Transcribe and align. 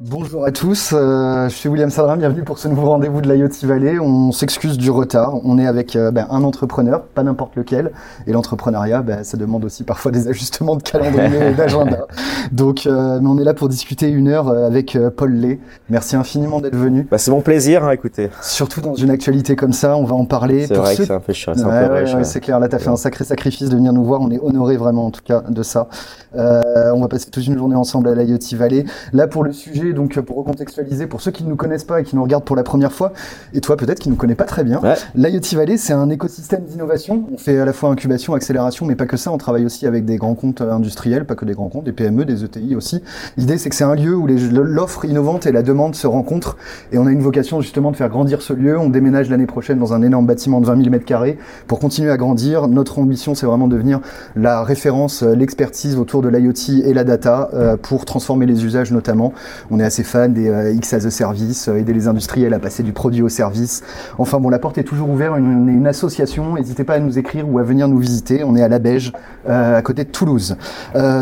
Bonjour 0.00 0.44
à 0.44 0.52
tous, 0.52 0.92
euh, 0.92 1.48
je 1.48 1.56
suis 1.56 1.68
William 1.68 1.90
Sadrin, 1.90 2.16
bienvenue 2.16 2.44
pour 2.44 2.60
ce 2.60 2.68
nouveau 2.68 2.86
rendez-vous 2.86 3.20
de 3.20 3.28
l'IoT 3.32 3.48
Valley. 3.64 3.98
On 3.98 4.30
s'excuse 4.30 4.78
du 4.78 4.92
retard, 4.92 5.40
on 5.42 5.58
est 5.58 5.66
avec 5.66 5.96
euh, 5.96 6.12
ben, 6.12 6.28
un 6.30 6.44
entrepreneur, 6.44 7.02
pas 7.02 7.24
n'importe 7.24 7.56
lequel, 7.56 7.90
et 8.28 8.32
l'entrepreneuriat, 8.32 9.02
ben, 9.02 9.24
ça 9.24 9.36
demande 9.36 9.64
aussi 9.64 9.82
parfois 9.82 10.12
des 10.12 10.28
ajustements 10.28 10.76
de 10.76 10.84
calendrier 10.84 11.48
et 11.48 11.52
d'agenda. 11.52 12.06
Donc, 12.52 12.86
euh, 12.86 13.18
mais 13.20 13.26
on 13.28 13.38
est 13.38 13.44
là 13.44 13.54
pour 13.54 13.68
discuter 13.68 14.08
une 14.08 14.28
heure 14.28 14.48
avec 14.48 14.96
Paul 15.16 15.32
Lay. 15.32 15.58
Merci 15.90 16.14
infiniment 16.14 16.60
d'être 16.60 16.76
venu. 16.76 17.08
Bah, 17.10 17.18
c'est 17.18 17.32
mon 17.32 17.40
plaisir, 17.40 17.82
hein, 17.82 17.90
écoutez. 17.90 18.30
Surtout 18.40 18.80
dans 18.80 18.94
une 18.94 19.10
actualité 19.10 19.56
comme 19.56 19.72
ça, 19.72 19.96
on 19.96 20.04
va 20.04 20.14
en 20.14 20.26
parler. 20.26 20.68
C'est 20.68 20.76
vrai 20.76 20.94
que 20.94 21.06
c'est 21.06 21.12
un 21.12 21.18
peu 21.18 21.32
cher, 21.32 21.54
c'est 21.56 21.64
ouais, 21.64 22.22
C'est 22.22 22.40
clair, 22.40 22.60
là, 22.60 22.68
tu 22.68 22.76
as 22.76 22.78
fait 22.78 22.90
un 22.90 22.96
sacré 22.96 23.24
sacrifice 23.24 23.68
de 23.68 23.74
venir 23.74 23.92
nous 23.92 24.04
voir, 24.04 24.20
on 24.20 24.30
est 24.30 24.38
honoré 24.40 24.76
vraiment 24.76 25.06
en 25.06 25.10
tout 25.10 25.22
cas 25.24 25.42
de 25.48 25.62
ça. 25.64 25.88
on 26.34 27.00
va 27.00 27.08
passer 27.08 27.28
toute 27.30 27.48
une 27.48 27.58
journée 27.58 27.74
ensemble 27.74 28.10
à 28.10 28.14
l'IoT 28.14 28.38
Valley. 28.52 28.84
Là, 29.12 29.26
pour 29.26 29.42
le 29.42 29.50
sujet 29.50 29.87
donc 29.92 30.18
pour 30.20 30.36
recontextualiser, 30.36 31.06
pour 31.06 31.20
ceux 31.20 31.30
qui 31.30 31.44
ne 31.44 31.48
nous 31.48 31.56
connaissent 31.56 31.84
pas 31.84 32.00
et 32.00 32.04
qui 32.04 32.16
nous 32.16 32.22
regardent 32.22 32.44
pour 32.44 32.56
la 32.56 32.62
première 32.62 32.92
fois, 32.92 33.12
et 33.54 33.60
toi 33.60 33.76
peut-être 33.76 33.98
qui 33.98 34.08
ne 34.08 34.14
nous 34.14 34.18
connais 34.18 34.34
pas 34.34 34.44
très 34.44 34.64
bien, 34.64 34.80
l'IoT 35.14 35.40
Valley, 35.56 35.76
c'est 35.76 35.92
un 35.92 36.08
écosystème 36.10 36.64
d'innovation. 36.64 37.24
On 37.32 37.38
fait 37.38 37.58
à 37.58 37.64
la 37.64 37.72
fois 37.72 37.90
incubation, 37.90 38.34
accélération, 38.34 38.86
mais 38.86 38.96
pas 38.96 39.06
que 39.06 39.16
ça. 39.16 39.32
On 39.32 39.38
travaille 39.38 39.64
aussi 39.64 39.86
avec 39.86 40.04
des 40.04 40.16
grands 40.16 40.34
comptes 40.34 40.60
industriels, 40.60 41.24
pas 41.24 41.34
que 41.34 41.44
des 41.44 41.54
grands 41.54 41.68
comptes, 41.68 41.84
des 41.84 41.92
PME, 41.92 42.24
des 42.24 42.44
ETI 42.44 42.76
aussi. 42.76 43.02
L'idée, 43.36 43.58
c'est 43.58 43.70
que 43.70 43.76
c'est 43.76 43.84
un 43.84 43.94
lieu 43.94 44.14
où 44.14 44.26
l'offre 44.26 45.04
innovante 45.04 45.46
et 45.46 45.52
la 45.52 45.62
demande 45.62 45.94
se 45.94 46.06
rencontrent, 46.06 46.56
et 46.92 46.98
on 46.98 47.06
a 47.06 47.10
une 47.10 47.22
vocation 47.22 47.60
justement 47.60 47.90
de 47.90 47.96
faire 47.96 48.08
grandir 48.08 48.42
ce 48.42 48.52
lieu. 48.52 48.78
On 48.78 48.90
déménage 48.90 49.30
l'année 49.30 49.46
prochaine 49.46 49.78
dans 49.78 49.92
un 49.92 50.02
énorme 50.02 50.26
bâtiment 50.26 50.60
de 50.60 50.66
20 50.66 50.76
000 50.76 50.90
mètres 50.90 51.04
carrés 51.04 51.38
pour 51.66 51.78
continuer 51.78 52.10
à 52.10 52.16
grandir. 52.16 52.68
Notre 52.68 52.98
ambition, 52.98 53.34
c'est 53.34 53.46
vraiment 53.46 53.68
de 53.68 53.74
devenir 53.74 54.00
la 54.36 54.62
référence, 54.62 55.22
l'expertise 55.22 55.96
autour 55.96 56.22
de 56.22 56.28
l'IoT 56.28 56.84
et 56.84 56.94
la 56.94 57.04
data 57.04 57.50
euh, 57.54 57.76
pour 57.76 58.04
transformer 58.04 58.46
les 58.46 58.64
usages 58.64 58.92
notamment. 58.92 59.32
On 59.70 59.77
on 59.78 59.80
est 59.80 59.84
assez 59.84 60.02
fan 60.02 60.32
des 60.32 60.48
euh, 60.48 60.72
X 60.72 60.92
as 60.92 61.06
a 61.06 61.10
service, 61.10 61.68
euh, 61.68 61.76
aider 61.76 61.92
les 61.92 62.08
industriels 62.08 62.52
à 62.52 62.58
passer 62.58 62.82
du 62.82 62.92
produit 62.92 63.22
au 63.22 63.28
service. 63.28 63.82
Enfin 64.18 64.40
bon, 64.40 64.48
la 64.48 64.58
porte 64.58 64.76
est 64.78 64.82
toujours 64.82 65.08
ouverte, 65.08 65.34
on 65.38 65.68
est 65.68 65.72
une 65.72 65.86
association, 65.86 66.54
n'hésitez 66.54 66.82
pas 66.82 66.94
à 66.94 66.98
nous 66.98 67.18
écrire 67.18 67.48
ou 67.48 67.58
à 67.58 67.62
venir 67.62 67.86
nous 67.86 67.98
visiter, 67.98 68.42
on 68.42 68.56
est 68.56 68.62
à 68.62 68.68
la 68.68 68.80
Beige, 68.80 69.12
euh, 69.48 69.78
à 69.78 69.82
côté 69.82 70.04
de 70.04 70.10
Toulouse. 70.10 70.56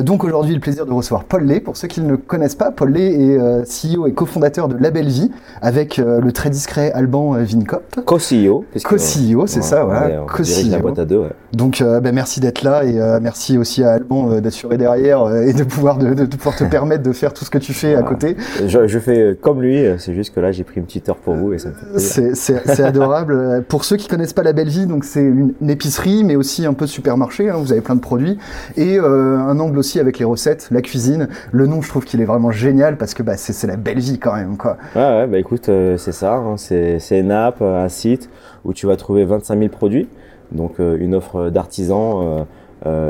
donc 0.02 0.24
aujourd'hui, 0.24 0.54
le 0.54 0.60
plaisir 0.60 0.86
de 0.86 0.92
recevoir 0.92 1.24
Paul 1.24 1.44
Lay. 1.44 1.60
Pour 1.60 1.77
ceux 1.77 1.88
qui 1.88 2.00
ne 2.00 2.10
le 2.10 2.16
connaissent 2.16 2.54
pas, 2.54 2.70
Paul 2.70 2.92
Lay 2.92 3.12
est 3.12 3.64
CEO 3.64 4.06
et 4.06 4.12
cofondateur 4.12 4.68
de 4.68 4.77
Label 4.77 5.08
Vie 5.08 5.30
avec 5.60 5.98
le 5.98 6.32
très 6.32 6.50
discret 6.50 6.92
Alban 6.92 7.32
Vincop. 7.32 8.00
Co-CEO. 8.04 8.64
Co-CEO, 8.84 9.46
c'est 9.46 9.62
ça, 9.62 9.84
voilà. 9.84 10.24
Co-CEO. 10.27 11.27
Donc 11.52 11.82
ben, 11.82 12.14
merci 12.14 12.40
d'être 12.40 12.62
là 12.62 12.84
et 12.84 12.98
merci 13.20 13.58
aussi 13.58 13.82
à 13.82 13.92
Alban 13.92 14.40
d'assurer 14.40 14.78
derrière 14.78 15.34
et 15.34 15.52
de 15.52 15.64
pouvoir, 15.64 15.98
de, 15.98 16.14
de, 16.14 16.36
pouvoir 16.36 16.56
te 16.56 16.64
permettre 16.77 17.02
de 17.02 17.12
faire 17.12 17.32
tout 17.32 17.44
ce 17.44 17.50
équipé 17.56 17.96
à 17.96 18.02
côté. 18.02 18.36
Je, 18.66 18.98
fais 18.98 19.36
comme 19.41 19.62
lui, 19.62 19.84
c'est 19.98 20.14
juste 20.14 20.34
que 20.34 20.41
là 20.41 20.52
j'ai 20.52 20.64
pris 20.64 20.80
une 20.80 20.86
petite 20.86 21.08
heure 21.08 21.16
pour 21.16 21.34
vous 21.34 21.52
et 21.52 21.58
ça 21.58 21.70
me 21.70 21.98
fait 21.98 22.34
C'est 22.34 22.83
adorable. 22.83 23.64
pour 23.69 23.84
ceux 23.84 23.97
qui 23.97 24.08
connaissent 24.08 24.33
pas 24.33 24.42
la 24.42 24.52
Belle 24.52 24.69
Vie, 24.69 24.86
donc 24.86 25.05
c'est 25.05 25.20
une, 25.20 25.55
épicerie, 25.69 26.25
mais 26.25 26.36
aussi 26.36 26.64
un 26.67 26.74
peu 26.74 26.86
supermarché. 26.86 27.51
Hein, 27.51 27.57
vous 27.58 27.73
avez 27.73 27.80
plein 27.80 27.95
de 27.95 28.01
produits 28.01 28.39
et 28.77 28.98
euh, 28.98 29.39
un 29.39 29.58
angle 29.61 29.79
aussi 29.79 30.01
avec 30.01 30.18
les 30.18 30.24
recettes, 30.24 30.68
la 30.70 30.83
cuisine. 30.83 31.29
Le 31.52 31.67
nom, 31.67 31.83
je 31.83 31.89
trouve 31.89 32.05
qu'il 32.05 32.20
est 32.20 32.24
vraiment 32.24 32.51
génial 32.51 32.96
parce 32.96 33.14
que 33.14 33.23
bah, 33.23 33.36
c'est 33.36 33.67
la 33.67 33.77
belle 33.77 33.98
vie 33.98 34.18
quand 34.18 34.34
même, 34.34 34.57
quoi. 34.57 34.77
Ouais, 34.95 35.27
bah 35.27 35.39
écoute, 35.39 35.68
euh, 35.68 35.96
c'est 35.96 36.13
ça. 36.13 36.34
Hein, 36.34 36.57
c'est 36.57 37.01
une 37.11 37.30
app, 37.30 37.63
un 37.63 37.89
site 37.89 38.30
où 38.64 38.73
tu 38.73 38.86
vas 38.86 38.96
trouver 38.96 39.24
25 39.24 39.58
000 39.58 39.70
produits, 39.70 40.08
donc 40.52 40.80
euh, 40.80 40.96
une 40.98 41.14
offre 41.14 41.51
d'artisans. 41.51 42.46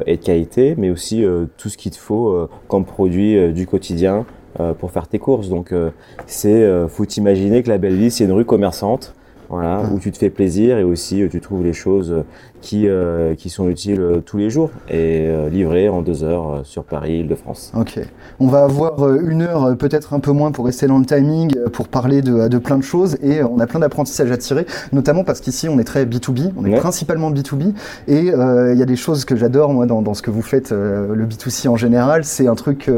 et 0.07 0.17
de 0.17 0.25
qualité, 0.25 0.75
mais 0.79 0.89
aussi 0.89 1.23
tout 1.59 1.69
ce 1.69 1.77
qu'il 1.77 1.93
te 1.93 1.99
faut 1.99 2.49
comme 2.67 2.87
produit 2.87 3.53
du 3.53 3.67
quotidien, 3.67 4.25
euh, 4.25 4.36
pour 4.79 4.91
faire 4.91 5.09
tes 5.09 5.19
courses. 5.19 5.49
Donc 5.49 5.73
euh, 5.73 5.91
c'est 6.27 6.63
euh, 6.63 6.89
faut 6.89 7.07
t'imaginer 7.07 7.63
que 7.63 7.69
la 7.69 7.79
belle 7.79 7.97
vie 7.97 8.11
c'est 8.11 8.25
une 8.25 8.33
rue 8.33 8.45
commerçante 8.45 9.15
voilà, 9.49 9.83
où 9.93 10.01
tu 10.01 10.11
te 10.11 10.19
fais 10.19 10.31
plaisir 10.31 10.79
et 10.79 10.83
aussi 10.83 11.23
tu 11.31 11.41
trouves 11.41 11.63
les 11.63 11.73
choses 11.73 12.25
qui, 12.61 12.89
euh, 12.89 13.35
qui 13.35 13.51
sont 13.51 13.69
utiles 13.69 14.01
euh, 14.01 14.21
tous 14.25 14.39
les 14.39 14.51
jours 14.51 14.71
et 14.89 15.27
euh, 15.29 15.49
livrées 15.49 15.89
en 15.89 16.03
deux 16.03 16.25
heures 16.25 16.61
sur 16.65 16.85
Paris, 16.85 17.21
Île-de-France. 17.21 17.73
Ok. 17.77 18.01
On 18.41 18.49
va 18.49 18.65
avoir 18.65 19.15
une 19.15 19.43
heure, 19.43 19.77
peut-être 19.77 20.15
un 20.15 20.21
peu 20.21 20.33
moins 20.33 20.51
pour 20.51 20.67
rester 20.67 20.87
dans 20.87 20.99
le 20.99 21.05
timing, 21.05 21.55
pour 21.73 21.89
parler 21.89 22.23
de, 22.23 22.49
de 22.49 22.59
plein 22.59 22.79
de 22.79 22.83
choses 22.83 23.17
et 23.23 23.43
on 23.43 23.61
a 23.61 23.67
plein 23.67 23.81
d'apprentissages 23.81 24.31
à 24.31 24.37
tirer, 24.37 24.67
notamment 24.93 25.25
parce 25.25 25.41
qu'ici 25.41 25.69
on 25.69 25.79
est 25.79 25.85
très 25.85 26.05
B2B, 26.05 26.53
on 26.57 26.65
est 26.65 26.77
principalement 26.77 27.31
B2B 27.31 27.73
et 28.09 28.27
il 28.27 28.79
y 28.79 28.83
a 28.83 28.87
des 28.87 28.97
choses 28.97 29.25
que 29.25 29.37
j'adore 29.37 29.73
moi 29.73 29.87
dans, 29.87 30.03
dans, 30.03 30.15
ce 30.15 30.23
que 30.23 30.31
vous 30.31 30.43
faites, 30.43 30.73
le 30.73 31.27
B2C 31.27 31.69
en 31.69 31.77
général, 31.77 32.25
c'est 32.25 32.47
un 32.47 32.55
truc 32.55 32.91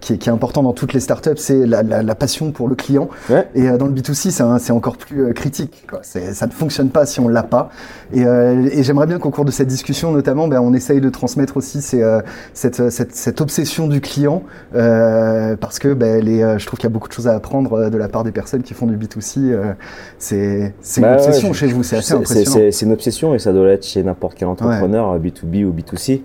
qui 0.00 0.12
est, 0.12 0.18
qui, 0.18 0.28
est, 0.28 0.32
important 0.32 0.62
dans 0.62 0.72
toutes 0.72 0.92
les 0.92 1.00
startups, 1.00 1.36
c'est 1.36 1.66
la, 1.66 1.82
la, 1.82 2.02
la, 2.02 2.14
passion 2.14 2.50
pour 2.50 2.68
le 2.68 2.74
client. 2.74 3.08
Et 3.54 3.68
dans 3.70 3.86
le 3.86 3.92
B2C, 3.92 4.58
c'est 4.58 4.72
encore 4.72 4.96
plus 4.96 5.32
critique. 5.34 5.84
Quoi. 5.88 6.00
Ça 6.02 6.46
ne 6.46 6.52
fonctionne 6.52 6.90
pas 6.90 7.06
si 7.06 7.20
on 7.20 7.28
l'a 7.28 7.42
pas. 7.42 7.70
Et, 8.12 8.22
et 8.22 8.82
j'aimerais 8.82 9.05
bien 9.06 9.18
qu'au 9.18 9.30
cours 9.30 9.44
de 9.44 9.50
cette 9.50 9.68
discussion, 9.68 10.12
notamment, 10.12 10.48
ben, 10.48 10.60
on 10.60 10.72
essaye 10.74 11.00
de 11.00 11.08
transmettre 11.08 11.56
aussi 11.56 11.80
euh, 11.94 12.20
cette, 12.52 12.90
cette, 12.90 13.14
cette, 13.14 13.40
obsession 13.40 13.88
du 13.88 14.00
client, 14.00 14.42
euh, 14.74 15.56
parce 15.56 15.78
que 15.78 15.94
ben, 15.94 16.22
les, 16.22 16.42
euh, 16.42 16.58
je 16.58 16.66
trouve 16.66 16.78
qu'il 16.78 16.88
y 16.88 16.92
a 16.92 16.92
beaucoup 16.92 17.08
de 17.08 17.12
choses 17.12 17.28
à 17.28 17.34
apprendre 17.34 17.72
euh, 17.74 17.90
de 17.90 17.96
la 17.96 18.08
part 18.08 18.24
des 18.24 18.32
personnes 18.32 18.62
qui 18.62 18.74
font 18.74 18.86
du 18.86 18.96
B2C. 18.96 19.74
c'est 20.18 20.72
une 20.96 21.02
bah 21.02 21.14
obsession 21.14 21.52
chez 21.52 21.66
vous, 21.66 21.82
c'est 21.82 21.96
assez 21.96 22.14
impressionnant. 22.14 22.70
C'est 22.70 22.84
une 22.84 22.92
obsession 22.92 23.34
et 23.34 23.38
ça 23.38 23.52
doit 23.52 23.66
l'être 23.66 23.84
chez 23.84 24.02
n'importe 24.02 24.36
quel 24.36 24.48
entrepreneur, 24.48 25.18
B2B 25.18 25.64
ou 25.64 25.72
B2C. 25.72 26.22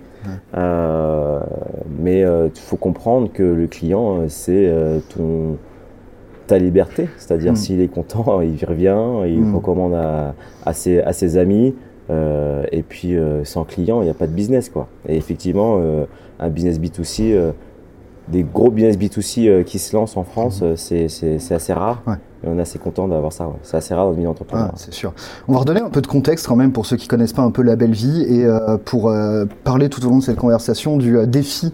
mais 2.00 2.20
il 2.20 2.60
faut 2.60 2.76
comprendre 2.76 3.30
que 3.32 3.42
le 3.42 3.66
client, 3.66 4.24
c'est 4.28 4.70
ton 5.14 5.56
ta 6.46 6.58
liberté, 6.58 7.08
c'est-à-dire 7.16 7.52
mm. 7.52 7.56
s'il 7.56 7.80
est 7.80 7.88
content, 7.88 8.40
il 8.42 8.64
revient, 8.64 8.98
il 9.26 9.42
mm. 9.42 9.54
recommande 9.54 9.94
à, 9.94 10.34
à, 10.66 10.72
ses, 10.72 11.00
à 11.00 11.12
ses 11.12 11.36
amis, 11.36 11.74
euh, 12.10 12.64
et 12.72 12.82
puis 12.82 13.16
euh, 13.16 13.44
sans 13.44 13.64
client, 13.64 14.00
il 14.02 14.04
n'y 14.04 14.10
a 14.10 14.14
pas 14.14 14.26
de 14.26 14.32
business 14.32 14.68
quoi. 14.68 14.88
Et 15.08 15.16
effectivement, 15.16 15.78
euh, 15.80 16.04
un 16.38 16.48
business 16.48 16.78
B2C, 16.78 17.52
des 18.28 18.42
gros 18.42 18.70
business 18.70 18.96
B2C 18.98 19.64
qui 19.64 19.78
se 19.78 19.94
lancent 19.94 20.16
en 20.16 20.24
France, 20.24 20.62
mhm. 20.62 20.76
c'est 20.76 21.52
assez 21.52 21.72
rare. 21.72 22.02
Et 22.44 22.48
on 22.48 22.58
est 22.58 22.62
assez 22.62 22.78
content 22.78 23.08
d'avoir 23.08 23.32
ça. 23.32 23.48
C'est 23.62 23.76
assez 23.76 23.94
rare 23.94 24.06
dans 24.06 24.14
une 24.14 24.26
entreprise. 24.26 24.60
Ah, 24.62 24.72
c'est 24.76 24.92
sûr. 24.92 25.12
On 25.48 25.52
va 25.52 25.60
redonner 25.60 25.80
un 25.80 25.90
peu 25.90 26.00
de 26.00 26.06
contexte 26.06 26.46
quand 26.46 26.56
même 26.56 26.72
pour 26.72 26.86
ceux 26.86 26.96
qui 26.96 27.08
connaissent 27.08 27.32
pas 27.32 27.42
un 27.42 27.50
peu 27.50 27.62
la 27.62 27.76
belle 27.76 27.92
vie 27.92 28.22
et 28.22 28.46
pour 28.84 29.12
parler 29.64 29.88
tout 29.88 30.04
au 30.04 30.10
long 30.10 30.18
de 30.18 30.22
cette 30.22 30.38
conversation 30.38 30.96
du 30.96 31.26
défi 31.26 31.72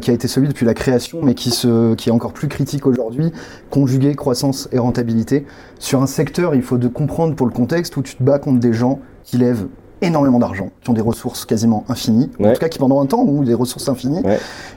qui 0.00 0.10
a 0.10 0.14
été 0.14 0.26
celui 0.26 0.48
depuis 0.48 0.64
la 0.64 0.74
création, 0.74 1.20
mais 1.22 1.34
qui 1.34 1.50
se, 1.50 1.94
qui 1.94 2.08
est 2.08 2.12
encore 2.12 2.32
plus 2.32 2.48
critique 2.48 2.86
aujourd'hui, 2.86 3.32
conjuguer 3.70 4.14
croissance 4.14 4.68
et 4.72 4.78
rentabilité 4.78 5.44
sur 5.78 6.02
un 6.02 6.06
secteur. 6.06 6.54
Il 6.54 6.62
faut 6.62 6.78
de 6.78 6.88
comprendre 6.88 7.34
pour 7.34 7.46
le 7.46 7.52
contexte 7.52 7.96
où 7.96 8.02
tu 8.02 8.16
te 8.16 8.22
bats 8.22 8.38
contre 8.38 8.60
des 8.60 8.72
gens 8.72 9.00
qui 9.22 9.36
lèvent 9.36 9.66
énormément 10.02 10.38
d'argent, 10.38 10.70
qui 10.82 10.90
ont 10.90 10.92
des 10.92 11.00
ressources 11.00 11.44
quasiment 11.44 11.84
infinies, 11.88 12.30
en 12.40 12.52
tout 12.52 12.60
cas 12.60 12.68
qui 12.68 12.78
pendant 12.78 13.00
un 13.00 13.06
temps 13.06 13.22
ont 13.22 13.42
des 13.42 13.54
ressources 13.54 13.88
infinies, 13.88 14.22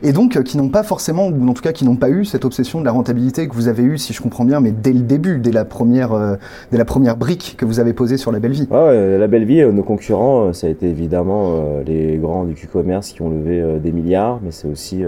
et 0.01 0.13
donc 0.13 0.37
euh, 0.37 0.43
qui 0.43 0.57
n'ont 0.57 0.69
pas 0.69 0.83
forcément, 0.83 1.27
ou 1.27 1.47
en 1.47 1.53
tout 1.53 1.61
cas 1.61 1.73
qui 1.73 1.85
n'ont 1.85 1.97
pas 1.97 2.09
eu 2.09 2.25
cette 2.25 2.45
obsession 2.45 2.79
de 2.79 2.85
la 2.85 2.91
rentabilité 2.91 3.47
que 3.47 3.53
vous 3.53 3.67
avez 3.67 3.83
eu, 3.83 3.97
si 3.97 4.13
je 4.13 4.21
comprends 4.21 4.45
bien, 4.45 4.61
mais 4.61 4.71
dès 4.71 4.93
le 4.93 5.01
début, 5.01 5.39
dès 5.39 5.51
la 5.51 5.65
première, 5.65 6.13
euh, 6.13 6.35
dès 6.71 6.77
la 6.77 6.85
première 6.85 7.17
brique 7.17 7.55
que 7.57 7.65
vous 7.65 7.79
avez 7.79 7.93
posée 7.93 8.17
sur 8.17 8.31
la 8.31 8.39
belle 8.39 8.53
vie. 8.53 8.67
Ouais, 8.71 9.17
la 9.17 9.27
belle 9.27 9.45
vie, 9.45 9.61
euh, 9.61 9.71
nos 9.71 9.83
concurrents, 9.83 10.53
ça 10.53 10.67
a 10.67 10.69
été 10.69 10.87
évidemment 10.87 11.53
les 11.85 12.17
grands 12.17 12.45
du 12.45 12.53
Q-commerce 12.53 13.09
qui 13.09 13.21
ont 13.21 13.29
levé 13.29 13.79
des 13.81 13.91
milliards, 13.91 14.39
mais 14.43 14.51
c'est 14.51 14.67
aussi 14.67 15.03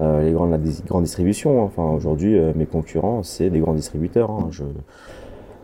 les 0.00 0.32
grands 0.32 0.46
de 0.46 0.52
la 0.52 0.58
grande 0.86 1.04
distribution. 1.04 1.62
Hein. 1.62 1.66
Enfin, 1.66 1.94
aujourd'hui, 1.94 2.38
mes 2.54 2.66
concurrents, 2.66 3.22
c'est 3.22 3.50
des 3.50 3.58
grands 3.58 3.74
distributeurs. 3.74 4.30
Hein. 4.30 4.48
Je 4.50 4.64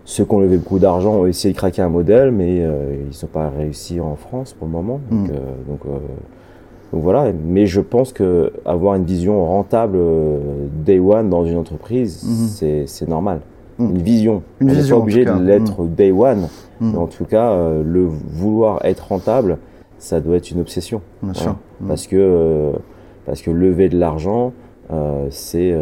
ceux 0.08 0.24
qui 0.24 0.34
ont 0.34 0.40
levé 0.40 0.56
beaucoup 0.56 0.78
d'argent 0.78 1.16
ont 1.16 1.26
essayé 1.26 1.52
de 1.52 1.58
craquer 1.58 1.82
un 1.82 1.90
modèle, 1.90 2.30
mais 2.30 2.62
euh, 2.62 2.94
ils 2.94 3.14
n'ont 3.22 3.28
pas 3.30 3.50
réussi 3.50 4.00
en 4.00 4.16
France 4.16 4.54
pour 4.54 4.66
le 4.66 4.72
moment. 4.72 5.00
Donc, 5.10 5.28
mm. 5.28 5.32
euh, 5.32 5.34
euh, 5.34 5.68
donc, 5.68 5.80
voilà. 6.92 7.30
Mais 7.44 7.66
je 7.66 7.82
pense 7.82 8.14
que 8.14 8.50
avoir 8.64 8.94
une 8.94 9.04
vision 9.04 9.44
rentable 9.44 9.98
day 10.82 10.98
one 10.98 11.28
dans 11.28 11.44
une 11.44 11.58
entreprise, 11.58 12.24
mm-hmm. 12.24 12.86
c'est 12.86 13.06
normal. 13.06 13.40
Mm. 13.76 13.84
Une 13.84 13.98
vision. 13.98 14.42
Une 14.60 14.70
On 14.70 14.74
n'est 14.74 14.88
pas 14.88 14.96
obligé 14.96 15.24
de 15.26 15.42
l'être 15.42 15.82
mm. 15.82 15.94
day 15.94 16.10
one. 16.10 16.48
Mais 16.80 16.96
en 16.96 17.06
tout 17.06 17.26
cas, 17.26 17.54
le 17.84 18.06
vouloir 18.06 18.82
être 18.84 19.08
rentable, 19.08 19.58
ça 19.98 20.20
doit 20.20 20.36
être 20.36 20.50
une 20.50 20.60
obsession. 20.60 21.02
Bien 21.22 21.34
sûr. 21.34 21.56
Parce 21.86 22.06
que 22.06 22.72
parce 23.26 23.42
que 23.42 23.50
lever 23.50 23.90
de 23.90 23.98
l'argent, 23.98 24.54
c'est, 25.30 25.74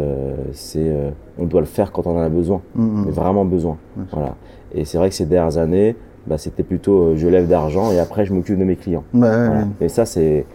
c'est, 0.53 0.91
on 1.39 1.45
doit 1.45 1.61
le 1.61 1.65
faire 1.67 1.91
quand 1.91 2.07
on 2.07 2.17
en 2.17 2.21
a 2.21 2.29
besoin, 2.29 2.61
Mm, 2.75 3.03
mais 3.05 3.11
vraiment 3.11 3.45
besoin. 3.45 3.77
Voilà. 4.11 4.35
Et 4.73 4.85
c'est 4.85 4.97
vrai 4.97 5.09
que 5.09 5.15
ces 5.15 5.25
dernières 5.25 5.57
années, 5.57 5.95
bah, 6.27 6.37
c'était 6.37 6.63
plutôt 6.63 7.15
je 7.15 7.27
lève 7.27 7.47
d'argent 7.47 7.91
et 7.91 7.99
après 7.99 8.25
je 8.25 8.33
m'occupe 8.33 8.59
de 8.59 8.65
mes 8.65 8.75
clients. 8.75 9.03
Bah, 9.13 9.27
ouais, 9.29 9.45
Voilà. 9.47 9.59
ouais. 9.61 9.67
Mais 9.79 9.87
ça, 9.89 10.05
c'est 10.05 10.45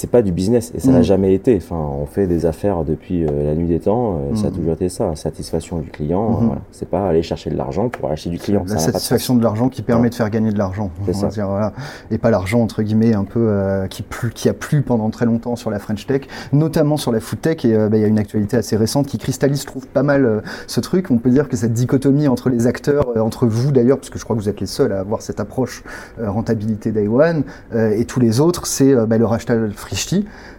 c'est 0.00 0.10
pas 0.10 0.22
du 0.22 0.32
business 0.32 0.72
et 0.74 0.80
ça 0.80 0.88
Mm. 0.90 0.92
n'a 0.94 1.02
jamais 1.02 1.34
été. 1.34 1.54
Enfin, 1.56 1.76
on 1.76 2.06
fait 2.06 2.26
des 2.26 2.46
affaires 2.46 2.84
depuis 2.84 3.26
euh, 3.26 3.44
la 3.44 3.54
nuit 3.54 3.68
des 3.68 3.80
temps. 3.80 4.14
euh, 4.32 4.34
Ça 4.34 4.46
a 4.46 4.50
Mm. 4.50 4.54
toujours 4.54 4.72
été 4.72 4.88
ça, 4.88 5.14
satisfaction 5.14 5.78
du 5.78 5.90
client. 5.90 6.24
Euh, 6.40 6.44
voilà. 6.46 6.60
C'est 6.72 6.88
pas 6.88 7.06
aller 7.06 7.22
chercher 7.22 7.50
de 7.50 7.56
l'argent 7.56 7.90
pour 7.90 8.10
acheter 8.10 8.30
du 8.30 8.38
client. 8.38 8.62
La 8.66 8.78
ça 8.78 8.86
de 8.86 8.92
satisfaction 8.92 9.34
de 9.36 9.42
l'argent 9.42 9.68
qui 9.68 9.82
permet 9.82 10.04
Ouais. 10.04 10.08
de 10.08 10.14
faire 10.14 10.30
gagner 10.30 10.52
de 10.52 10.58
l'argent. 10.58 10.90
C'est 11.04 11.10
on 11.10 11.12
va 11.12 11.20
ça. 11.20 11.26
dire, 11.28 11.48
voilà. 11.48 11.72
Et 12.10 12.16
pas 12.18 12.30
l'argent, 12.30 12.60
entre 12.62 12.82
guillemets, 12.82 13.12
un 13.14 13.24
peu 13.24 13.40
euh, 13.48 13.86
qui, 13.88 14.02
plu, 14.02 14.30
qui 14.30 14.48
a 14.48 14.54
plu 14.54 14.80
pendant 14.82 15.10
très 15.10 15.26
longtemps 15.26 15.54
sur 15.56 15.70
la 15.70 15.78
French 15.78 16.06
Tech, 16.06 16.22
notamment 16.54 16.96
sur 16.96 17.12
la 17.12 17.20
Food 17.20 17.42
Tech. 17.42 17.64
Et 17.66 17.74
euh, 17.74 17.88
bah, 17.90 17.98
il 17.98 18.00
y 18.00 18.04
a 18.04 18.08
une 18.08 18.18
actualité 18.18 18.56
assez 18.56 18.76
récente 18.76 19.06
qui 19.06 19.18
cristallise, 19.18 19.60
je 19.60 19.66
trouve, 19.66 19.86
pas 19.86 20.02
mal 20.02 20.42
ce 20.66 20.80
truc. 20.80 21.10
On 21.10 21.18
peut 21.18 21.30
dire 21.30 21.48
que 21.48 21.56
cette 21.56 21.74
dichotomie 21.74 22.26
entre 22.28 22.48
les 22.48 22.66
acteurs, 22.66 23.06
entre 23.22 23.46
vous 23.46 23.70
d'ailleurs, 23.72 23.98
parce 23.98 24.08
que 24.10 24.18
je 24.18 24.24
crois 24.24 24.34
que 24.36 24.40
vous 24.40 24.48
êtes 24.48 24.60
les 24.60 24.66
seuls 24.66 24.92
à 24.92 25.00
avoir 25.00 25.20
cette 25.20 25.40
approche 25.40 25.84
euh, 26.20 26.30
rentabilité 26.30 26.90
day 26.92 27.08
one, 27.08 27.42
euh, 27.74 27.90
et 27.90 28.04
tous 28.06 28.20
les 28.20 28.40
autres, 28.40 28.66
c'est 28.66 28.94
bah, 29.06 29.18
le 29.18 29.26
rachat 29.26 29.56
de 29.56 29.70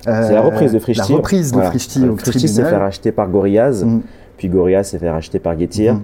Euh, 0.08 0.24
C'est 0.28 0.34
la 0.34 0.42
reprise 0.42 0.72
de 0.74 0.80
Frishti. 0.80 1.12
La 1.12 1.18
reprise 1.18 1.50
de 1.52 1.56
Voilà. 1.56 1.70
Frishti 1.70 2.08
au 2.08 2.18
Frishti 2.18 2.48
s'est 2.48 2.64
fait 2.64 2.76
racheter 2.78 3.12
par 3.12 3.30
Gorillaz, 3.30 3.84
Mm. 3.86 4.02
puis 4.38 4.50
Gorillaz 4.50 4.84
s'est 4.84 5.00
fait 5.00 5.10
racheter 5.10 5.40
par 5.40 5.58
Getir. 5.58 5.96
Mhm. 5.96 6.02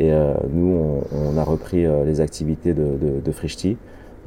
Et 0.00 0.12
euh, 0.12 0.34
nous, 0.52 0.76
on, 1.12 1.34
on 1.34 1.38
a 1.38 1.42
repris 1.42 1.84
euh, 1.84 2.04
les 2.04 2.20
activités 2.20 2.72
de, 2.72 2.82
de, 2.82 3.32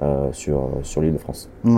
euh, 0.03 0.30
sur, 0.33 0.69
sur 0.83 1.01
l'île 1.01 1.13
de 1.13 1.18
France. 1.18 1.50
Ouais. 1.63 1.71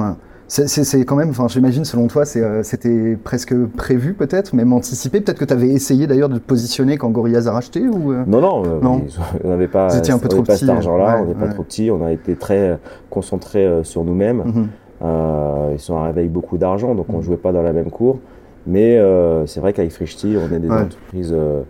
C'est- 0.47 1.03
quand 1.05 1.15
même, 1.15 1.29
enfin, 1.29 1.47
j'imagine, 1.47 1.83
selon 1.85 2.07
toi, 2.07 2.23
euh, 2.35 2.61
c'était 2.63 3.17
presque 3.23 3.55
prévu, 3.75 4.13
peut-être, 4.13 4.53
même 4.55 4.71
anticipé. 4.73 5.19
Peut-être 5.21 5.39
que 5.39 5.45
tu 5.45 5.53
avais 5.53 5.69
essayé 5.69 6.05
d'ailleurs 6.05 6.29
de 6.29 6.37
te 6.37 6.43
positionner 6.45 6.97
quand 6.97 7.09
Gorillaz 7.09 7.47
a 7.47 7.51
racheté 7.53 7.81
ou 7.87 8.11
euh, 8.11 8.23
Non, 8.27 8.41
non, 8.41 8.63
euh, 8.65 8.79
Non. 8.81 9.01
on 9.43 9.49
n'avait 9.49 9.67
pas, 9.67 9.95
étiez 9.97 10.13
un 10.13 10.19
peu 10.19 10.25
on 10.27 10.29
trop 10.29 10.43
pas 10.43 10.53
petit, 10.53 10.59
cet 10.65 10.69
argent-là, 10.69 11.15
ouais, 11.15 11.21
on 11.23 11.25
n'était 11.27 11.39
pas 11.39 11.47
trop 11.53 11.63
petit, 11.63 11.89
on 11.89 12.05
a 12.05 12.11
été 12.11 12.35
très 12.35 12.57
euh, 12.71 12.75
concentrés 13.09 13.65
euh, 13.65 13.83
sur 13.83 14.03
nous-mêmes. 14.03 14.43
Mhm. 14.45 14.53
Euh, 14.57 14.61
ils 15.03 15.79
sont 15.79 15.95
arrivés 15.97 16.21
avec 16.21 16.31
beaucoup 16.31 16.57
d'argent, 16.57 16.95
donc 16.95 17.07
on 17.09 17.17
Mhm. 17.17 17.23
jouait 17.23 17.37
pas 17.37 17.51
dans 17.51 17.61
la 17.61 17.73
même 17.73 17.89
cour. 17.89 18.19
Mais 18.65 18.97
euh, 18.97 19.45
c'est 19.45 19.59
vrai 19.59 19.73
qu'avec 19.73 19.91
Frishti, 19.91 20.35
on 20.37 20.53
est 20.55 20.59
des 20.59 20.69
Ouais. 20.69 20.81
entreprises 20.83 21.33
euh, 21.35 21.61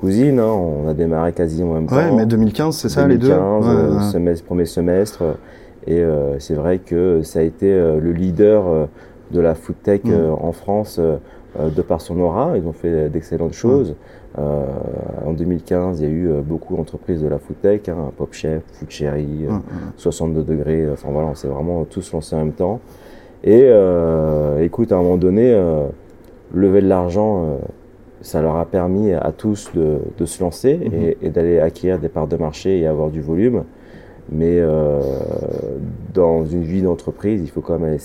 cousines. 0.00 0.38
hein. 0.38 0.46
on 0.52 0.86
a 0.88 0.94
démarré 0.94 1.32
quasi 1.32 1.62
en 1.62 1.72
même 1.74 1.86
temps. 1.86 1.96
Ouais, 1.96 2.10
mais 2.12 2.26
2015, 2.26 2.76
c'est 2.76 2.88
ça, 2.88 3.06
les 3.08 3.16
deux 3.18 3.28
2015, 3.28 3.66
Ouais, 3.66 3.72
euh, 3.74 4.00
semestre, 4.00 4.44
premier 4.44 4.64
semestre. 4.66 5.22
Et 5.86 6.00
euh, 6.00 6.38
c'est 6.38 6.54
vrai 6.54 6.78
que 6.78 7.22
ça 7.22 7.38
a 7.38 7.42
été 7.42 7.72
euh, 7.72 7.98
le 7.98 8.12
leader 8.12 8.66
euh, 8.66 8.84
de 9.30 9.40
la 9.40 9.54
food 9.54 9.76
tech 9.82 10.00
euh, 10.06 10.30
en 10.38 10.52
France 10.52 10.98
euh, 10.98 11.14
euh, 11.14 11.16
de 11.58 11.82
par 11.82 12.00
son 12.00 12.18
aura. 12.20 12.56
Ils 12.56 12.66
ont 12.66 12.72
fait 12.72 13.08
d'excellentes 13.08 13.52
choses. 13.54 13.94
Euh, 14.38 14.64
en 15.26 15.32
2015, 15.32 16.00
il 16.00 16.04
y 16.04 16.06
a 16.06 16.12
eu 16.12 16.28
euh, 16.28 16.40
beaucoup 16.42 16.76
d'entreprises 16.76 17.22
de 17.22 17.28
la 17.28 17.38
food 17.38 17.60
tech, 17.60 17.88
hein, 17.88 18.12
Pop 18.16 18.32
Chef, 18.32 18.62
Food 18.74 18.90
Cherry, 18.90 19.46
euh, 19.46 19.50
Mhm. 19.52 19.60
62 19.96 20.42
degrés. 20.42 20.82
euh, 20.84 20.92
Enfin 20.92 21.08
voilà, 21.10 21.28
on 21.28 21.34
s'est 21.34 21.48
vraiment 21.48 21.84
tous 21.84 22.12
lancés 22.12 22.36
en 22.36 22.40
même 22.40 22.52
temps. 22.52 22.80
Et 23.42 23.62
euh, 23.64 24.62
écoute, 24.62 24.92
à 24.92 24.96
un 24.96 25.02
moment 25.02 25.16
donné, 25.16 25.52
euh, 25.52 25.86
lever 26.54 26.82
de 26.82 26.88
l'argent, 26.88 27.44
euh, 27.44 27.56
ça 28.20 28.42
leur 28.42 28.56
a 28.56 28.64
permis 28.66 29.12
à 29.12 29.32
tous 29.36 29.70
de, 29.74 29.98
de 30.18 30.24
se 30.26 30.42
lancer 30.42 30.76
Mhm. 30.76 30.92
et, 30.94 31.18
et 31.22 31.30
d'aller 31.30 31.58
acquérir 31.60 31.98
des 31.98 32.08
parts 32.08 32.26
de 32.28 32.36
marché 32.36 32.78
et 32.80 32.86
avoir 32.86 33.10
du 33.10 33.20
volume. 33.22 33.64
Mais 34.30 34.58
euh, 34.60 35.00
dans 36.12 36.44
une 36.44 36.62
vie 36.62 36.82
d'entreprise, 36.82 37.40
il 37.42 37.48
faut 37.50 37.62
quand 37.62 37.78
même 37.78 37.96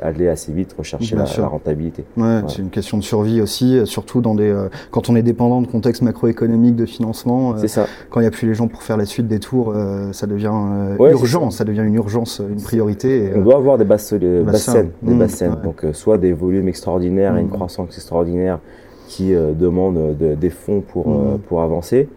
aller, 0.00 0.28
assez 0.28 0.50
vite 0.52 0.74
rechercher 0.78 1.16
la, 1.16 1.24
rentabilité. 1.46 2.04
Ouais, 2.16 2.40
c'est 2.48 2.62
une 2.62 2.70
question 2.70 2.96
de 2.96 3.02
survie 3.02 3.42
aussi, 3.42 3.76
euh, 3.78 3.84
surtout 3.84 4.22
dans 4.22 4.34
des, 4.34 4.48
euh, 4.48 4.68
quand 4.90 5.10
on 5.10 5.16
est 5.16 5.22
dépendant 5.22 5.60
de 5.60 5.66
contexte 5.66 6.00
macroéconomique, 6.02 6.76
de 6.76 6.86
financement. 6.86 7.52
euh, 7.52 7.56
C'est 7.58 7.68
ça. 7.68 7.86
quand 8.08 8.20
il 8.20 8.22
n'y 8.22 8.28
a 8.28 8.30
plus 8.30 8.48
les 8.48 8.54
gens 8.54 8.68
pour 8.68 8.82
faire 8.82 8.96
la 8.96 9.04
suite 9.04 9.28
des 9.28 9.38
tours, 9.38 9.72
euh, 9.76 10.12
ça 10.12 10.26
devient 10.26 10.50
euh, 10.54 10.96
Ouais, 10.96 11.12
urgent, 11.12 11.50
ça. 11.50 11.64
devient 11.64 11.84
une 11.86 11.94
urgence, 11.96 12.40
une 12.48 12.62
priorité. 12.62 13.24
et, 13.26 13.34
On 13.36 13.42
doit 13.42 13.56
avoir 13.56 13.76
des 13.76 13.84
basses, 13.84 14.14
des 14.14 14.40
Bassin. 14.42 14.52
basses 14.52 14.62
scènes, 14.64 14.90
des 15.02 15.14
Mmh, 15.14 15.18
basses 15.18 15.30
scènes. 15.32 15.56
Donc, 15.62 15.84
soit 15.92 16.16
des 16.16 16.32
volumes 16.32 16.68
extraordinaires 16.68 17.36
et 17.36 17.40
une 17.40 17.48
Mmh. 17.48 17.50
croissance 17.50 17.94
extraordinaire 17.96 18.60
qui 19.08 19.32
demandent 19.34 20.16
de- 20.18 20.34
des 20.34 20.50
fonds 20.50 20.80
pour, 20.80 21.08
Mmh. 21.08 21.38
pour 21.48 21.60
avancer. 21.62 22.08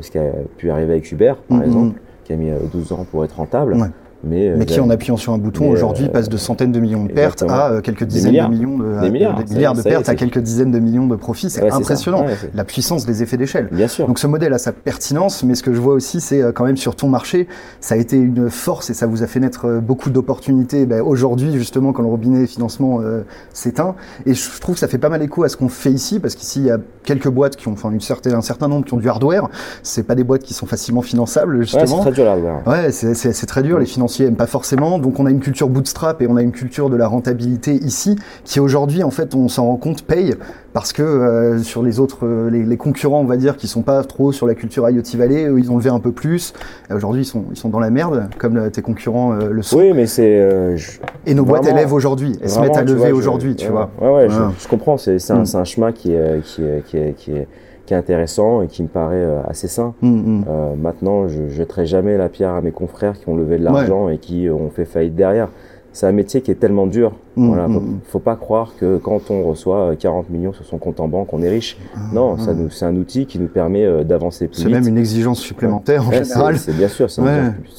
Ce 0.00 0.10
qui 0.12 0.18
a 0.18 0.30
pu 0.56 0.70
arriver 0.70 0.92
avec 0.92 1.10
Uber, 1.10 1.34
par 1.48 1.58
Mmh, 1.58 1.62
exemple, 1.64 2.00
qui 2.24 2.32
a 2.32 2.36
mis 2.36 2.50
euh, 2.50 2.58
12 2.72 2.92
ans 2.92 3.06
pour 3.10 3.24
être 3.24 3.36
rentable. 3.36 3.74
Ouais. 3.74 3.88
Mais, 4.24 4.48
euh, 4.48 4.54
mais 4.56 4.66
qui, 4.66 4.78
en 4.80 4.88
appuyant 4.90 5.16
sur 5.16 5.32
un 5.32 5.38
bouton, 5.38 5.68
aujourd'hui, 5.70 6.06
euh, 6.06 6.08
passe 6.08 6.28
de 6.28 6.36
centaines 6.36 6.70
de 6.72 6.78
millions 6.80 7.04
de 7.04 7.12
pertes 7.12 7.42
à 7.48 7.70
euh, 7.72 7.80
quelques 7.80 8.04
dizaines 8.04 8.32
de 8.34 8.48
millions 8.54 8.78
de, 8.78 9.00
Des 9.00 9.10
milliards, 9.10 9.42
des 9.42 9.54
milliards 9.54 9.74
de 9.74 9.82
pertes 9.82 10.08
à 10.08 10.14
quelques 10.14 10.38
dizaines 10.38 10.70
de 10.70 10.78
millions 10.78 11.06
de 11.06 11.16
profits. 11.16 11.50
C'est 11.50 11.62
Ouais, 11.62 11.72
impressionnant. 11.72 12.24
Ouais, 12.24 12.36
La 12.54 12.64
puissance 12.64 13.04
des 13.06 13.22
effets 13.22 13.36
d'échelle. 13.36 13.68
Bien 13.72 13.88
sûr. 13.88 14.06
Donc 14.06 14.18
ce 14.18 14.26
modèle 14.26 14.52
a 14.52 14.58
sa 14.58 14.72
pertinence, 14.72 15.42
mais 15.44 15.54
ce 15.54 15.62
que 15.62 15.72
je 15.74 15.80
vois 15.80 15.94
aussi, 15.94 16.20
c'est 16.20 16.42
quand 16.54 16.64
même 16.64 16.76
sur 16.76 16.94
ton 16.96 17.08
marché, 17.08 17.48
ça 17.80 17.94
a 17.94 17.98
été 17.98 18.16
une 18.16 18.48
force 18.50 18.90
et 18.90 18.94
ça 18.94 19.06
vous 19.06 19.22
a 19.22 19.26
fait 19.26 19.40
naître 19.40 19.80
beaucoup 19.80 20.10
d'opportunités. 20.10 20.86
Ben, 20.86 21.00
Aujourd'hui, 21.02 21.52
justement, 21.54 21.92
quand 21.92 22.02
le 22.02 22.08
robinet 22.08 22.46
financement 22.46 23.00
euh, 23.00 23.22
s'éteint, 23.52 23.94
et 24.26 24.34
je 24.34 24.60
trouve 24.60 24.74
que 24.76 24.80
ça 24.80 24.88
fait 24.88 24.98
pas 24.98 25.08
mal 25.08 25.22
écho 25.22 25.42
à 25.44 25.48
ce 25.48 25.56
qu'on 25.56 25.68
fait 25.68 25.90
ici, 25.92 26.20
parce 26.20 26.34
qu'ici 26.36 26.60
il 26.60 26.66
y 26.66 26.70
a 26.70 26.78
quelques 27.04 27.28
boîtes 27.28 27.56
qui 27.56 27.66
ont, 27.68 27.72
enfin 27.72 27.90
une 27.90 28.00
certaine, 28.00 28.34
un 28.34 28.40
certain 28.40 28.68
nombre 28.68 28.84
qui 28.86 28.94
ont 28.94 28.98
du 28.98 29.08
hardware. 29.08 29.48
C'est 29.82 30.04
pas 30.04 30.14
des 30.14 30.24
boîtes 30.24 30.42
qui 30.42 30.54
sont 30.54 30.66
facilement 30.66 31.02
finançables, 31.02 31.56
Ouais, 31.58 31.66
c'est 31.66 31.80
justement. 31.80 32.00
très 32.02 32.12
dur 32.12 32.24
l'hardware. 32.24 32.62
Ouais, 32.66 32.92
c'est- 32.92 33.46
très 33.46 33.62
dur, 33.62 33.78
les 33.80 33.86
financiers 34.12 34.26
aiment 34.26 34.36
pas 34.36 34.46
forcément, 34.46 34.98
donc 34.98 35.18
on 35.20 35.26
a 35.26 35.30
une 35.30 35.40
culture 35.40 35.68
bootstrap 35.68 36.20
et 36.22 36.26
on 36.28 36.36
a 36.36 36.42
une 36.42 36.52
culture 36.52 36.90
de 36.90 36.96
la 36.96 37.08
rentabilité 37.08 37.74
ici, 37.74 38.16
qui 38.44 38.60
aujourd'hui, 38.60 39.02
en 39.02 39.10
fait, 39.10 39.34
on 39.34 39.48
s'en 39.48 39.66
rend 39.66 39.76
compte, 39.76 40.02
paye, 40.02 40.34
parce 40.74 40.92
que 40.92 41.02
euh, 41.02 41.58
sur 41.62 41.82
les 41.82 41.98
autres, 41.98 42.26
euh, 42.26 42.50
les, 42.50 42.62
les 42.64 42.76
concurrents, 42.76 43.20
on 43.20 43.24
va 43.24 43.36
dire, 43.36 43.56
qui 43.56 43.66
sont 43.68 43.82
pas 43.82 44.02
trop 44.04 44.32
sur 44.32 44.46
la 44.46 44.54
culture 44.54 44.88
IoT 44.88 45.02
Valley, 45.16 45.46
eux, 45.46 45.58
ils 45.58 45.70
ont 45.70 45.78
levé 45.78 45.90
un 45.90 45.98
peu 46.00 46.12
plus, 46.12 46.52
Et 46.90 46.94
aujourd'hui, 46.94 47.22
ils 47.22 47.26
sont, 47.26 47.44
ils 47.50 47.56
sont 47.56 47.68
dans 47.70 47.80
la 47.80 47.90
merde, 47.90 48.28
comme 48.38 48.56
euh, 48.58 48.70
tes 48.70 48.82
concurrents 48.82 49.32
euh, 49.32 49.48
le 49.50 49.62
sont, 49.62 49.78
Oui, 49.78 49.92
mais 49.94 50.06
c'est. 50.06 50.38
euh, 50.40 50.76
je- 50.76 50.98
et 51.26 51.34
nos 51.34 51.44
boîtes 51.44 51.66
élèvent 51.66 51.92
aujourd'hui, 51.92 52.38
elles 52.42 52.50
se 52.50 52.60
mettent 52.60 52.76
à 52.76 52.82
lever 52.84 53.12
aujourd'hui, 53.12 53.56
tu 53.56 53.66
ouais, 53.66 53.70
vois. 53.72 53.90
Ouais, 54.00 54.10
ouais, 54.10 54.28
je- 54.28 54.68
comprends. 54.68 54.96
C'est 54.96 55.18
c'est 55.18 55.32
un, 55.32 55.40
Mm. 55.40 55.46
c'est 55.46 55.56
un 55.58 55.64
chemin 55.64 55.92
qui 55.92 56.12
est, 56.12 56.42
qui, 56.44 56.62
est, 56.62 56.82
qui, 56.86 56.96
est, 56.98 57.12
qui, 57.16 57.32
est, 57.32 57.48
qui 57.92 57.94
est 57.94 57.98
intéressant 57.98 58.62
et 58.62 58.68
qui 58.68 58.82
me 58.82 58.88
paraît 58.88 59.16
euh, 59.16 59.42
assez 59.46 59.68
sain. 59.68 59.94
Hum, 60.02 60.10
hum. 60.10 60.44
Euh, 60.48 60.74
maintenant, 60.76 61.28
je 61.28 61.48
jetterai 61.48 61.84
jamais 61.84 62.16
la 62.16 62.28
pierre 62.28 62.52
à 62.52 62.62
mes 62.62 62.72
confrères 62.72 63.18
qui 63.18 63.28
ont 63.28 63.36
levé 63.36 63.58
de 63.58 63.64
l'argent 63.64 64.08
et 64.08 64.18
qui 64.18 64.48
ont 64.48 64.70
fait 64.70 64.86
faillite 64.86 65.14
derrière. 65.14 65.48
C'est 65.94 66.06
un 66.06 66.12
métier 66.12 66.40
qui 66.40 66.50
est 66.50 66.54
tellement 66.54 66.86
dur. 66.86 67.12
Mm, 67.36 67.48
voilà, 67.48 67.68
mm, 67.68 67.72
faut, 67.74 67.82
faut 68.12 68.18
pas 68.18 68.34
croire 68.36 68.72
que 68.80 68.96
quand 68.96 69.30
on 69.30 69.42
reçoit 69.42 69.90
euh, 69.90 69.94
40 69.94 70.30
millions 70.30 70.52
sur 70.54 70.64
son 70.64 70.78
compte 70.78 71.00
en 71.00 71.08
banque, 71.08 71.32
on 71.34 71.42
est 71.42 71.50
riche. 71.50 71.76
non, 72.14 72.38
ça 72.38 72.54
nous, 72.54 72.70
c'est 72.70 72.86
un 72.86 72.96
outil 72.96 73.26
qui 73.26 73.38
nous 73.38 73.46
permet 73.48 73.84
euh, 73.84 74.02
d'avancer 74.02 74.48
plus 74.48 74.56
C'est 74.56 74.64
vite. 74.68 74.74
même 74.74 74.88
une 74.88 74.96
exigence 74.96 75.40
supplémentaire 75.40 76.06
en 76.06 76.10
Ouais, 76.10 76.24
général. 76.24 76.56
c'est- 76.58 76.70
C'est 76.72 76.76
bien 76.78 76.88
sûr, 76.88 77.10
c'est 77.10 77.20
Ouais. 77.20 77.28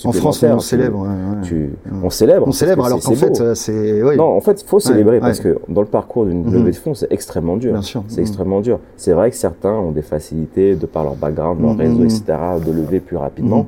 En 0.05 0.11
France, 0.11 0.43
on 0.43 0.59
célèbre. 0.59 1.07
tu- 1.43 1.71
on 2.03 2.09
célèbre. 2.11 2.47
On 2.47 2.51
célèbre 2.51 2.85
alors 2.85 3.01
c'est- 3.01 3.09
qu'en 3.09 3.15
c'est 3.15 3.25
fait, 3.35 3.41
euh, 3.41 3.55
c'est. 3.55 4.03
oui. 4.03 4.15
Non, 4.15 4.25
en 4.35 4.41
fait, 4.41 4.61
il 4.61 4.67
faut 4.67 4.79
célébrer 4.79 5.19
parce 5.19 5.39
que 5.39 5.57
dans 5.67 5.81
le 5.81 5.87
parcours 5.87 6.25
d'une 6.25 6.51
levée 6.51 6.71
de 6.71 6.75
fonds, 6.75 6.93
c'est 6.93 7.11
extrêmement 7.11 7.57
dur. 7.57 7.79
C'est 8.07 8.21
extrêmement 8.21 8.61
dur. 8.61 8.79
C'est 8.95 9.13
vrai 9.13 9.31
que 9.31 9.35
certains 9.35 9.73
ont 9.73 9.91
des 9.91 10.01
facilités 10.03 10.75
de 10.75 10.85
par 10.85 11.03
leur 11.03 11.15
background, 11.15 11.61
leur 11.61 11.73
Mhm. 11.73 11.79
réseau, 11.79 12.03
etc., 12.03 12.23
de 12.63 12.71
lever 12.71 12.99
plus 12.99 13.17
rapidement. 13.17 13.65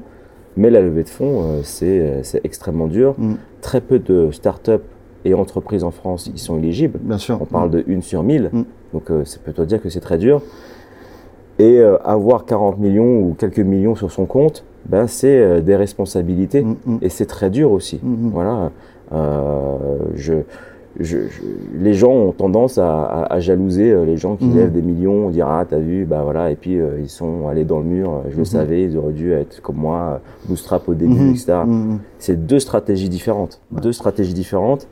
Mais 0.57 0.69
la 0.69 0.79
levée 0.81 1.03
de 1.03 1.09
fonds, 1.09 1.41
euh, 1.43 1.59
c'est 1.63 1.99
euh, 1.99 2.19
c'est 2.23 2.39
extrêmement 2.45 2.87
dur. 2.87 3.15
Très 3.65 3.81
peu 3.81 3.97
de 3.97 4.29
startups 4.29 4.85
et 5.25 5.33
entreprises 5.33 5.83
en 5.83 5.89
France 5.89 6.29
y 6.31 6.37
sont 6.37 6.59
éligibles. 6.59 6.99
Bien 7.01 7.17
sûr. 7.17 7.39
On 7.41 7.45
parle 7.45 7.71
de 7.71 7.83
une 7.87 8.03
sur 8.03 8.21
1000. 8.21 8.51
Mhm. 8.53 8.65
Donc, 8.93 9.09
euh, 9.09 9.25
ça 9.25 9.39
peut 9.43 9.53
te 9.53 9.63
dire 9.63 9.81
que 9.81 9.89
c'est 9.89 10.01
très 10.01 10.19
dur. 10.19 10.43
Et 11.57 11.79
euh, 11.79 11.97
avoir 12.03 12.45
40 12.45 12.77
millions 12.77 13.21
ou 13.21 13.33
quelques 13.33 13.57
millions 13.57 13.95
sur 13.95 14.11
son 14.11 14.27
compte, 14.27 14.63
ben, 14.85 15.07
c'est 15.07 15.39
euh, 15.39 15.61
des 15.61 15.75
responsabilités. 15.75 16.61
Mm, 16.61 16.75
mm. 16.85 16.97
Et 17.01 17.09
c'est 17.09 17.25
très 17.25 17.49
dur 17.49 17.71
aussi. 17.71 17.99
Mm. 18.03 18.29
Voilà. 18.29 18.71
Euh, 19.13 19.77
je, 20.13 20.33
je, 20.99 21.17
je- 21.27 21.41
les 21.83 21.93
gens 21.93 22.11
ont 22.11 22.31
tendance 22.31 22.77
à, 22.77 23.03
à, 23.03 23.33
à 23.33 23.39
jalouser 23.39 23.91
euh, 23.91 24.05
les 24.05 24.17
gens 24.17 24.35
qui 24.35 24.45
Mhm. 24.45 24.55
lèvent 24.55 24.71
des 24.71 24.81
millions, 24.81 25.29
dire 25.29 25.47
ah 25.47 25.65
t'as 25.69 25.79
vu, 25.79 26.05
bah 26.05 26.21
voilà, 26.23 26.51
et 26.51 26.55
puis 26.55 26.79
euh, 26.79 26.99
ils 27.01 27.09
sont 27.09 27.47
allés 27.47 27.65
dans 27.65 27.79
le 27.79 27.85
mur. 27.85 28.09
euh, 28.11 28.19
Je 28.29 28.35
le 28.35 28.39
Mhm. 28.39 28.45
savais, 28.45 28.83
ils 28.83 28.97
auraient 28.97 29.13
dû 29.13 29.31
être 29.33 29.61
comme 29.61 29.77
moi, 29.77 29.99
euh, 30.15 30.47
bootstrap 30.47 30.87
au 30.87 30.93
début, 30.93 31.13
Mhm. 31.13 31.29
etc. 31.31 31.53
Mhm. 31.65 31.99
C'est 32.19 32.45
deux 32.47 32.59
stratégies 32.59 33.09
différentes, 33.09 33.59
Ouais. 33.73 33.81
deux 33.81 33.91
stratégies 33.93 34.33
différentes, 34.33 34.87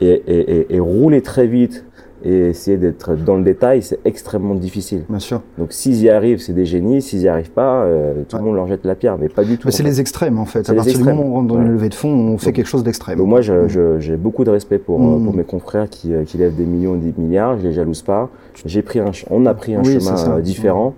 et, 0.00 0.06
et, 0.26 0.56
et, 0.58 0.74
et 0.76 0.80
rouler 0.80 1.22
très 1.22 1.46
vite 1.46 1.84
et 2.24 2.48
essayer 2.50 2.76
d'être 2.76 3.14
dans 3.16 3.36
le 3.36 3.42
détail, 3.42 3.82
c'est 3.82 3.98
extrêmement 4.04 4.54
difficile. 4.54 5.04
Bien 5.08 5.18
sûr. 5.18 5.40
Donc 5.58 5.72
s'ils 5.72 6.02
y 6.02 6.08
arrivent, 6.10 6.38
c'est 6.40 6.52
des 6.52 6.64
génies. 6.66 7.02
S'ils 7.02 7.20
y 7.22 7.28
arrivent 7.28 7.50
pas, 7.50 7.82
euh, 7.84 8.22
tout 8.28 8.36
Ouais. 8.36 8.42
le 8.42 8.46
monde 8.46 8.56
leur 8.56 8.66
jette 8.68 8.84
la 8.84 8.94
pierre, 8.94 9.18
mais 9.18 9.28
pas 9.28 9.44
du 9.44 9.58
tout. 9.58 9.66
Mais 9.66 9.72
c'est 9.72 9.82
les 9.82 10.00
extrêmes 10.00 10.38
en 10.38 10.44
fait. 10.44 10.68
À 10.70 10.74
partir 10.74 10.96
du 10.98 11.04
moment 11.04 11.22
où 11.22 11.30
on 11.30 11.34
rentre 11.34 11.48
dans 11.48 11.56
Ouais. 11.56 11.62
une 11.62 11.72
levée 11.72 11.88
de 11.88 11.94
fonds, 11.94 12.08
on 12.10 12.38
fait 12.38 12.46
Donc- 12.46 12.54
quelque 12.54 12.66
chose 12.68 12.82
d'extrême. 12.84 13.18
Donc 13.18 13.28
moi, 13.28 13.40
je- 13.40 13.66
j'ai 13.98 14.16
beaucoup 14.16 14.44
de 14.44 14.50
respect 14.50 14.78
pour, 14.78 15.00
euh, 15.00 15.18
Mm. 15.18 15.24
pour 15.24 15.34
mes 15.34 15.44
confrères 15.44 15.88
qui, 15.90 16.12
euh, 16.14 16.24
qui 16.24 16.38
lèvent 16.38 16.56
des 16.56 16.64
millions 16.66 16.94
et 16.94 16.98
des 16.98 17.14
milliards. 17.18 17.58
Je 17.58 17.64
les 17.66 17.72
jalouse 17.72 18.02
pas. 18.02 18.30
J'ai 18.66 18.82
pris 18.82 18.98
un, 19.00 19.10
on 19.30 19.46
a 19.46 19.54
pris 19.54 19.74
un 19.74 19.82
Oui, 19.82 19.98
chemin 20.00 20.36
euh, 20.36 20.40
différent 20.40 20.94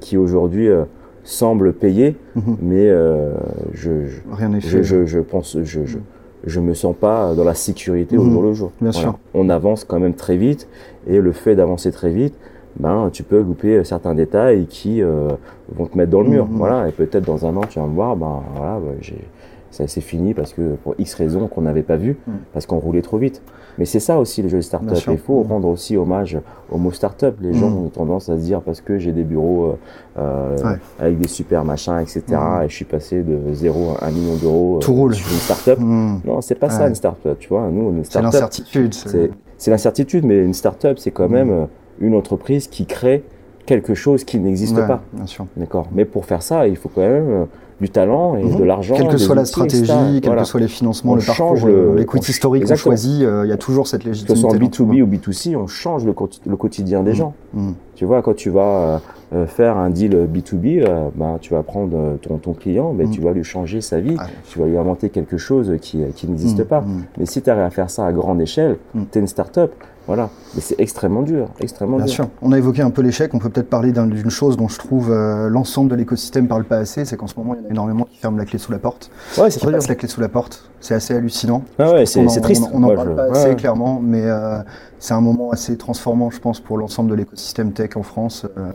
qui 0.00 0.16
aujourd'hui 0.16 0.68
euh, 0.68 0.84
semble 1.22 1.72
payer, 1.72 2.16
Mhm. 2.34 2.56
mais 2.62 2.88
je, 3.72 4.06
je, 4.06 4.16
Rien 4.32 4.48
n'est 4.48 4.60
je, 4.60 4.68
fait. 4.78 4.82
je, 4.82 5.06
je 5.06 5.20
pense, 5.20 5.56
je, 5.62 5.84
je, 5.84 5.98
je 6.46 6.60
me 6.60 6.74
sens 6.74 6.94
pas 6.98 7.34
dans 7.34 7.44
la 7.44 7.54
sécurité 7.54 8.16
au 8.16 8.22
Mhm. 8.22 8.32
jour 8.32 8.42
le 8.42 8.52
jour. 8.54 8.70
Bien 8.80 8.92
sûr. 8.92 9.18
On 9.34 9.48
avance 9.48 9.84
quand 9.84 9.98
même 10.00 10.14
très 10.14 10.36
vite 10.36 10.68
et 11.08 11.20
le 11.20 11.32
fait 11.32 11.54
d'avancer 11.56 11.90
très 11.90 12.10
vite, 12.10 12.34
ben 12.78 13.10
tu 13.12 13.22
peux 13.22 13.40
louper 13.40 13.82
certains 13.84 14.14
détails 14.14 14.66
qui 14.66 15.02
euh, 15.02 15.28
vont 15.74 15.86
te 15.86 15.96
mettre 15.96 16.10
dans 16.10 16.20
le 16.20 16.28
mur. 16.28 16.46
Mhm. 16.46 16.56
Voilà, 16.56 16.88
et 16.88 16.92
peut-être 16.92 17.24
dans 17.24 17.46
un 17.46 17.56
an 17.56 17.62
tu 17.68 17.78
vas 17.78 17.86
me 17.86 17.94
voir, 17.94 18.16
ben 18.16 18.42
voilà, 18.54 18.78
j'ai 19.00 19.18
ça 19.70 19.86
c'est 19.88 20.00
fini 20.00 20.32
parce 20.34 20.52
que 20.52 20.76
pour 20.84 20.94
X 20.98 21.14
raisons 21.14 21.48
qu'on 21.48 21.62
n'avait 21.62 21.82
pas 21.82 21.96
vu, 21.96 22.16
Mhm. 22.26 22.34
parce 22.52 22.64
qu'on 22.66 22.78
roulait 22.78 23.02
trop 23.02 23.18
vite. 23.18 23.42
Mais 23.78 23.84
c'est 23.84 24.00
ça 24.00 24.18
aussi 24.18 24.42
le 24.42 24.48
jeu 24.48 24.56
de 24.58 24.62
Bien 24.62 24.68
start-up. 24.68 24.96
sûr. 24.96 25.12
Il 25.12 25.18
faut 25.18 25.42
Mhm. 25.44 25.50
rendre 25.52 25.68
aussi 25.68 25.96
hommage 25.96 26.38
au 26.70 26.78
mot 26.78 26.90
start-up. 26.92 27.36
Les 27.40 27.52
gens 27.52 27.68
Mhm. 27.70 27.86
ont 27.86 27.88
tendance 27.88 28.28
à 28.28 28.36
se 28.36 28.40
dire 28.42 28.60
parce 28.62 28.80
que 28.80 28.98
j'ai 28.98 29.12
des 29.12 29.22
bureaux 29.24 29.66
euh, 29.66 29.74
euh, 30.18 30.56
Ouais. 30.72 30.78
avec 30.98 31.18
des 31.18 31.28
super 31.28 31.64
machins, 31.64 31.98
etc. 32.00 32.22
Mhm. 32.30 32.62
Et 32.64 32.68
je 32.68 32.74
suis 32.74 32.84
passé 32.84 33.22
de 33.22 33.38
0 33.52 33.94
à 34.00 34.06
1 34.06 34.10
million 34.10 34.36
d'euros 34.36 34.76
euh, 34.76 34.80
Tout 34.80 34.94
roule. 34.94 35.14
sur 35.14 35.30
une 35.30 35.38
start-up. 35.38 35.78
Non, 35.80 36.40
c'est 36.40 36.54
pas 36.54 36.70
ça 36.70 36.88
une 36.88 36.94
start-up. 36.94 37.36
Tu 37.38 37.48
vois, 37.48 37.68
nous, 37.70 37.90
une 37.90 38.04
C'est 38.04 38.10
start-up, 38.10 38.32
l'incertitude. 38.32 38.94
c'est 38.94 39.30
c'est 39.58 39.70
l'incertitude, 39.70 40.24
mais 40.24 40.42
une 40.42 40.52
start-up, 40.54 40.98
c'est 40.98 41.10
quand 41.10 41.28
même 41.30 41.50
euh, 41.50 41.64
une 42.00 42.14
entreprise 42.14 42.66
qui 42.68 42.84
crée 42.86 43.24
quelque 43.64 43.94
chose 43.94 44.22
qui 44.24 44.38
n'existe 44.38 44.76
Ouais, 44.76 44.86
pas. 44.86 45.00
Bien 45.12 45.26
sûr. 45.26 45.46
D'accord. 45.56 45.86
Mais 45.92 46.04
pour 46.04 46.24
faire 46.26 46.42
ça, 46.42 46.68
il 46.68 46.76
faut 46.76 46.88
quand 46.94 47.00
même 47.00 47.28
euh, 47.30 47.44
du 47.80 47.90
talent 47.90 48.36
et 48.36 48.44
Mhm. 48.44 48.56
de 48.56 48.64
l'argent. 48.64 48.94
Quelle 48.96 49.08
que 49.08 49.18
soit 49.18 49.34
la 49.34 49.44
stratégie, 49.44 49.82
etc. 49.84 49.94
quels 50.14 50.24
Voilà. 50.26 50.42
que 50.42 50.48
soient 50.48 50.60
les 50.60 50.68
financements, 50.68 51.12
On 51.12 51.16
le 51.16 51.22
parcours, 51.22 51.68
l'écoute 51.96 52.26
historique 52.28 52.64
qu'on 52.66 52.74
choisit, 52.74 53.22
euh, 53.22 53.42
il 53.44 53.50
y 53.50 53.52
a 53.52 53.58
toujours 53.58 53.86
cette 53.86 54.00
Que 54.00 54.04
ce 54.04 54.08
légitimité. 54.10 54.40
soit 54.40 54.50
en 54.50 54.52
tout 54.54 54.58
B2B 54.86 54.96
ça. 54.98 55.02
ou 55.02 55.06
B2C, 55.06 55.56
on 55.56 55.66
change 55.66 56.06
le, 56.06 56.12
quoti- 56.14 56.40
le 56.46 56.56
quotidien 56.56 57.02
des 57.02 57.10
Mhm. 57.10 57.16
gens. 57.16 57.34
Hmm. 57.52 57.72
Tu 57.94 58.04
vois, 58.06 58.22
quand 58.22 58.34
tu 58.34 58.48
vas 58.50 58.62
euh, 58.62 58.98
euh, 59.34 59.46
faire 59.46 59.76
un 59.76 59.90
deal 59.90 60.26
B2B, 60.26 60.80
euh, 60.80 61.08
ben, 61.14 61.36
tu 61.40 61.52
vas 61.52 61.62
prendre 61.62 62.16
ton, 62.22 62.38
ton 62.38 62.52
client, 62.54 62.94
mais 62.96 63.04
Mhm. 63.04 63.10
tu 63.10 63.20
vas 63.20 63.32
lui 63.32 63.44
changer 63.44 63.80
sa 63.82 64.00
vie, 64.00 64.12
Ouais. 64.12 64.24
tu 64.48 64.58
vas 64.58 64.66
lui 64.66 64.78
inventer 64.78 65.10
quelque 65.10 65.36
chose 65.36 65.74
qui, 65.82 65.98
qui 66.14 66.26
n'existe 66.28 66.64
pas. 66.64 66.82
Mais 67.18 67.26
si 67.26 67.42
tu 67.42 67.50
arrives 67.50 67.62
à 67.64 67.70
faire 67.70 67.90
ça 67.90 68.06
à 68.06 68.12
grande 68.12 68.40
échelle, 68.40 68.76
Mm. 68.94 69.02
tu 69.12 69.18
es 69.18 69.20
une 69.20 69.26
start-up. 69.26 69.72
Voilà. 70.06 70.30
Mais 70.54 70.60
c'est 70.60 70.76
extrêmement 70.78 71.22
dur, 71.22 71.48
extrêmement 71.58 71.96
Bien 71.96 72.06
dur. 72.06 72.14
sûr. 72.14 72.28
On 72.40 72.52
a 72.52 72.58
évoqué 72.58 72.80
un 72.82 72.90
peu 72.90 73.02
l'échec. 73.02 73.34
On 73.34 73.38
peut 73.40 73.48
peut-être 73.50 73.68
parler 73.68 73.90
d'un- 73.90 74.06
d'une 74.06 74.30
chose 74.30 74.56
dont 74.56 74.68
je 74.68 74.78
trouve 74.78 75.10
euh, 75.10 75.48
l'ensemble 75.48 75.90
de 75.90 75.96
l'écosystème 75.96 76.46
parle 76.46 76.64
pas 76.64 76.76
assez. 76.76 77.04
C'est 77.04 77.16
qu'en 77.16 77.26
ce 77.26 77.34
moment, 77.36 77.54
il 77.54 77.62
y 77.62 77.64
en 77.64 77.66
a 77.66 77.70
énormément 77.70 78.04
qui 78.04 78.16
ferment 78.18 78.38
la 78.38 78.44
clé 78.44 78.58
sous 78.58 78.70
la 78.70 78.78
porte. 78.78 79.10
Ouais, 79.36 79.50
c'est 79.50 79.64
la 79.64 79.94
clé 79.96 80.08
sous 80.08 80.20
la 80.20 80.28
porte. 80.28 80.70
C'est 80.80 80.94
assez 80.94 81.14
hallucinant. 81.14 81.62
Ah 81.78 81.90
ouais, 81.92 82.06
c'est 82.06 82.24
triste. 82.40 82.64
On 82.72 82.78
n'en 82.80 82.86
Moi, 82.88 82.94
parle 82.94 83.08
je- 83.10 83.14
pas 83.14 83.28
ouais, 83.28 83.36
assez 83.38 83.48
ouais. 83.48 83.56
clairement, 83.56 84.00
mais 84.00 84.22
euh, 84.24 84.58
c'est 85.00 85.14
un 85.14 85.20
moment 85.20 85.50
assez 85.50 85.76
transformant, 85.76 86.30
je 86.30 86.38
pense, 86.38 86.60
pour 86.60 86.78
l'ensemble 86.78 87.10
de 87.10 87.14
l'écosystème 87.16 87.72
tech 87.72 87.96
en 87.96 88.02
France. 88.04 88.46
Euh, 88.56 88.70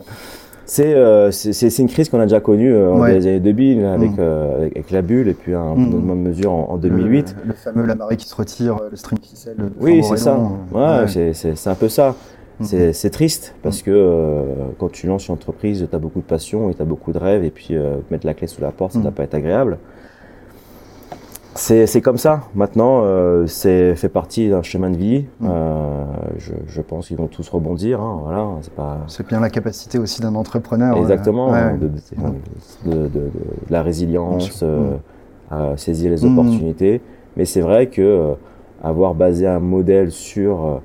C'est 0.72 0.94
euh, 0.94 1.30
c'est- 1.30 1.78
une 1.80 1.86
crise 1.88 2.08
qu'on 2.08 2.18
a 2.18 2.22
déjà 2.24 2.40
connue 2.40 2.72
euh, 2.72 2.92
Ouais. 2.92 2.98
dans 3.10 3.18
les 3.18 3.26
années 3.26 3.40
2000 3.40 3.84
avec, 3.84 4.12
Mm. 4.12 4.16
euh, 4.20 4.56
avec, 4.56 4.72
avec 4.74 4.90
la 4.90 5.02
bulle 5.02 5.28
et 5.28 5.34
puis 5.34 5.52
un 5.54 5.74
Mm. 5.74 5.90
peu 5.90 5.96
de 5.98 6.02
mesure 6.14 6.50
en, 6.50 6.70
en 6.70 6.76
2008. 6.78 7.36
Le, 7.42 7.48
le 7.48 7.54
fameux 7.54 7.84
la 7.84 7.94
marée 7.94 8.16
qui 8.16 8.26
se 8.26 8.34
retire, 8.34 8.76
euh, 8.80 8.88
le 8.90 8.96
stream 8.96 9.18
ficelle. 9.22 9.56
le 9.58 9.64
oui, 9.80 9.98
flambeau 10.00 10.16
c'est 10.16 10.22
ça. 10.22 10.38
Ouais, 10.38 10.80
euh, 10.80 11.04
ouais. 11.28 11.32
c'est- 11.34 11.68
un 11.68 11.74
peu 11.74 11.90
ça. 11.90 12.14
Mm. 12.60 12.64
C'est 12.94 13.10
triste 13.10 13.54
parce 13.62 13.82
que 13.82 13.90
euh, 13.90 14.44
quand 14.78 14.90
tu 14.90 15.06
lances 15.06 15.28
une 15.28 15.34
entreprise, 15.34 15.86
tu 15.90 15.94
as 15.94 15.98
beaucoup 15.98 16.20
de 16.20 16.24
passion 16.24 16.70
et 16.70 16.74
tu 16.74 16.80
as 16.80 16.86
beaucoup 16.86 17.12
de 17.12 17.18
rêves 17.18 17.44
et 17.44 17.50
puis 17.50 17.76
euh, 17.76 17.96
mettre 18.10 18.24
la 18.26 18.32
clé 18.32 18.46
sous 18.46 18.62
la 18.62 18.70
porte, 18.70 18.92
ça 18.92 18.98
Mm. 18.98 19.02
ne 19.02 19.06
va 19.08 19.10
pas 19.12 19.24
être 19.24 19.34
agréable. 19.34 19.76
C'est 21.54 21.86
c'est 21.86 22.00
comme 22.00 22.16
ça. 22.16 22.42
Maintenant, 22.54 23.02
euh, 23.04 23.46
c'est 23.46 23.94
fait 23.94 24.08
partie 24.08 24.48
d'un 24.48 24.62
chemin 24.62 24.90
de 24.90 24.96
vie. 24.96 25.26
Mm. 25.40 25.46
Euh, 25.50 26.04
je, 26.38 26.52
je 26.66 26.80
pense 26.80 27.08
qu'ils 27.08 27.18
vont 27.18 27.26
tous 27.26 27.46
rebondir. 27.48 28.00
Hein, 28.00 28.20
voilà, 28.22 28.46
c'est 28.62 28.72
pas 28.72 28.98
C'est 29.06 29.26
bien 29.26 29.38
la 29.40 29.50
capacité 29.50 29.98
aussi 29.98 30.22
d'un 30.22 30.34
entrepreneur. 30.34 30.96
exactement 30.96 31.50
ouais. 31.50 31.58
hein, 31.58 31.78
de, 31.78 31.88
de, 31.88 32.90
de- 32.96 33.08
de- 33.08 33.08
de 33.18 33.30
la 33.70 33.82
résilience, 33.82 34.60
euh, 34.62 34.96
à 35.50 35.76
saisir 35.76 36.10
les 36.10 36.26
Mm. 36.26 36.32
opportunités. 36.38 37.00
Mais 37.36 37.44
c'est 37.44 37.60
vrai 37.60 37.88
que 37.88 38.00
euh, 38.02 38.32
avoir 38.82 39.14
basé 39.14 39.46
un 39.46 39.60
modèle 39.60 40.10
sur 40.10 40.64
euh, 40.64 40.76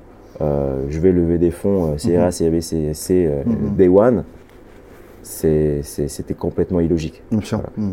euh, 0.42 0.84
je 0.88 1.00
vais 1.00 1.12
lever 1.12 1.38
des 1.38 1.50
fonds 1.50 1.92
euh, 1.92 1.96
CRA, 1.96 2.30
CAB, 2.30 2.60
CSC. 2.60 3.28
Day 3.76 3.88
One, 3.88 4.24
c'était 5.22 6.34
complètement 6.38 6.80
illogique. 6.80 7.22
Bien 7.30 7.40
sûr. 7.40 7.62
Mm. 7.76 7.90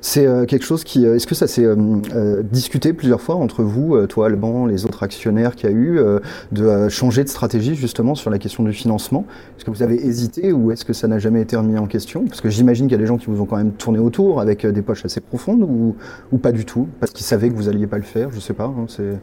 C'est 0.00 0.26
euh, 0.26 0.44
quelque 0.46 0.64
chose 0.64 0.84
qui. 0.84 1.06
euh, 1.06 1.16
Est-ce 1.16 1.26
que 1.26 1.34
ça 1.34 1.46
s'est 1.46 1.64
euh, 1.64 2.42
discuté 2.42 2.92
plusieurs 2.92 3.20
fois 3.20 3.34
entre 3.36 3.62
vous, 3.62 4.06
toi, 4.06 4.26
Alban, 4.26 4.66
les 4.66 4.84
autres 4.84 5.02
actionnaires 5.02 5.54
qu'il 5.56 5.70
y 5.70 5.72
a 5.72 5.76
eu, 5.76 5.98
euh, 5.98 6.20
de 6.52 6.88
changer 6.88 7.24
de 7.24 7.28
stratégie 7.28 7.74
justement 7.74 8.14
sur 8.14 8.30
la 8.30 8.38
question 8.38 8.64
du 8.64 8.72
financement? 8.72 9.24
Est-ce 9.56 9.64
que 9.64 9.70
vous 9.70 9.82
avez 9.82 10.04
hésité 10.06 10.52
ou 10.52 10.70
est-ce 10.72 10.84
que 10.84 10.92
ça 10.92 11.08
n'a 11.08 11.18
jamais 11.18 11.42
été 11.42 11.56
remis 11.56 11.78
en 11.78 11.86
question? 11.86 12.24
Parce 12.26 12.40
que 12.40 12.50
j'imagine 12.50 12.86
qu'il 12.86 12.92
y 12.92 12.98
a 12.98 13.02
des 13.02 13.06
gens 13.06 13.18
qui 13.18 13.26
vous 13.26 13.40
ont 13.40 13.46
quand 13.46 13.56
même 13.56 13.72
tourné 13.72 13.98
autour 13.98 14.40
avec 14.40 14.66
des 14.66 14.82
poches 14.82 15.04
assez 15.04 15.20
profondes 15.20 15.62
ou, 15.62 15.96
ou 16.32 16.38
pas 16.38 16.52
du 16.52 16.64
tout, 16.64 16.88
parce 17.00 17.12
qu'ils 17.12 17.26
savaient 17.26 17.48
que 17.50 17.54
vous 17.54 17.68
alliez 17.68 17.86
pas 17.86 17.96
le 17.98 18.02
faire. 18.02 18.30
Je 18.30 18.40
sais 18.40 18.54
pas. 18.54 18.64
hein, 18.64 18.86
c'est. 18.88 19.14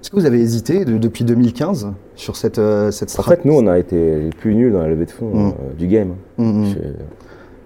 Est-ce 0.00 0.10
que 0.10 0.16
vous 0.16 0.26
avez 0.26 0.40
hésité 0.40 0.84
de- 0.84 0.96
depuis 0.96 1.24
2015 1.24 1.92
sur 2.14 2.36
cette, 2.36 2.58
euh, 2.58 2.90
cette 2.90 3.08
En 3.10 3.12
stratégie 3.22 3.42
fait, 3.42 3.48
nous, 3.48 3.54
on 3.56 3.66
a 3.66 3.78
été 3.78 4.20
les 4.20 4.30
plus 4.30 4.54
nuls 4.54 4.72
dans 4.72 4.80
la 4.80 4.88
levée 4.88 5.06
de 5.06 5.10
fonds 5.10 5.34
Mm. 5.34 5.48
euh, 5.48 5.74
du 5.76 5.86
game. 5.88 6.14
Mm, 6.38 6.44
mm. 6.44 6.64
Je- 6.66 6.78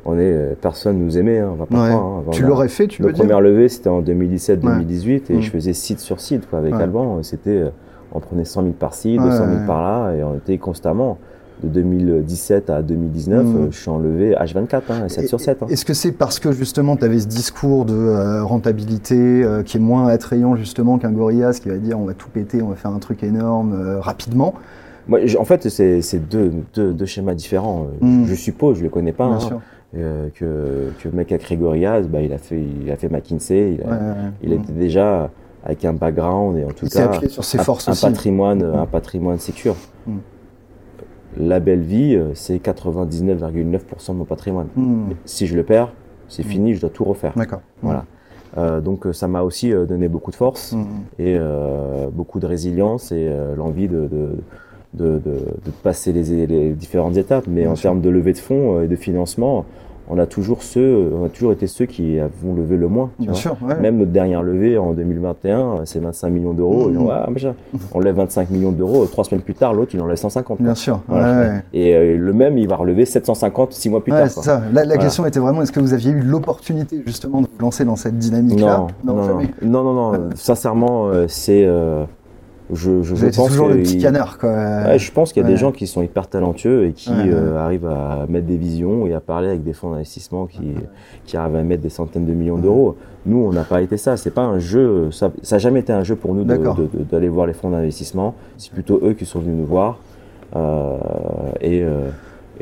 on 0.05 0.15
est, 0.15 0.21
euh, 0.23 0.55
personne 0.61 0.99
nous 0.99 1.19
aimait, 1.19 1.39
hein, 1.39 1.51
on 1.53 1.57
va 1.57 1.67
pas 1.67 1.83
Ouais. 1.83 1.91
croire. 1.91 2.05
hein. 2.05 2.25
Tu 2.33 2.43
la- 2.43 2.49
l'aurais 2.49 2.69
fait, 2.69 2.87
tu 2.89 3.03
veux 3.03 3.13
dire 3.13 3.19
premières 3.23 3.41
levées, 3.43 3.69
c'était 3.69 3.91
en 3.91 4.01
2017-2018 4.01 5.31
et 5.31 5.37
Mm. 5.37 5.43
je 5.43 5.51
faisais 5.51 5.73
site 5.75 6.01
sur 6.01 6.21
site 6.21 6.49
quoi, 6.49 6.59
avec 6.59 6.75
Ouais. 6.75 6.83
Alban. 6.83 7.23
C'était, 7.23 7.65
on 8.13 8.21
prenait 8.21 8.45
100 8.47 8.63
000 8.63 8.75
par 8.79 8.95
ci, 8.95 9.19
Ouais, 9.19 9.25
200 9.25 9.45
000 9.47 9.61
ouais. 9.61 9.67
par 9.67 9.83
là 9.83 10.15
et 10.17 10.25
on 10.25 10.35
était 10.37 10.59
constamment. 10.59 11.19
De 11.63 11.69
2017 11.69 12.71
à 12.71 12.83
2019, 12.83 13.45
Mm. 13.45 13.57
euh, 13.57 13.67
je 13.71 13.79
suis 13.79 13.89
en 13.89 13.99
levée 13.99 14.35
H24, 14.35 14.83
hein, 14.91 15.09
7 15.09 15.29
sur 15.29 15.39
7. 15.41 15.63
hein. 15.63 15.67
Est-ce 15.69 15.85
que 15.85 15.95
c'est 15.95 16.11
parce 16.13 16.41
que 16.41 16.51
justement 16.51 16.97
tu 16.97 17.05
avais 17.05 17.21
ce 17.21 17.29
discours 17.29 17.85
de 17.85 17.95
euh, 17.95 18.43
rentabilité 18.43 19.15
euh, 19.45 19.63
qui 19.63 19.77
est 19.77 19.81
moins 19.81 20.09
attrayant 20.09 20.57
justement 20.57 20.99
qu'un 20.99 21.13
Gorillaz 21.13 21.61
qui 21.61 21.69
va 21.69 21.77
dire 21.77 22.01
on 22.01 22.05
va 22.05 22.15
tout 22.15 22.29
péter, 22.29 22.63
on 22.63 22.69
va 22.69 22.75
faire 22.75 22.91
un 22.91 22.99
truc 22.99 23.23
énorme 23.23 23.75
euh, 23.75 24.01
rapidement? 24.01 24.55
Moi, 25.09 25.21
en 25.39 25.45
fait, 25.45 25.69
c'est 25.69 26.29
deux, 26.31 26.53
deux, 26.75 26.93
deux 26.93 27.07
schémas 27.07 27.35
différents. 27.35 27.87
euh, 28.03 28.07
Mm. 28.07 28.27
Je 28.27 28.35
suppose, 28.35 28.79
je 28.79 28.83
le 28.83 28.89
connais 28.89 29.13
pas, 29.13 29.29
Bien 29.29 29.37
hein, 29.37 29.41
sûr. 29.41 29.61
que, 29.93 30.91
que 31.01 31.09
le 31.09 31.13
mec 31.17 31.31
à 31.33 31.39
Grégorias, 31.39 32.03
bah, 32.03 32.23
il, 32.23 32.33
a 32.33 32.39
fait, 32.39 32.61
il 32.85 32.91
a 32.91 32.97
fait 32.97 33.09
McKinsey, 33.09 33.75
il, 33.79 33.83
a- 33.83 33.91
Ouais, 34.51 34.57
était 34.57 34.73
déjà 34.73 35.31
avec 35.65 35.85
un 35.85 35.93
background 35.93 36.59
et 36.59 36.65
en 36.65 36.69
tout 36.73 36.87
cas 36.87 37.09
sur 37.29 37.45
ses 37.45 37.59
un, 37.61 37.63
forces 37.63 37.89
un 37.89 38.09
patrimoine, 38.09 38.65
Mm. 38.65 38.75
un 38.79 38.87
patrimoine 38.87 39.39
sécure. 39.39 39.77
Mm. 40.09 40.17
La 41.39 41.61
belle 41.61 41.81
vie, 41.81 42.15
euh, 42.15 42.31
c'est 42.35 42.59
99,9% 42.59 44.13
de 44.13 44.19
mon 44.19 44.25
patrimoine. 44.25 44.67
Hmm, 44.77 45.11
Si 45.25 45.47
je 45.47 45.57
le 45.57 45.63
perds, 45.63 45.93
c'est 46.29 46.45
Mm. 46.45 46.49
fini, 46.49 46.75
je 46.75 46.81
dois 46.81 46.91
tout 46.91 47.05
refaire. 47.05 47.33
D'accord. 47.37 47.61
Voilà. 47.83 48.05
Euh, 48.59 48.81
donc 48.83 49.07
euh, 49.07 49.13
ça 49.15 49.29
m'a 49.29 49.43
aussi 49.43 49.73
euh, 49.73 49.87
donné 49.87 50.09
beaucoup 50.09 50.31
de 50.31 50.37
force 50.37 50.73
Hmm. 50.73 50.83
et 51.19 51.37
euh, 51.39 52.09
beaucoup 52.13 52.39
de 52.39 52.45
résilience 52.47 53.11
et 53.11 53.27
euh, 53.31 53.57
l'envie 53.57 53.89
de, 53.89 54.09
de, 54.13 54.29
de, 54.93 55.19
de, 55.25 55.71
passer 55.83 56.13
les, 56.13 56.47
les 56.47 56.71
différentes 56.73 57.17
étapes. 57.17 57.47
Mais 57.49 57.63
Bien 57.63 57.71
en 57.71 57.75
termes 57.75 58.03
de 58.03 58.11
levée 58.11 58.35
de 58.35 58.39
fonds 58.39 58.83
et 58.83 58.89
de 58.89 58.97
financement, 58.97 59.65
on 60.15 60.19
a 60.19 60.27
toujours 60.27 60.63
ceux, 60.63 61.11
on 61.19 61.25
a 61.25 61.29
toujours 61.31 61.53
été 61.53 61.67
ceux 61.67 61.87
qui 61.87 62.19
avons 62.21 62.55
levé 62.55 62.77
le 62.77 62.87
moins. 62.89 63.11
tu 63.17 63.23
Bien 63.23 63.33
vois. 63.33 63.41
sûr. 63.41 63.57
ouais. 63.63 63.81
Même 63.81 63.97
notre 63.97 64.11
dernière 64.13 64.43
levée 64.43 64.77
en 64.77 64.93
2021, 64.93 65.81
c'est 65.87 66.01
25 66.01 66.29
millions 66.31 66.53
d'euros. 66.53 66.89
Ont, 66.91 67.09
Ah. 67.11 67.27
On 67.95 68.01
lève 68.01 68.17
25 68.17 68.51
millions 68.51 68.73
d'euros. 68.73 69.07
Trois 69.07 69.25
semaines 69.25 69.41
plus 69.43 69.55
tard, 69.55 69.73
l'autre, 69.75 69.93
il 69.95 70.01
en 70.03 70.07
lève 70.07 70.17
150. 70.17 70.59
quoi. 70.59 70.65
Bien 70.65 70.75
sûr. 70.75 71.01
Voilà. 71.09 71.33
ouais, 71.41 71.47
ouais. 71.49 71.63
Et 71.73 71.95
euh, 71.95 72.17
le 72.19 72.33
même, 72.33 72.59
il 72.59 72.69
va 72.69 72.77
relever 72.77 73.05
750 73.07 73.73
six 73.73 73.89
mois 73.89 74.03
plus 74.03 74.13
tard. 74.13 74.29
c'est 74.29 74.35
quoi. 74.35 74.43
ça. 74.43 74.61
La, 74.73 74.81
la 74.83 74.85
Voilà. 74.85 74.97
question 74.99 75.25
était 75.27 75.41
vraiment 75.41 75.63
est-ce 75.63 75.73
que 75.73 75.81
vous 75.81 75.95
aviez 75.95 76.11
eu 76.13 76.21
l'opportunité 76.21 77.03
justement 77.07 77.41
de 77.41 77.47
vous 77.47 77.59
lancer 77.61 77.85
dans 77.85 77.97
cette 77.97 78.19
dynamique-là? 78.19 78.87
Non, 79.05 79.15
non, 79.15 79.23
non, 79.23 79.27
jamais. 79.27 79.49
non, 79.63 79.83
non, 79.83 79.95
non. 80.13 80.31
Sincèrement, 80.35 81.07
euh, 81.09 81.25
c'est, 81.29 81.65
euh, 81.65 82.05
je, 82.73 83.15
pense 83.35 83.49
toujours 83.49 83.69
le 83.69 83.77
petit 83.79 83.99
canard, 83.99 84.39
quoi. 84.39 84.51
Ouais, 84.51 84.99
je 84.99 85.13
pense 85.13 85.33
qu'il 85.33 85.43
y 85.43 85.45
a 85.45 85.49
Ouais. 85.49 85.55
des 85.55 85.59
gens 85.61 85.73
qui 85.73 85.87
sont 85.87 86.03
hyper 86.03 86.27
talentueux 86.29 86.87
et 86.87 86.93
qui 86.93 87.11
Ouais, 87.11 87.17
euh, 87.29 87.57
arrivent 87.59 87.87
à 87.87 88.27
mettre 88.29 88.47
des 88.47 88.57
visions 88.57 89.07
et 89.07 89.13
à 89.15 89.21
parler 89.21 89.49
avec 89.49 89.63
des 89.63 89.73
fonds 89.73 89.91
d'investissement 89.91 90.47
qui, 90.47 90.73
qui 91.25 91.37
arrivent 91.37 91.57
à 91.57 91.63
mettre 91.63 91.83
des 91.83 91.91
centaines 91.91 92.27
de 92.27 92.33
millions 92.33 92.59
d'euros. 92.59 92.97
Nous, 93.27 93.39
on 93.39 93.53
n'a 93.53 93.63
pas 93.65 93.83
été 93.83 93.97
ça. 93.97 94.17
C'est 94.17 94.31
pas 94.33 94.43
un 94.43 94.59
jeu. 94.59 95.11
Ça, 95.13 95.31
ça 95.43 95.57
a 95.57 95.59
jamais 95.59 95.81
été 95.81 95.93
un 95.93 96.03
jeu 96.03 96.17
pour 96.17 96.35
nous 96.35 96.45
de- 96.45 96.49
D'accord. 96.49 96.75
de- 96.77 96.89
de- 96.99 97.05
d'aller 97.05 97.29
voir 97.29 97.47
les 97.47 97.53
fonds 97.53 97.71
d'investissement. 97.71 98.35
C'est 98.59 98.73
plutôt 98.73 99.01
eux 99.05 99.13
qui 99.13 99.27
sont 99.27 99.39
venus 99.41 99.57
nous 99.59 99.67
voir. 99.67 99.99
Euh, 100.57 100.97
et, 101.61 101.83
euh, 101.83 102.09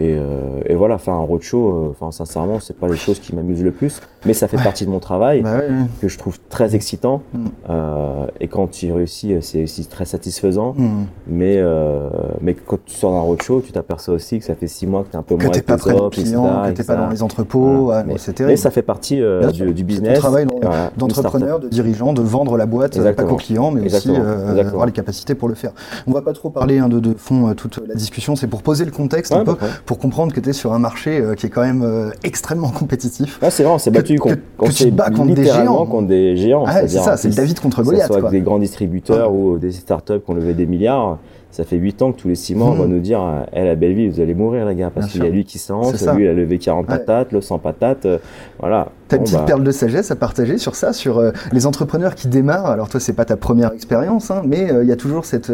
et, 0.01 0.17
euh, 0.17 0.61
et 0.67 0.75
voilà, 0.75 0.99
faire 0.99 1.15
un 1.15 1.21
roadshow. 1.21 1.69
euh, 1.69 1.91
Enfin, 1.91 2.11
sincèrement, 2.11 2.59
c'est 2.61 2.77
pas 2.77 2.89
les 2.89 2.97
choses 2.97 3.19
qui 3.21 3.35
m'amusent 3.35 3.63
le 3.63 3.71
plus, 3.71 4.01
mais 4.25 4.33
ça 4.33 4.49
fait 4.49 4.57
Ouais. 4.57 4.63
partie 4.65 4.87
de 4.87 4.91
mon 4.91 4.99
travail 4.99 5.43
Bah 5.43 5.57
ouais, 5.59 5.61
ouais. 5.69 5.87
que 6.01 6.09
je 6.09 6.17
trouve 6.19 6.39
très 6.49 6.75
excitant. 6.75 7.23
Mm. 7.35 7.47
Euh, 7.69 8.27
et 8.41 8.49
quand 8.49 8.69
tu 8.71 8.91
réussis, 8.93 9.35
euh, 9.35 9.41
c'est 9.43 9.63
aussi 9.65 9.85
très 9.87 10.05
satisfaisant. 10.07 10.75
Hmm. 10.77 11.05
Mais, 11.27 11.57
euh, 11.59 12.09
mais 12.41 12.55
quand 12.55 12.79
tu 12.85 12.95
sors 12.95 13.13
d'un 13.13 13.21
roadshow, 13.21 13.61
tu 13.61 13.73
t'aperçois 13.73 14.15
aussi 14.15 14.39
que 14.39 14.45
ça 14.45 14.55
fait 14.55 14.67
six 14.67 14.87
mois 14.87 15.03
que 15.05 15.09
tu 15.11 15.17
es 15.17 15.19
un 15.19 15.23
peu 15.23 15.37
Que 15.37 15.43
moins 15.45 15.51
t'es 15.53 15.63
pas 15.63 15.77
tes 15.77 15.81
près 15.83 15.93
de 15.95 15.99
ops, 15.99 16.17
clients, 16.17 16.63
que 16.67 16.73
t'es 16.73 16.85
pas 16.85 16.97
dans 16.97 17.09
les 17.11 17.23
entrepôts, 17.23 17.85
Voilà. 17.85 18.03
non, 18.03 18.13
Mais- 18.13 18.19
c'est 18.19 18.31
Mais 18.33 18.35
terrible. 18.35 18.59
ça 18.59 18.71
fait 18.71 18.83
partie 18.83 19.21
euh, 19.21 19.51
du, 19.51 19.59
C'est 19.59 19.65
ton 19.67 19.83
business. 19.83 20.19
travail 20.19 20.47
Voilà, 20.63 20.91
d'entrepreneur, 20.97 21.61
de 21.61 21.69
dirigeant, 21.69 22.13
de 22.13 22.23
vendre 22.23 22.57
la 22.57 22.67
boîte, 22.67 22.97
euh, 22.97 23.13
pas 23.13 23.25
qu'aux 23.25 23.37
clients, 23.37 23.71
mais 23.71 23.83
Exactement. 23.83 24.15
aussi 24.15 24.23
euh, 24.25 24.41
Exactement. 24.51 24.69
avoir 24.71 24.87
les 24.87 24.93
capacités 24.93 25.35
pour 25.35 25.49
le 25.49 25.55
faire. 25.55 25.73
On 26.07 26.13
va 26.13 26.23
pas 26.23 26.33
trop 26.33 26.51
parler 26.51 26.79
hein, 26.79 26.89
de, 26.89 27.01
de 27.01 27.15
fond 27.17 27.49
euh, 27.49 27.55
toute 27.55 27.79
la 27.87 27.95
discussion, 27.95 28.37
c'est 28.37 28.47
pour 28.47 28.63
poser 28.63 28.85
le 28.85 28.91
contexte 28.91 29.33
un 29.33 29.45
peu, 29.45 29.53
bah, 29.53 29.59
ouais. 29.63 29.69
Pour 29.91 29.99
comprendre 29.99 30.33
que 30.33 30.39
tu 30.39 30.51
es 30.51 30.53
sur 30.53 30.73
un 30.73 30.79
marché 30.79 31.21
qui 31.37 31.47
est 31.47 31.51
quand 31.51 31.65
même 31.65 32.13
extrêmement 32.23 32.69
compétitif. 32.71 33.41
Ah, 33.43 33.51
c'est 33.51 33.65
vrai, 33.65 33.73
on 33.73 33.79
s'est 33.79 33.91
battu 33.91 34.15
que, 34.15 34.37
contre, 34.57 34.73
tu 34.73 34.85
te 34.85 34.91
bats 34.91 35.11
contre 35.11 35.35
des 35.35 35.45
géants. 35.45 35.85
contre 35.85 36.07
des 36.07 36.37
géants. 36.37 36.65
Ah, 36.65 36.87
c'est 36.87 36.99
ça, 36.99 37.17
c'est 37.17 37.35
David 37.35 37.59
contre 37.59 37.83
Goliath. 37.83 38.03
Que 38.03 38.07
ce 38.07 38.21
soit 38.21 38.29
avec 38.29 38.41
des 38.41 38.45
grands 38.45 38.61
distributeurs 38.61 39.35
ou 39.35 39.59
des 39.59 39.73
startups 39.73 40.21
qui 40.25 40.31
ont 40.31 40.35
levé 40.35 40.55
des 40.55 40.67
milliards 40.67 41.19
ça 41.51 41.65
fait 41.65 41.77
8 41.77 42.03
ans 42.03 42.13
que 42.13 42.21
tous 42.21 42.29
les 42.29 42.37
6 42.37 42.55
mois, 42.55 42.69
on 42.69 42.75
va 42.75 42.87
hmm. 42.87 42.91
nous 42.91 43.01
dire, 43.01 43.21
elle 43.53 43.69
a 43.69 43.75
belle 43.75 43.95
vie, 43.95 44.09
vous 44.09 44.21
allez 44.21 44.35
mourir, 44.35 44.67
les 44.67 44.77
gars, 44.77 44.91
parce 44.91 45.09
qu'il 45.09 45.25
y 45.25 45.27
a 45.27 45.31
lui 45.31 45.45
qui 45.45 45.59
s'en 45.59 45.83
lui, 46.15 46.25
il 46.25 46.29
a 46.29 46.33
levé 46.33 46.59
40 46.59 46.87
patates, 46.87 47.33
le 47.33 47.41
100 47.41 47.59
patates, 47.59 48.07
euh, 48.07 48.19
voilà. 48.61 48.89
T'as 49.09 49.17
une 49.17 49.25
petite 49.25 49.37
bah. 49.37 49.45
perle 49.47 49.65
de 49.65 49.73
sagesse 49.73 50.13
à 50.13 50.17
partager 50.17 50.59
sur 50.59 50.77
ça, 50.77 50.93
sur 50.93 51.19
euh, 51.19 51.33
les 51.53 51.67
entrepreneurs 51.67 52.15
qui 52.15 52.29
démarrent. 52.29 52.67
Alors 52.67 52.89
toi, 52.89 53.01
c'est 53.01 53.13
pas 53.13 53.25
ta 53.25 53.37
première 53.37 53.73
expérience, 53.73 54.31
hein, 54.31 54.43
mais 54.47 54.71
euh, 54.71 54.85
il 54.85 54.89
y 54.89 54.93
a 54.93 54.97
toujours 54.97 55.25
cette 55.25 55.53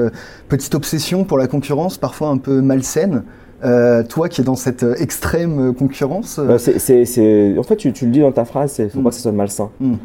petite 0.48 0.74
obsession 0.74 1.24
pour 1.24 1.38
la 1.38 1.46
concurrence, 1.46 1.96
parfois 1.96 2.28
un 2.28 2.38
peu 2.38 2.60
malsaine. 2.60 3.22
Toi 4.08 4.28
qui 4.28 4.40
es 4.40 4.44
dans 4.44 4.54
cette 4.56 4.84
extrême 4.98 5.74
concurrence 5.74 6.38
bah, 6.38 6.54
En 6.54 6.58
fait, 6.58 7.76
tu, 7.76 7.88
le 7.88 8.10
dis 8.10 8.20
dans 8.20 8.32
ta 8.32 8.44
phrase, 8.44 8.76
il 8.78 8.90
faut 8.90 9.00
hmm. 9.00 9.02
pas 9.04 9.10
que 9.10 9.16
ce 9.16 9.22
soit 9.22 9.32
malsain. 9.32 9.70
Hmm. 9.80 9.96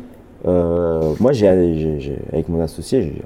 moi, 1.20 1.32
j'ai, 1.32 1.48
avec 1.48 2.50
mon 2.50 2.62
associé, 2.62 3.22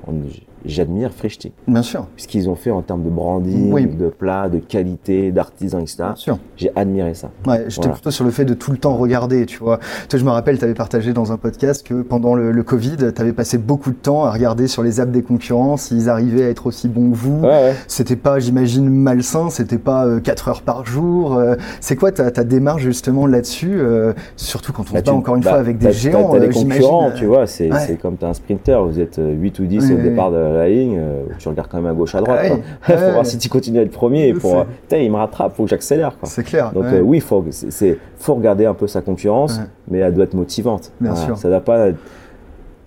j'admire 0.67 1.11
Frischti. 1.11 1.51
Bien 1.67 1.81
sûr. 1.81 2.07
Ce 2.17 2.27
qu'ils 2.27 2.49
ont 2.49 2.55
fait 2.55 2.71
en 2.71 2.81
termes 2.81 3.03
de 3.03 3.09
branding, 3.09 3.97
de 3.97 4.07
plats, 4.07 4.49
de 4.49 4.59
qualité, 4.59 5.31
d'artisans, 5.31 5.81
etc. 5.81 5.97
Bien 5.99 6.15
sûr. 6.15 6.37
J'ai 6.57 6.71
admiré 6.75 7.13
ça. 7.13 7.31
Ouais, 7.45 7.65
j'étais 7.67 7.89
plutôt 7.89 8.11
sur 8.11 8.25
le 8.25 8.31
fait 8.31 8.45
de 8.45 8.53
tout 8.53 8.71
le 8.71 8.77
temps 8.77 8.95
regarder, 8.95 9.45
tu 9.45 9.57
vois. 9.59 9.79
Toi, 10.09 10.19
je 10.19 10.25
me 10.25 10.29
rappelle, 10.29 10.57
tu 10.57 10.63
avais 10.63 10.73
partagé 10.73 11.13
dans 11.13 11.31
un 11.31 11.37
podcast 11.37 11.85
que 11.85 12.01
pendant 12.01 12.35
le, 12.35 12.63
Covid, 12.63 12.97
tu 13.15 13.21
avais 13.21 13.33
passé 13.33 13.57
beaucoup 13.57 13.91
de 13.91 13.95
temps 13.95 14.25
à 14.25 14.31
regarder 14.31 14.67
sur 14.67 14.81
les 14.81 14.99
apps 14.99 15.11
des 15.11 15.21
concurrents 15.21 15.77
s'ils 15.77 16.09
arrivaient 16.09 16.45
à 16.45 16.49
être 16.49 16.65
aussi 16.65 16.87
bons 16.87 17.11
que 17.11 17.15
vous. 17.15 17.41
Ouais, 17.41 17.73
C'était 17.87 18.15
pas, 18.15 18.39
j'imagine, 18.39 18.89
malsain, 18.89 19.49
c'était 19.49 19.77
pas 19.77 20.19
4 20.19 20.47
euh, 20.47 20.51
heures 20.51 20.61
par 20.61 20.85
jour. 20.85 21.35
Euh. 21.35 21.55
c'est 21.79 21.95
quoi 21.95 22.11
ta, 22.11 22.31
ta, 22.31 22.43
démarche 22.43 22.81
justement 22.81 23.27
là-dessus 23.27 23.75
euh, 23.79 24.13
Surtout 24.35 24.73
quand 24.73 24.85
on 24.89 24.93
bah, 24.93 24.99
se 24.99 25.05
bat 25.05 25.13
encore 25.13 25.35
une 25.35 25.43
fois 25.43 25.53
bah, 25.53 25.59
avec 25.59 25.77
des 25.77 25.91
géants. 25.91 26.31
T'as 26.31 26.39
des 26.39 26.49
concurrents, 26.49 27.11
tu 27.11 27.25
vois, 27.25 27.45
c'est 27.47 27.69
comme 28.01 28.17
t'es 28.17 28.25
un 28.25 28.33
sprinter, 28.33 28.83
vous 28.83 28.99
êtes 28.99 29.19
8 29.23 29.59
ou 29.59 29.65
10 29.65 29.91
au 29.91 29.97
départ 29.97 30.31
de 30.31 30.37
la 30.55 30.69
ligne, 30.69 30.97
euh, 30.99 31.23
tu 31.37 31.47
regardes 31.47 31.69
quand 31.69 31.77
même 31.77 31.91
à 31.91 31.93
gauche, 31.93 32.15
à 32.15 32.21
droite. 32.21 32.51
Il 32.87 32.95
faut 32.97 33.11
voir 33.11 33.25
si 33.25 33.37
tu 33.37 33.49
continues 33.49 33.79
à 33.79 33.81
être 33.83 33.91
premier. 33.91 34.33
Pour, 34.33 34.65
il 34.91 35.11
me 35.11 35.17
rattrape, 35.17 35.55
faut 35.55 35.63
que 35.63 35.69
j'accélère. 35.69 36.15
C'est 36.23 36.43
clair. 36.43 36.71
Donc 36.71 36.85
euh, 36.85 37.01
oui, 37.01 37.19
faut, 37.19 37.43
c'est, 37.51 37.97
faut 38.17 38.35
regarder 38.35 38.65
un 38.65 38.73
peu 38.73 38.87
sa 38.87 39.01
concurrence, 39.01 39.59
mais 39.89 39.99
elle 39.99 40.13
doit 40.13 40.25
être 40.25 40.33
motivante. 40.33 40.91
Bien 40.99 41.15
sûr. 41.15 41.37
Ça 41.37 41.49
doit 41.49 41.61
pas. 41.61 41.91
de 41.91 41.95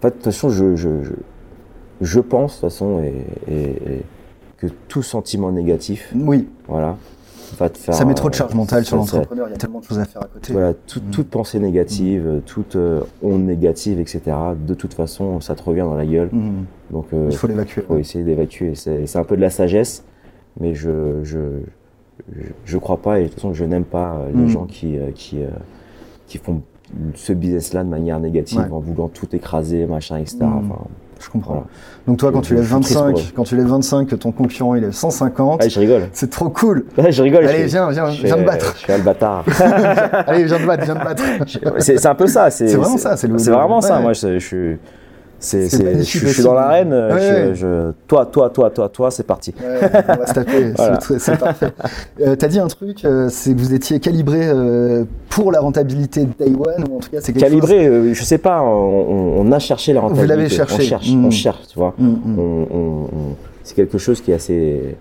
toute 0.03 0.25
façon, 0.25 0.51
je, 0.51 0.77
je, 0.77 0.89
je, 2.01 2.21
pense 2.21 2.57
de 2.57 2.61
toute 2.61 2.71
façon 2.71 3.03
et, 3.03 4.03
que 4.57 4.67
tout 4.89 5.03
sentiment 5.03 5.53
négatif. 5.53 6.13
Oui. 6.15 6.49
Voilà 6.67 6.97
ça 7.91 8.05
met 8.05 8.15
trop 8.15 8.29
de 8.29 8.35
charge 8.35 8.55
mentale 8.55 8.85
sur 8.85 8.97
l'entrepreneur, 8.97 9.49
il 9.49 9.53
y 9.53 9.55
a 9.55 9.57
tellement 9.57 9.81
de 9.81 9.85
choses 9.85 9.99
à 9.99 10.05
faire 10.05 10.23
à 10.23 10.27
côté. 10.27 10.53
Voilà, 10.53 10.73
mm. 10.73 11.11
toute 11.11 11.29
pensée 11.29 11.59
négative, 11.59 12.27
mm. 12.27 12.41
toute 12.43 12.77
euh, 12.77 13.01
onde 13.23 13.45
négative, 13.45 14.01
etc. 14.01 14.21
De 14.67 14.75
toute 14.75 14.95
façon, 14.95 15.41
ça 15.41 15.55
te 15.55 15.63
revient 15.63 15.81
dans 15.81 15.95
la 15.95 16.07
gueule. 16.07 16.29
Mm. 16.33 16.65
Donc, 16.91 17.07
euh, 17.13 17.29
il 17.31 17.37
faut 17.37 17.47
l'évacuer. 17.47 17.83
Il 17.83 17.87
faut 17.87 17.99
essayer 17.99 18.25
d'évacuer. 18.25 18.75
C'est 18.75 19.17
un 19.17 19.25
peu 19.25 19.37
de 19.37 19.41
la 19.41 19.51
sagesse, 19.51 20.05
mais 20.61 20.75
je 20.75 21.23
je, 21.23 21.39
je, 22.65 22.79
crois 22.79 22.99
pas 22.99 23.21
et 23.21 23.25
de 23.25 23.29
toute 23.29 23.37
façon, 23.37 23.55
je 23.55 23.65
n'aime 23.65 23.85
pas 23.85 24.17
euh, 24.17 24.31
les 24.35 24.49
gens 24.49 24.67
qui, 24.67 24.99
qui, 25.15 25.39
qui 26.27 26.39
font 26.39 26.63
ce 27.15 27.33
business-là 27.33 27.85
de 27.85 27.89
manière 27.89 28.19
négative 28.19 28.73
en 28.73 28.81
voulant 28.81 29.09
tout 29.09 29.35
écraser, 29.35 29.87
machin, 29.87 30.19
etc. 30.19 30.39
Enfin, 30.43 30.81
je 31.21 31.29
comprends. 31.31 31.67
Donc 32.07 32.19
toi, 32.19 32.33
quand 32.33 32.41
tu 32.41 32.55
lèves 32.55 32.65
25, 32.65 33.33
quand 33.35 33.45
tu 33.45 33.57
lèves 33.57 33.67
25, 33.67 34.09
que 34.09 34.15
ton 34.15 34.33
concurrent 34.33 34.75
il 34.75 34.85
est 34.85 34.93
150, 34.93 35.61
ah, 35.63 35.69
je 35.69 35.81
rigole. 35.81 36.09
C'est 36.13 36.31
trop 36.31 36.49
cool. 36.49 36.85
je 36.97 37.23
rigole. 37.23 37.45
Allez, 37.49 37.67
viens, 37.67 37.91
viens, 37.91 38.09
viens 38.09 38.37
te 38.37 38.45
battre. 38.45 38.75
Je 38.77 38.83
suis 38.83 38.93
un 38.93 38.99
bâtard. 38.99 39.45
Allez, 40.27 40.45
viens 40.45 40.59
te 40.59 40.67
battre, 40.67 40.85
viens 40.85 40.95
te 40.95 41.05
battre. 41.05 41.23
c'est 41.79 42.07
un 42.07 42.15
peu 42.15 42.27
ça. 42.27 42.51
C'est 42.51 42.75
vraiment 42.75 42.99
ça. 42.99 43.17
C'est 43.17 43.29
vraiment 43.29 43.81
ça. 43.81 44.01
Moi, 44.01 44.13
je 44.13 44.39
suis 44.39 44.79
c'est, 45.41 45.69
je, 45.69 46.03
suis 46.03 46.43
dans 46.43 46.55
l'arène. 46.55 46.93
Ouais, 46.93 47.53
toi, 48.07 48.27
toi, 48.27 48.51
toi, 48.51 48.71
toi, 48.71 48.89
toi, 48.89 49.11
c'est 49.11 49.27
parti. 49.27 49.55
Ouais, 49.61 49.81
on 50.09 50.17
va 50.17 50.27
se 50.27 50.35
taper. 50.35 50.73
C'est 51.19 51.39
parfait. 51.39 51.73
Euh, 52.21 52.37
T'as 52.37 52.49
dit 52.49 52.59
un 52.59 52.67
truc, 52.67 53.05
euh, 53.05 53.29
c'est 53.31 53.55
que 53.55 53.59
vous 53.59 53.75
étiez 53.75 54.01
calibré 54.01 54.41
euh, 54.43 55.05
pour 55.29 55.53
la 55.53 55.61
rentabilité 55.61 56.25
de 56.25 56.33
Taïwan, 56.33 56.85
ou 56.89 56.97
en 56.97 57.01
tout 57.01 57.11
cas, 57.11 57.19
c'est 57.21 57.33
calibré. 57.33 57.87
Chose... 57.87 57.93
Euh, 57.93 58.15
je 58.15 58.25
sais 58.25 58.39
pas. 58.39 58.63
On, 58.63 59.41
on, 59.41 59.53
a 59.53 59.59
cherché 59.59 59.93
la 59.93 60.01
rentabilité. 60.01 60.35
Vous 60.35 60.39
l'avez 60.39 60.49
cherché. 60.49 60.83
On 60.83 60.87
cherche, 60.87 61.11
on 61.11 61.29
mm. 61.29 61.33
cherche, 61.33 61.67
tu 61.69 61.79
vois. 61.79 61.95
Mm, 61.99 62.07
mm. 62.07 62.39
On, 62.39 63.07
c'est 63.63 63.75
quelque 63.75 63.99
chose 63.99 64.21
qui 64.21 64.33
est 64.33 64.35
assez 64.35 64.97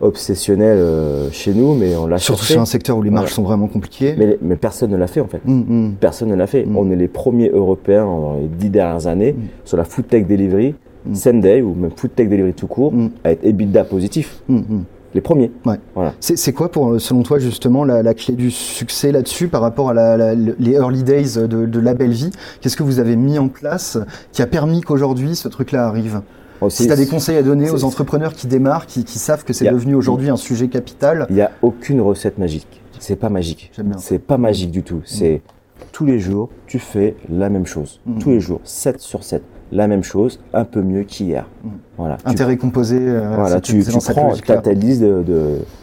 obsessionnel 0.00 0.78
euh, 0.78 1.30
chez 1.30 1.54
nous, 1.54 1.74
mais 1.74 1.96
on 1.96 2.06
l'a 2.06 2.18
Surtout 2.18 2.44
c'est 2.44 2.58
un 2.58 2.64
secteur 2.64 2.96
où 2.96 3.02
les 3.02 3.10
marges 3.10 3.32
sont 3.32 3.42
vraiment 3.42 3.66
compliquées. 3.66 4.14
Mais, 4.18 4.38
mais 4.42 4.56
personne 4.56 4.90
ne 4.90 4.96
l'a 4.96 5.06
fait 5.06 5.20
en 5.20 5.26
fait. 5.26 5.40
Mm, 5.44 5.86
mm. 5.86 5.94
Personne 6.00 6.28
ne 6.28 6.34
l'a 6.34 6.46
fait. 6.46 6.64
Mm. 6.64 6.76
On 6.76 6.90
est 6.90 6.96
les 6.96 7.08
premiers 7.08 7.50
Européens 7.50 8.04
dans 8.04 8.36
les 8.40 8.48
dix 8.48 8.70
dernières 8.70 9.06
années 9.06 9.34
sur 9.64 9.76
la 9.76 9.84
food 9.84 10.06
tech 10.08 10.26
delivery, 10.26 10.74
Sunday 11.12 11.62
ou 11.62 11.74
même 11.74 11.90
food 11.94 12.14
tech 12.14 12.28
delivery 12.28 12.54
tout 12.54 12.66
court, 12.66 12.92
à 13.24 13.32
être 13.32 13.44
EBITDA 13.44 13.84
positif. 13.84 14.42
Les 15.14 15.22
premiers. 15.22 15.50
Ouais. 15.64 15.76
Voilà. 15.94 16.12
C'est 16.20 16.52
quoi 16.52 16.70
pour, 16.70 17.00
selon 17.00 17.22
toi 17.22 17.38
justement 17.38 17.84
la, 17.84 18.02
la 18.02 18.12
clé 18.12 18.34
du 18.34 18.50
succès 18.50 19.12
là-dessus 19.12 19.48
par 19.48 19.62
rapport 19.62 19.88
à 19.88 19.94
la, 19.94 20.34
les 20.34 20.72
early 20.72 21.04
days 21.04 21.38
de, 21.38 21.64
de 21.64 21.80
la 21.80 21.94
belle 21.94 22.12
vie? 22.12 22.30
Qu'est-ce 22.60 22.76
que 22.76 22.82
vous 22.82 22.98
avez 22.98 23.16
mis 23.16 23.38
en 23.38 23.48
place 23.48 23.96
qui 24.32 24.42
a 24.42 24.46
permis 24.46 24.82
qu'aujourd'hui 24.82 25.34
ce 25.34 25.48
truc-là 25.48 25.86
arrive? 25.86 26.20
Si 26.68 26.86
tu 26.86 26.92
as 26.92 26.96
des 26.96 27.06
conseils 27.06 27.36
à 27.36 27.42
donner 27.42 27.70
aux 27.70 27.84
entrepreneurs 27.84 28.32
qui 28.32 28.46
démarrent, 28.46 28.86
qui, 28.86 29.04
savent 29.18 29.44
que 29.44 29.52
c'est 29.52 29.70
devenu 29.70 29.94
aujourd'hui 29.94 30.30
un 30.30 30.36
sujet 30.36 30.68
capital. 30.68 31.26
Il 31.30 31.36
n'y 31.36 31.42
a 31.42 31.52
aucune 31.62 32.00
recette 32.00 32.38
magique. 32.38 32.82
C'est 32.98 33.16
pas 33.16 33.28
magique. 33.28 33.72
C'est 33.98 34.18
pas 34.18 34.38
magique 34.38 34.70
du 34.70 34.82
tout. 34.82 35.02
C'est 35.04 35.42
tous 35.92 36.04
les 36.06 36.18
jours, 36.18 36.50
tu 36.66 36.78
fais 36.78 37.16
la 37.30 37.48
même 37.48 37.66
chose. 37.66 38.00
Mm. 38.06 38.18
Tous 38.18 38.30
les 38.30 38.40
jours, 38.40 38.60
7 38.64 39.00
sur 39.00 39.24
7 39.24 39.42
la 39.72 39.88
même 39.88 40.04
chose, 40.04 40.40
un 40.52 40.64
peu 40.64 40.80
mieux 40.80 41.02
qu'hier. 41.02 41.48
Mm. 41.64 41.68
Voilà. 41.96 42.18
Intérêt 42.24 42.56
composé. 42.56 42.98
Euh, 43.00 43.34
voilà, 43.34 43.60
tu, 43.60 43.82
tu 43.82 43.98
prends 44.10 44.32
ta, 44.34 44.72
liste 44.72 45.04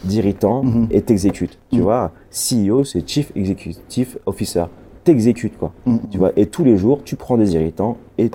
d'irritants 0.04 0.62
de, 0.62 0.68
mm-hmm. 0.68 0.86
et 0.90 1.02
t'exécutes. 1.02 1.58
Tu 1.70 1.78
mm. 1.78 1.82
vois, 1.82 2.12
CEO, 2.30 2.84
c'est 2.84 3.06
Chief 3.08 3.30
Executive 3.34 4.18
Officer. 4.26 4.64
T'exécutes, 5.04 5.58
quoi. 5.58 5.72
Tu 6.10 6.16
vois, 6.16 6.32
et 6.36 6.46
tous 6.46 6.64
les 6.64 6.78
jours, 6.78 7.02
tu 7.04 7.16
prends 7.16 7.36
des 7.36 7.54
irritants 7.54 7.98
et 8.16 8.30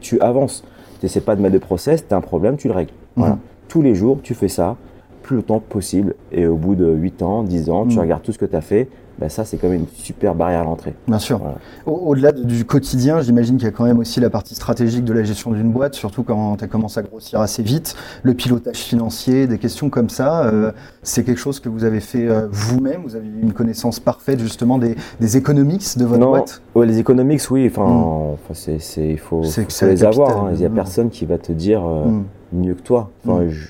tu 0.00 0.20
avances. 0.20 0.64
Tu 1.00 1.06
n'essaies 1.06 1.20
pas 1.20 1.36
de 1.36 1.40
mettre 1.40 1.54
de 1.54 1.58
process, 1.58 2.06
tu 2.06 2.14
as 2.14 2.16
un 2.16 2.20
problème, 2.20 2.56
tu 2.56 2.68
le 2.68 2.74
règles. 2.74 2.92
Voilà. 3.16 3.34
Mhm. 3.34 3.40
Tous 3.68 3.82
les 3.82 3.94
jours, 3.94 4.18
tu 4.22 4.34
fais 4.34 4.48
ça, 4.48 4.76
plus 5.22 5.36
longtemps 5.36 5.60
possible. 5.60 6.14
Et 6.32 6.46
au 6.46 6.56
bout 6.56 6.74
de 6.74 6.86
8 6.86 7.22
ans, 7.22 7.42
10 7.42 7.70
ans, 7.70 7.86
tu 7.86 7.96
mhm. 7.96 8.02
regardes 8.02 8.22
tout 8.22 8.32
ce 8.32 8.38
que 8.38 8.46
tu 8.46 8.56
as 8.56 8.60
fait, 8.60 8.88
ben 9.18 9.28
ça 9.28 9.44
c'est 9.44 9.56
quand 9.56 9.68
même 9.68 9.80
une 9.80 9.86
super 9.88 10.34
barrière 10.34 10.60
à 10.60 10.64
l'entrée. 10.64 10.94
Bien 11.08 11.18
sûr. 11.18 11.40
Au-delà 11.86 12.30
du 12.32 12.64
quotidien, 12.64 13.20
j'imagine 13.20 13.56
qu'il 13.56 13.64
y 13.64 13.68
a 13.68 13.72
quand 13.72 13.84
même 13.84 13.98
aussi 13.98 14.20
la 14.20 14.30
partie 14.30 14.54
stratégique 14.54 15.04
de 15.04 15.12
la 15.12 15.24
gestion 15.24 15.50
d'une 15.50 15.72
boîte, 15.72 15.94
surtout 15.94 16.22
quand 16.22 16.56
tu 16.56 16.64
as 16.64 16.68
commencé 16.68 17.00
à 17.00 17.02
grossir 17.02 17.40
assez 17.40 17.62
vite, 17.62 17.96
le 18.22 18.34
pilotage 18.34 18.76
financier, 18.76 19.46
des 19.46 19.58
questions 19.58 19.90
comme 19.90 20.08
ça. 20.08 20.44
Euh, 20.44 20.72
c'est 21.02 21.24
quelque 21.24 21.38
chose 21.38 21.58
que 21.58 21.68
vous 21.68 21.84
avez 21.84 22.00
fait 22.00 22.28
euh, 22.28 22.46
vous-même, 22.50 23.02
vous 23.02 23.16
avez 23.16 23.26
une 23.26 23.52
connaissance 23.52 23.98
parfaite 23.98 24.38
justement 24.38 24.78
des, 24.78 24.94
des 25.20 25.36
economics 25.36 25.98
de 25.98 26.04
votre 26.04 26.26
boîte? 26.26 26.62
ouais, 26.74 26.86
Les 26.86 26.98
economics, 26.98 27.42
oui, 27.50 27.66
enfin, 27.68 28.36
mm. 28.50 28.54
c'est, 28.54 29.08
il 29.08 29.18
faut, 29.18 29.42
faut 29.42 29.86
les 29.86 30.04
avoir. 30.04 30.44
Hein. 30.44 30.50
Il 30.52 30.58
n'y 30.58 30.64
a 30.64 30.68
mm. 30.68 30.74
personne 30.74 31.10
qui 31.10 31.26
va 31.26 31.38
te 31.38 31.50
dire 31.52 31.84
euh, 31.84 32.04
mm. 32.04 32.24
mieux 32.52 32.74
que 32.74 32.82
toi. 32.82 33.10
Enfin, 33.26 33.48
je, 33.48 33.66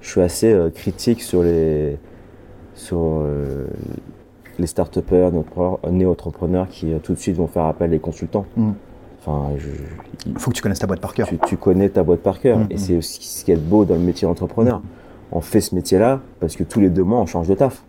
je, 0.00 0.10
suis 0.10 0.20
assez 0.20 0.56
critique 0.74 1.22
sur 1.22 1.42
les 1.42 1.96
sur 2.74 3.22
les 4.60 4.66
start-upers, 4.66 5.32
néo-entrepreneurs 5.90 6.68
qui 6.68 6.92
euh, 6.92 6.98
tout 6.98 7.14
de 7.14 7.18
suite 7.18 7.36
vont 7.36 7.46
faire 7.46 7.64
appel 7.64 7.90
les 7.90 7.98
consultants. 7.98 8.46
Mm. 8.56 8.70
Enfin, 9.20 9.48
il 10.26 10.38
faut 10.38 10.50
que 10.50 10.56
tu 10.56 10.62
connaisses 10.62 10.78
ta 10.78 10.86
boîte 10.86 11.00
par 11.00 11.12
cœur. 11.12 11.28
Tu, 11.46 11.56
connais 11.56 11.88
ta 11.88 12.02
boîte 12.02 12.20
par 12.20 12.40
cœur. 12.40 12.58
Mm, 12.58 12.66
et 12.70 12.74
mm. 12.74 12.78
c'est 12.78 12.96
aussi 12.96 13.22
ce 13.22 13.44
qui 13.44 13.52
est 13.52 13.56
beau 13.56 13.84
dans 13.84 13.94
le 13.94 14.00
métier 14.00 14.26
d'entrepreneur. 14.26 14.80
On 15.32 15.40
fait 15.40 15.60
ce 15.60 15.74
métier-là 15.74 16.20
parce 16.40 16.56
que 16.56 16.64
tous 16.64 16.80
les 16.80 16.90
deux 16.90 17.04
mois, 17.04 17.20
on 17.20 17.26
change 17.26 17.48
de 17.48 17.54
taf. 17.54 17.84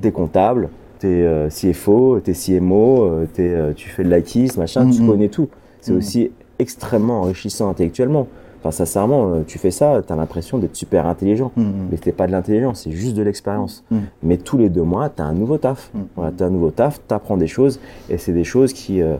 T'es 0.00 0.12
comptable, 0.12 0.70
t'es 0.98 1.08
euh, 1.08 1.48
CFO, 1.48 2.20
t'es 2.20 2.32
CMO, 2.32 3.04
euh, 3.04 3.26
es, 3.36 3.74
tu 3.74 3.88
fais 3.88 4.04
de 4.04 4.14
l'IT, 4.14 4.56
machin, 4.56 4.88
tu 4.90 5.04
connais 5.04 5.28
tout. 5.28 5.48
C'est 5.80 5.92
aussi 5.92 6.30
extrêmement 6.58 7.22
enrichissant 7.22 7.68
intellectuellement. 7.68 8.28
Enfin, 8.60 8.70
sincèrement, 8.70 9.32
euh, 9.32 9.42
tu 9.46 9.58
fais 9.58 9.70
ça, 9.70 10.02
tu 10.06 10.12
as 10.12 10.16
l'impression 10.16 10.58
d'être 10.58 10.76
super 10.76 11.06
intelligent. 11.06 11.50
Mm, 11.56 11.62
mm. 11.62 11.88
Mais 11.90 11.98
c'est 12.02 12.12
pas 12.12 12.26
de 12.26 12.32
l'intelligence, 12.32 12.82
c'est 12.84 12.90
juste 12.90 13.14
de 13.14 13.22
l'expérience. 13.22 13.84
Mm. 13.90 13.98
Mais 14.22 14.36
tous 14.36 14.58
les 14.58 14.68
deux 14.68 14.82
mois, 14.82 15.08
tu 15.08 15.22
as 15.22 15.24
un 15.24 15.32
nouveau 15.32 15.56
taf. 15.56 15.90
Voilà, 16.14 16.32
tu 16.36 16.42
as 16.42 16.46
un 16.46 16.50
nouveau 16.50 16.70
taf, 16.70 17.00
tu 17.06 17.14
apprends 17.14 17.38
des 17.38 17.46
choses 17.46 17.80
et 18.10 18.18
c'est 18.18 18.32
des 18.32 18.44
choses 18.44 18.72
qui, 18.72 19.00
euh, 19.00 19.16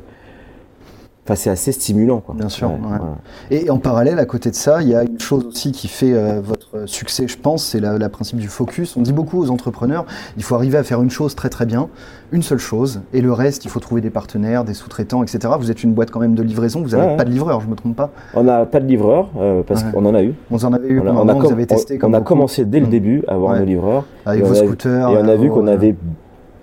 Enfin, 1.26 1.34
c'est 1.34 1.50
assez 1.50 1.70
stimulant, 1.70 2.20
quoi. 2.20 2.34
Bien 2.36 2.48
sûr. 2.48 2.68
Ouais, 2.68 2.74
ouais. 2.74 2.80
voilà. 2.98 3.04
Et 3.50 3.70
en 3.70 3.78
parallèle, 3.78 4.18
à 4.18 4.24
côté 4.24 4.50
de 4.50 4.54
ça, 4.54 4.82
il 4.82 4.88
y 4.88 4.94
a 4.94 5.02
une 5.04 5.20
chose 5.20 5.44
aussi 5.44 5.70
qui 5.70 5.86
fait 5.86 6.12
euh, 6.14 6.40
votre 6.42 6.88
succès, 6.88 7.28
je 7.28 7.36
pense, 7.38 7.62
c'est 7.64 7.78
la 7.78 8.08
principe 8.08 8.38
du 8.38 8.48
focus. 8.48 8.96
On 8.96 9.02
dit 9.02 9.12
beaucoup 9.12 9.38
aux 9.38 9.50
entrepreneurs, 9.50 10.06
il 10.38 10.42
faut 10.42 10.54
arriver 10.54 10.78
à 10.78 10.82
faire 10.82 11.02
une 11.02 11.10
chose 11.10 11.34
très 11.36 11.48
très 11.50 11.66
bien, 11.66 11.88
une 12.32 12.42
seule 12.42 12.58
chose, 12.58 13.02
et 13.12 13.20
le 13.20 13.32
reste, 13.32 13.64
il 13.64 13.70
faut 13.70 13.80
trouver 13.80 14.00
des 14.00 14.10
partenaires, 14.10 14.64
des 14.64 14.74
sous-traitants, 14.74 15.22
etc. 15.22 15.54
Vous 15.60 15.70
êtes 15.70 15.84
une 15.84 15.92
boîte 15.92 16.10
quand 16.10 16.20
même 16.20 16.34
de 16.34 16.42
livraison, 16.42 16.80
vous 16.82 16.96
n'avez 16.96 17.16
pas 17.16 17.24
de 17.24 17.30
livreur, 17.30 17.60
je 17.60 17.68
me 17.68 17.74
trompe 17.76 17.94
pas. 17.96 18.10
On 18.34 18.42
n'a 18.42 18.64
pas 18.66 18.80
de 18.80 18.86
livreur, 18.86 19.28
euh, 19.38 19.62
parce 19.64 19.84
qu'on 19.84 20.04
en 20.06 20.14
a 20.14 20.22
eu. 20.22 20.34
Vous 20.50 20.64
en 20.64 20.72
avez 20.72 20.88
eu 20.88 21.00
On 21.00 21.06
a, 21.06 21.10
on 21.12 21.28
a 21.28 21.34
vous 21.34 21.52
avez 21.52 21.66
testé 21.66 21.98
on- 22.02 22.06
on 22.08 22.12
a 22.14 22.18
beaucoup. 22.18 22.28
commencé 22.34 22.64
dès 22.64 22.80
le 22.80 22.86
Mm. 22.86 22.90
début 22.90 23.22
à 23.28 23.34
avoir 23.34 23.56
nos 23.58 23.64
livreurs. 23.64 24.04
avec 24.24 24.40
Et 24.40 24.44
vos 24.46 24.52
on 24.52 24.64
scooters. 24.64 25.10
Et 25.10 25.16
on 25.18 25.28
a 25.28 25.36
vu 25.36 25.48
vos- 25.48 25.54
qu'on 25.56 25.66
avait 25.66 25.94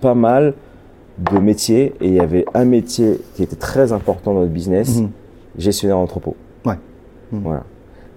pas 0.00 0.14
mal 0.14 0.54
de 1.18 1.38
métiers, 1.38 1.94
et 2.00 2.08
il 2.08 2.14
y 2.14 2.20
avait 2.20 2.44
un 2.54 2.64
métier 2.64 3.18
qui 3.34 3.42
était 3.42 3.56
très 3.56 3.92
important 3.92 4.34
dans 4.34 4.40
notre 4.40 4.52
business, 4.52 4.98
Mhm. 5.00 5.10
gestionnaire 5.58 5.96
d'entrepôt. 5.96 6.36
Ouais. 6.64 6.74
Mhm. 7.32 7.40
Voilà. 7.42 7.64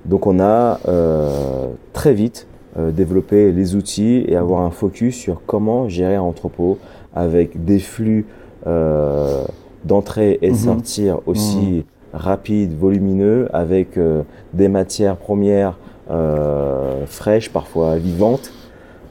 Donc 0.05 0.27
on 0.27 0.39
a 0.39 0.79
euh, 0.87 1.67
très 1.93 2.13
vite 2.13 2.47
euh, 2.77 2.91
développé 2.91 3.51
les 3.51 3.75
outils 3.75 4.23
et 4.27 4.35
avoir 4.35 4.61
un 4.61 4.71
focus 4.71 5.15
sur 5.15 5.41
comment 5.45 5.89
gérer 5.89 6.15
un 6.15 6.21
entrepôt 6.21 6.77
avec 7.13 7.65
des 7.65 7.79
flux 7.79 8.25
euh, 8.67 9.43
d'entrée 9.83 10.39
et 10.41 10.47
de 10.49 10.53
Mhm. 10.53 10.59
sortir 10.59 11.19
aussi 11.25 11.85
rapides, 12.13 12.77
volumineux, 12.77 13.47
avec 13.53 13.97
euh, 13.97 14.21
des 14.53 14.67
matières 14.69 15.17
premières 15.17 15.77
euh, 16.09 17.05
fraîches, 17.07 17.49
parfois 17.51 17.95
vivantes, 17.97 18.51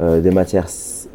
euh, 0.00 0.20
des 0.20 0.30
matières 0.30 0.68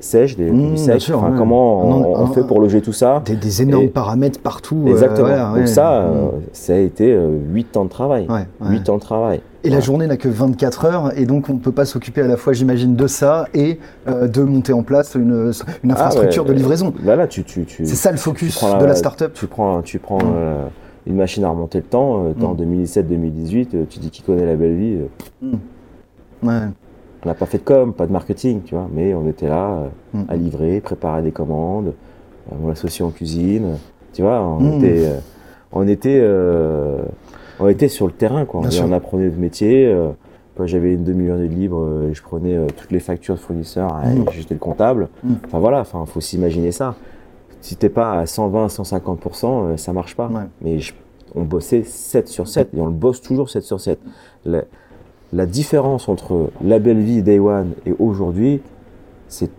sèches, 0.05 0.37
des 0.37 0.45
produits 0.47 0.77
sûr, 0.99 1.17
Enfin, 1.17 1.31
ouais. 1.31 1.37
Comment 1.37 1.85
on, 1.85 2.27
fait 2.27 2.43
pour 2.45 2.59
loger 2.61 2.81
tout 2.81 2.93
ça 2.93 3.21
Des, 3.25 3.35
des 3.35 3.61
énormes 3.61 3.83
Et- 3.85 3.87
paramètres 3.87 4.39
partout. 4.39 4.81
euh, 4.85 4.91
Exactement. 4.91 5.27
voilà, 5.27 5.47
Donc 5.49 5.57
ouais. 5.57 5.67
ça, 5.67 6.01
Mhm. 6.01 6.17
euh, 6.17 6.29
ça 6.53 6.73
a 6.73 6.77
été 6.77 7.11
euh, 7.13 7.37
8 7.51 7.75
ans 7.77 7.85
de 7.85 7.89
travail. 7.89 8.27
Ouais, 8.29 8.45
ouais. 8.61 8.69
8 8.77 8.89
ans 8.89 8.95
de 8.95 9.01
travail. 9.01 9.41
Et 9.63 9.69
la 9.69 9.79
journée 9.79 10.05
n'a 10.05 10.17
que 10.17 10.27
24 10.29 10.85
heures, 10.85 11.17
et 11.17 11.25
donc 11.25 11.49
on 11.49 11.53
ne 11.55 11.59
peut 11.59 11.71
pas 11.71 11.85
s'occuper 11.85 12.21
à 12.21 12.27
la 12.27 12.37
fois, 12.37 12.53
j'imagine, 12.53 12.95
de 12.95 13.07
ça 13.07 13.47
et 13.55 13.79
euh, 14.07 14.27
de 14.27 14.43
monter 14.43 14.73
en 14.73 14.83
place 14.83 15.15
une, 15.15 15.51
une 15.83 15.91
infrastructure 15.91 16.43
Ah 16.45 16.49
ouais, 16.49 16.53
de 16.53 16.57
livraison. 16.59 16.93
Là, 17.03 17.15
là, 17.15 17.25
tu, 17.27 17.43
tu, 17.43 17.65
tu, 17.65 17.85
C'est 17.85 17.95
ça 17.95 18.11
le 18.11 18.17
focus 18.17 18.63
de 18.63 18.85
la 18.85 18.93
start-up. 18.95 19.31
Tu 19.33 19.47
prends, 19.47 19.81
tu 19.81 19.97
prends 19.97 20.19
Mm. 20.19 20.33
euh, 20.35 20.65
une 21.07 21.15
machine 21.15 21.43
à 21.43 21.49
remonter 21.49 21.79
le 21.79 21.83
temps, 21.85 22.25
euh, 22.25 22.45
en 22.45 22.53
Mm. 22.53 22.57
2017-2018, 22.57 23.73
euh, 23.73 23.83
tu 23.89 23.97
dis 23.99 24.11
qui 24.11 24.21
connaît 24.21 24.45
la 24.45 24.55
belle 24.55 24.75
vie. 24.75 24.97
euh, 25.43 25.47
Ouais. 26.43 26.67
On 27.25 27.27
n'a 27.27 27.33
pas 27.33 27.45
fait 27.47 27.57
de 27.57 27.63
com, 27.63 27.93
pas 27.93 28.05
de 28.07 28.11
marketing, 28.11 28.61
tu 28.63 28.75
vois, 28.75 28.87
mais 28.93 29.13
on 29.15 29.27
était 29.27 29.47
là 29.49 29.71
euh, 29.73 29.87
Mm. 30.13 30.23
à 30.29 30.35
livrer, 30.35 30.79
préparer 30.79 31.21
des 31.23 31.31
commandes, 31.31 31.87
euh, 32.51 32.55
mon 32.61 32.69
associé 32.69 33.03
en 33.03 33.09
cuisine, 33.09 33.77
tu 34.13 34.21
vois, 34.21 34.41
on 34.41 34.59
Mm. 34.59 34.73
était, 34.77 35.05
euh, 35.07 35.19
on 35.73 35.87
était, 35.87 36.23
on 37.59 37.67
était 37.67 37.87
sur 37.87 38.05
le 38.05 38.13
terrain, 38.13 38.45
quoi. 38.45 38.61
On 38.83 38.91
apprenait 38.91 39.25
le 39.25 39.31
métier. 39.31 39.93
quand 40.57 40.65
j'avais 40.67 40.93
une 40.93 41.03
demi-journée 41.03 41.49
de 41.49 41.53
libre, 41.53 41.85
je 42.13 42.21
prenais 42.21 42.55
toutes 42.77 42.91
les 42.93 43.01
factures 43.01 43.35
de 43.35 43.39
fournisseurs, 43.41 43.93
Mm. 43.93 44.21
et 44.29 44.31
j'étais 44.31 44.53
le 44.53 44.59
comptable. 44.61 45.09
Mm. 45.21 45.33
Enfin 45.45 45.59
voilà, 45.59 45.81
enfin 45.81 46.05
faut 46.05 46.21
s'imaginer 46.21 46.71
ça. 46.71 46.95
Si 47.59 47.75
t'es 47.75 47.89
pas 47.89 48.19
à 48.19 48.25
120, 48.25 48.67
150%, 48.69 49.65
euh, 49.65 49.75
ça 49.77 49.91
marche 49.91 50.15
pas. 50.15 50.27
Ouais. 50.27 50.43
Mais 50.61 50.79
je- 50.79 50.93
on 51.35 51.41
bossait 51.43 51.83
7 51.83 52.29
sur 52.29 52.47
7 52.47 52.69
et 52.73 52.79
on 52.79 52.85
le 52.85 52.93
bosse 52.93 53.21
toujours 53.21 53.49
7 53.49 53.63
sur 53.63 53.81
7. 53.81 53.99
La, 54.45 54.61
la 55.35 55.45
différence 55.45 56.07
entre 56.09 56.49
la 56.63 56.79
belle 56.79 56.99
vie 57.01 57.21
Day 57.21 57.37
One 57.39 57.73
et 57.85 57.93
aujourd'hui, 57.99 58.61
c'est 59.27 59.49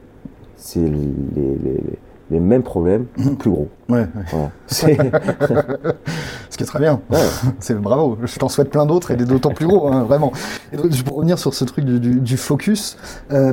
les, 0.77 0.89
les- 0.91 1.59
les- 1.65 1.83
les 2.29 2.41
mêmes 2.41 2.65
problèmes, 2.65 3.05
plus 3.39 3.51
gros. 3.51 3.69
Ouais, 3.89 4.01
ouais. 4.01 4.07
Voilà. 4.33 4.51
C'est- 4.67 4.97
Ce 6.51 6.57
qui 6.57 6.65
est 6.65 6.67
très 6.67 6.81
bien. 6.81 7.01
Ouais. 7.09 7.19
C'est 7.61 7.75
bravo. 7.81 8.19
Je 8.25 8.37
t'en 8.39 8.49
souhaite 8.49 8.71
plein 8.71 8.85
d'autres 8.85 9.13
et 9.13 9.17
des 9.17 9.25
d'autant 9.25 9.51
plus 9.53 9.67
gros, 9.69 9.87
hein, 9.93 10.03
vraiment. 10.03 10.33
Et 10.73 10.77
donc, 10.77 10.91
pour 11.05 11.19
revenir 11.19 11.39
sur 11.39 11.55
ce 11.55 11.65
truc 11.65 11.85
du, 11.85 12.01
du- 12.01 12.19
du 12.21 12.37
focus, 12.37 12.97
euh, 13.31 13.53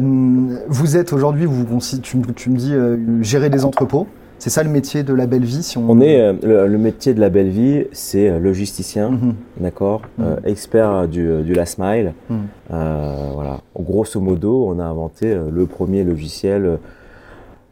vous 0.69 0.97
êtes 0.97 1.13
aujourd'hui, 1.13 1.45
vous, 1.45 1.65
tu, 2.01 2.17
me- 2.17 2.25
tu 2.33 2.49
me 2.49 2.55
dis, 2.57 2.73
euh, 2.73 3.21
gérer 3.21 3.51
des 3.51 3.63
entrepôts. 3.63 4.07
C'est 4.43 4.49
ça 4.49 4.61
le 4.61 4.69
métier 4.69 5.03
de 5.03 5.13
la 5.13 5.25
belle 5.25 5.45
vie, 5.45 5.63
si 5.63 5.77
on. 5.77 5.89
on 5.89 6.01
est 6.01 6.19
euh, 6.19 6.33
le, 6.43 6.67
le 6.67 6.77
métier 6.77 7.13
de 7.13 7.21
la 7.21 7.29
belle 7.29 7.47
vie, 7.47 7.85
c'est 7.93 8.29
euh, 8.29 8.39
logisticien, 8.39 9.11
Mhm. 9.11 9.35
d'accord, 9.61 10.01
Mhm. 10.17 10.25
euh, 10.25 10.35
expert 10.43 11.07
du, 11.07 11.41
du 11.43 11.53
last 11.53 11.79
mile. 11.79 12.11
Mhm. 12.29 12.37
Euh, 12.73 13.15
voilà. 13.35 13.61
Grosso 13.73 14.19
modo, 14.19 14.65
on 14.67 14.79
a 14.79 14.83
inventé 14.83 15.33
le 15.49 15.65
premier 15.65 16.03
logiciel 16.03 16.77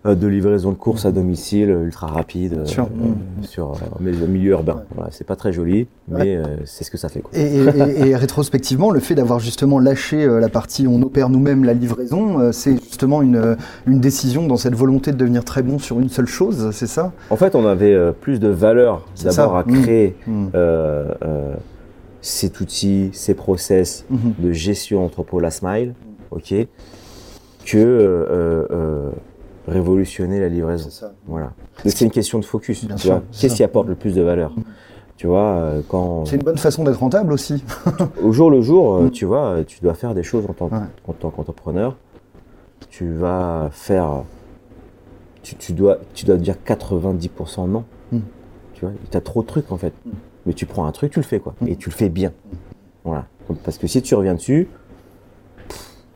de 0.04 0.28
livraison 0.28 0.72
de 0.72 0.76
courses 0.76 1.06
à 1.06 1.12
domicile 1.12 1.70
euh, 1.70 1.84
ultra 1.86 2.08
rapide 2.08 2.54
euh, 2.60 2.66
Sûr. 2.66 2.86
euh, 2.86 3.06
Mhm. 3.06 3.44
sur 3.44 3.72
euh, 3.74 3.76
mais 4.00 4.12
le 4.12 4.26
milieu 4.26 4.52
urbain. 4.52 4.78
Ouais. 4.78 4.82
Voilà, 4.96 5.12
c'est 5.12 5.28
pas 5.28 5.36
très 5.36 5.54
joli, 5.54 5.82
Ouais. 6.10 6.20
mais 6.26 6.38
euh, 6.38 6.44
c'est 6.66 6.84
ce 6.84 6.90
que 6.90 6.98
ça 6.98 7.08
fait. 7.08 7.20
Quoi. 7.22 7.30
Et, 7.38 7.44
et- 7.44 7.68
et- 8.06 8.10
et 8.10 8.16
rétrospectivement, 8.16 8.90
le 8.90 9.00
fait 9.00 9.14
d'avoir 9.14 9.40
justement 9.40 9.78
lâché 9.78 10.24
euh, 10.24 10.40
la 10.40 10.50
partie 10.50 10.88
on 10.88 11.00
opère 11.04 11.30
nous-mêmes 11.30 11.64
la 11.66 11.74
livraison, 11.74 12.40
euh, 12.40 12.52
c'est 12.52 12.74
justement 12.84 13.22
une, 13.22 13.36
euh, 13.36 13.56
une 13.86 14.00
décision 14.00 14.48
dans 14.48 14.58
cette 14.58 14.74
volonté 14.74 15.12
de 15.12 15.18
devenir 15.18 15.46
très 15.46 15.62
bon 15.62 15.78
sur 15.78 16.00
une 16.00 16.10
seule 16.10 16.26
chose, 16.26 16.72
c'est 16.72 16.88
ça? 16.88 17.12
En 17.30 17.36
fait, 17.36 17.54
on 17.54 17.68
avait 17.68 17.94
euh, 17.94 18.12
plus 18.12 18.40
de 18.40 18.48
valeur 18.48 19.06
d'abord 19.24 19.56
à 19.58 19.64
Mhm. 19.68 19.82
créer 19.84 20.16
euh, 20.56 21.06
euh, 21.24 21.54
cet 22.22 22.60
outil, 22.60 23.12
ces 23.14 23.36
process 23.36 24.06
Mhm. 24.10 24.34
de 24.40 24.52
gestion 24.52 25.06
entrepôt 25.06 25.40
last 25.40 25.62
mile, 25.62 25.94
ok, 26.32 26.56
que 27.66 27.78
euh, 27.78 28.66
euh, 28.72 29.10
révolutionner 29.68 30.40
la 30.40 30.50
livraison. 30.50 30.90
C'est 30.90 31.00
ça. 31.02 31.14
Voilà. 31.28 31.52
C'est 31.86 32.02
une 32.02 32.12
question 32.12 32.40
de 32.40 32.46
focus. 32.46 32.86
Bien 32.86 32.96
tu 32.96 33.04
sûr, 33.04 33.12
vois. 33.14 33.24
c'est 33.32 33.42
Qu'est-ce 33.42 33.56
qui 33.56 33.64
apporte 33.64 33.88
le 33.88 33.96
plus 33.96 34.16
de 34.16 34.22
valeur. 34.22 34.54
Tu 35.18 35.28
vois, 35.28 35.52
euh, 35.54 35.82
quand 35.88 36.26
C'est 36.26 36.38
une 36.38 36.42
bonne 36.44 36.58
façon 36.58 36.84
d'être 36.84 37.00
rentable 37.00 37.32
aussi. 37.34 37.64
au 38.24 38.32
jour 38.32 38.50
le 38.50 38.62
jour, 38.62 38.96
euh, 38.96 39.02
Mhm. 39.04 39.12
tu 39.12 39.26
vois, 39.26 39.46
euh, 39.52 39.64
tu 39.64 39.80
dois 39.82 39.94
faire 39.94 40.14
des 40.16 40.24
choses 40.24 40.46
en 40.50 40.54
tant, 40.54 40.66
Ouais. 40.68 40.80
en 41.08 41.14
tant 41.14 41.30
qu'entrepreneur. 41.30 41.96
Tu 42.90 43.12
vas 43.14 43.70
faire, 43.72 44.24
tu, 45.44 45.56
tu 45.56 45.74
dois, 45.74 45.98
tu 46.16 46.26
dois 46.26 46.38
dire 46.38 46.56
90% 46.64 47.68
non. 47.68 47.84
Mhm. 48.12 48.22
Tu 48.74 48.82
vois, 48.86 48.94
tu 49.12 49.16
as 49.18 49.22
trop 49.22 49.42
de 49.44 49.48
trucs 49.48 49.72
en 49.72 49.78
fait. 49.78 49.94
Mhm. 50.06 50.14
Mais 50.48 50.54
tu 50.54 50.66
prends 50.66 50.86
un 50.88 50.92
truc, 50.92 51.12
tu 51.12 51.20
le 51.20 51.24
fais 51.26 51.40
quoi, 51.40 51.54
et 51.68 51.76
tu 51.76 51.90
le 51.90 51.96
fais 51.96 52.10
bien. 52.10 52.32
Voilà. 53.04 53.26
Parce 53.64 53.78
que 53.78 53.86
si 53.86 54.02
tu 54.02 54.16
reviens 54.16 54.34
dessus, 54.34 54.68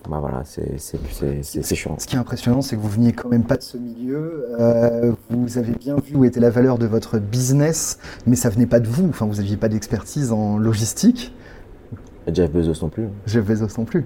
bah 0.10 0.18
voilà, 0.20 0.44
c'est 0.46 1.76
chiant. 1.76 1.96
Ce 1.98 2.06
qui 2.08 2.15
est 2.15 2.20
impressionnant, 2.20 2.62
c'est 2.62 2.76
que 2.76 2.82
vous 2.82 2.89
veniez 2.89 3.12
quand 3.12 3.30
même 3.30 3.44
pas 3.44 3.58
de 3.58 3.63
ce 3.63 3.78
milieu. 3.78 4.46
Euh, 4.60 5.12
vous 5.30 5.58
avez 5.58 5.74
bien 5.74 5.96
vu 5.96 6.15
où 6.15 6.26
était 6.26 6.39
la 6.39 6.50
valeur 6.50 6.78
de 6.78 6.86
votre 6.86 7.18
business, 7.20 7.98
mais 8.28 8.36
ça 8.36 8.50
venait 8.50 8.65
pas 8.68 8.80
de 8.80 8.88
vous. 8.88 9.08
Enfin, 9.10 9.26
vous 9.26 9.39
aviez 9.39 9.58
pas 9.58 9.68
d'expertise 9.70 10.32
en 10.32 10.58
logistique. 10.58 11.34
Jeff 12.32 12.52
Bezos 12.52 12.82
non 12.84 12.89
plus. 12.89 13.08
Jeff 13.26 13.46
Bezos 13.46 13.78
non 13.78 13.86
plus. 13.86 14.06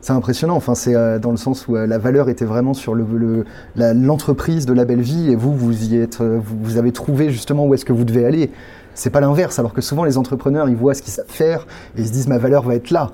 C'est 0.00 0.12
impressionnant. 0.12 0.54
Enfin, 0.56 0.74
c'est 0.74 0.94
euh, 0.94 1.18
dans 1.18 1.30
le 1.32 1.36
sens 1.36 1.66
où 1.66 1.76
euh, 1.76 1.86
la 1.86 1.98
valeur 1.98 2.28
était 2.28 2.44
vraiment 2.44 2.72
sur 2.74 2.94
le 2.94 3.04
le- 3.04 3.44
la- 3.74 3.94
l'entreprise 3.94 4.64
de 4.66 4.72
la 4.72 4.84
belle 4.84 5.00
vie, 5.00 5.30
et 5.30 5.34
vous, 5.36 5.52
vous 5.54 5.84
y 5.92 5.96
êtes, 5.96 6.20
vous, 6.20 6.56
vous 6.62 6.76
avez 6.78 6.92
trouvé 6.92 7.30
justement 7.30 7.66
où 7.66 7.74
est-ce 7.74 7.84
que 7.84 7.92
vous 7.92 8.04
devez 8.04 8.24
aller. 8.24 8.50
C'est 8.94 9.10
pas 9.10 9.20
l'inverse, 9.20 9.58
alors 9.58 9.72
que 9.74 9.80
souvent 9.80 10.04
les 10.04 10.18
entrepreneurs, 10.18 10.68
ils 10.68 10.76
voient 10.76 10.94
ce 10.94 11.02
qu'ils 11.02 11.12
savent 11.12 11.24
faire 11.28 11.66
et 11.96 12.00
ils 12.00 12.06
se 12.06 12.12
disent 12.12 12.28
ma 12.28 12.38
valeur 12.38 12.62
va 12.64 12.74
être 12.74 12.90
là. 12.90 13.12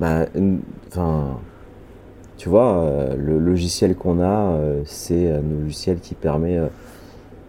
Bah, 0.00 0.26
enfin, 0.88 1.38
tu 2.36 2.48
vois, 2.48 2.78
euh, 2.78 3.16
le 3.16 3.38
logiciel 3.38 3.96
qu'on 3.96 4.20
a, 4.20 4.52
euh, 4.52 4.82
c'est 4.84 5.30
un 5.32 5.40
logiciel 5.62 5.98
qui 5.98 6.14
permet 6.14 6.56
euh, 6.58 6.66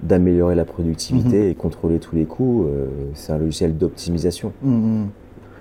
d'améliorer 0.01 0.55
la 0.55 0.65
productivité 0.65 1.43
Mhm. 1.43 1.49
et 1.51 1.55
contrôler 1.55 1.99
tous 1.99 2.15
les 2.15 2.25
coûts. 2.25 2.65
euh, 2.67 2.87
c'est 3.13 3.33
un 3.33 3.37
logiciel 3.37 3.77
d'optimisation. 3.77 4.51
Hum, 4.65 4.73
hum. 4.73 5.07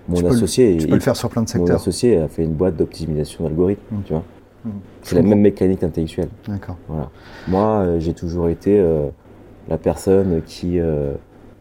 Mon 0.09 0.15
Tu 0.17 0.23
peux 0.23 0.29
le- 0.31 0.35
associé, 0.37 0.77
Tu 0.79 0.85
il- 0.85 0.89
peux 0.89 0.95
le 0.95 1.01
faire 1.01 1.17
sur 1.17 1.29
plein 1.29 1.43
de 1.43 1.49
mon 1.49 1.53
secteurs. 1.53 1.77
associé 1.77 2.17
a 2.17 2.29
fait 2.29 2.45
une 2.45 2.53
boîte 2.55 2.77
d'optimisation 2.77 3.45
d'algorithmes, 3.45 3.83
Mhm. 3.97 4.03
tu 4.05 4.13
vois. 4.15 4.23
Mhm. 4.65 4.73
C'est 5.03 5.17
la 5.17 5.23
même 5.23 5.41
mécanique 5.41 5.83
intellectuelle. 5.83 6.29
D'accord. 6.49 6.77
Voilà. 6.89 7.11
Moi, 7.49 7.67
euh, 7.81 8.01
j'ai 8.01 8.15
toujours 8.15 8.49
été 8.49 8.79
euh, 8.81 9.09
la 9.69 9.77
personne 9.77 10.41
qui, 10.47 10.79
euh, 10.81 11.13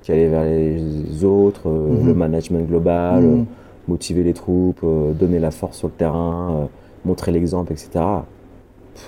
qui 0.02 0.14
allait 0.14 0.30
vers 0.30 0.46
les 0.46 1.26
autres, 1.26 1.68
euh, 1.68 2.00
Mhm. 2.00 2.08
le 2.08 2.14
management 2.14 2.66
global, 2.68 3.24
euh, 3.26 3.42
motiver 3.88 4.24
les 4.24 4.34
troupes, 4.34 4.82
euh, 4.84 5.14
donner 5.14 5.40
la 5.40 5.52
force 5.52 5.78
sur 5.78 5.88
le 5.88 5.94
terrain, 5.94 6.52
euh, 6.52 6.66
montrer 7.06 7.32
l'exemple, 7.32 7.72
etc. 7.74 7.90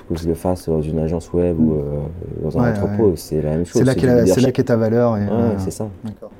Que 0.07 0.15
je 0.15 0.27
le 0.27 0.35
fasse 0.35 0.69
dans 0.69 0.81
une 0.81 0.99
agence 0.99 1.33
web 1.33 1.59
ou 1.59 1.73
euh, 1.73 1.81
dans 2.43 2.57
un 2.59 2.63
Ouais, 2.63 2.77
entrepôt, 2.79 3.07
ouais. 3.09 3.13
c'est 3.15 3.41
la 3.41 3.51
même 3.51 3.65
chose. 3.65 3.81
C'est 3.81 3.85
là 4.41 4.51
qu'est 4.51 4.63
ta 4.63 4.77
valeur. 4.77 5.17
Et, 5.17 5.21
Ouais, 5.21 5.27
euh, 5.31 5.51
c'est 5.57 5.71
ça. 5.71 5.87
D'accord. 6.03 6.31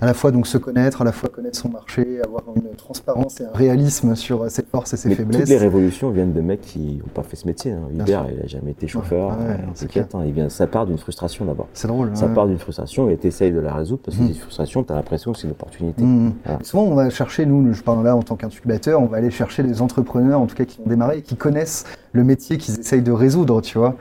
À 0.00 0.06
la 0.06 0.14
fois 0.14 0.30
donc 0.30 0.46
se 0.46 0.56
connaître, 0.58 1.02
à 1.02 1.04
la 1.04 1.12
fois 1.12 1.28
connaître 1.28 1.58
son 1.58 1.68
marché, 1.68 2.20
avoir 2.24 2.42
une 2.56 2.74
transparence 2.76 3.40
et 3.40 3.44
un 3.44 3.52
réalisme 3.52 4.14
sur 4.16 4.42
euh, 4.44 4.48
ses 4.48 4.62
forces 4.64 4.94
et 4.94 4.96
ses 4.96 5.10
Mais 5.10 5.14
faiblesses. 5.14 5.40
toutes 5.40 5.48
les 5.50 5.58
révolutions 5.58 6.10
viennent 6.10 6.32
de 6.32 6.40
mecs 6.40 6.62
qui 6.62 6.96
n'ont 7.02 7.12
pas 7.14 7.22
fait 7.22 7.36
ce 7.36 7.46
métier. 7.46 7.72
hein. 7.72 7.80
Hubert, 7.92 8.26
il 8.34 8.42
a 8.42 8.46
jamais 8.46 8.70
été 8.70 8.86
chauffeur. 8.88 9.28
Ouais, 9.28 9.34
ouais, 9.44 9.50
euh, 9.52 9.56
c'est 9.74 9.96
hein, 10.14 10.22
il 10.24 10.32
vient, 10.32 10.48
ça 10.48 10.66
part 10.66 10.86
d'une 10.86 10.98
frustration 10.98 11.44
d'abord. 11.44 11.68
C'est 11.74 11.88
drôle. 11.88 12.10
Ça 12.14 12.26
ouais. 12.26 12.34
part 12.34 12.46
d'une 12.46 12.58
frustration 12.58 13.10
et 13.10 13.16
tu 13.18 13.26
essayes 13.26 13.52
de 13.52 13.58
la 13.60 13.74
résoudre 13.74 14.00
parce 14.04 14.16
que 14.16 14.22
Mhm. 14.22 14.28
cette 14.28 14.38
frustration, 14.38 14.84
tu 14.84 14.92
as 14.92 14.96
l'impression 14.96 15.32
que 15.32 15.38
c'est 15.38 15.44
une 15.46 15.52
opportunité. 15.52 16.02
Voilà. 16.44 16.58
Souvent, 16.62 16.84
on 16.84 16.94
va 16.94 17.10
chercher, 17.10 17.44
nous, 17.46 17.72
je 17.74 17.82
parle 17.82 18.02
là 18.04 18.16
en 18.16 18.22
tant 18.22 18.36
qu'incubateur, 18.36 19.00
on 19.02 19.06
va 19.06 19.18
aller 19.18 19.30
chercher 19.30 19.62
des 19.62 19.82
entrepreneurs, 19.82 20.40
en 20.40 20.46
tout 20.46 20.56
cas 20.56 20.64
qui 20.64 20.80
ont 20.80 20.88
démarré 20.88 21.18
et 21.18 21.22
qui 21.22 21.36
connaissent 21.36 21.84
le 22.12 22.24
métier 22.24 22.56
qu'ils 22.58 22.80
essayent 22.80 23.02
de 23.02 23.12
résoudre, 23.12 23.60
tu 23.60 23.76
vois. 23.78 23.96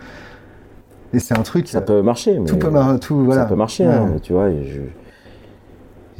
Et 1.13 1.20
c'est 1.20 1.38
un 1.38 1.42
truc. 1.42 1.68
Ça 1.68 1.80
euh, 1.80 1.82
peut 1.82 2.02
marcher, 2.04 2.38
mais 2.38 2.46
tout 2.46 2.58
peut 2.58 2.70
mar- 2.70 3.00
tout 3.00 3.26
voilà. 3.26 3.42
ça 3.44 3.48
peut 3.48 3.56
marcher, 3.56 3.88
Ouais. 3.88 3.94
hein, 3.94 4.12
tu 4.22 4.34
vois. 4.34 4.50
je- 4.52 4.80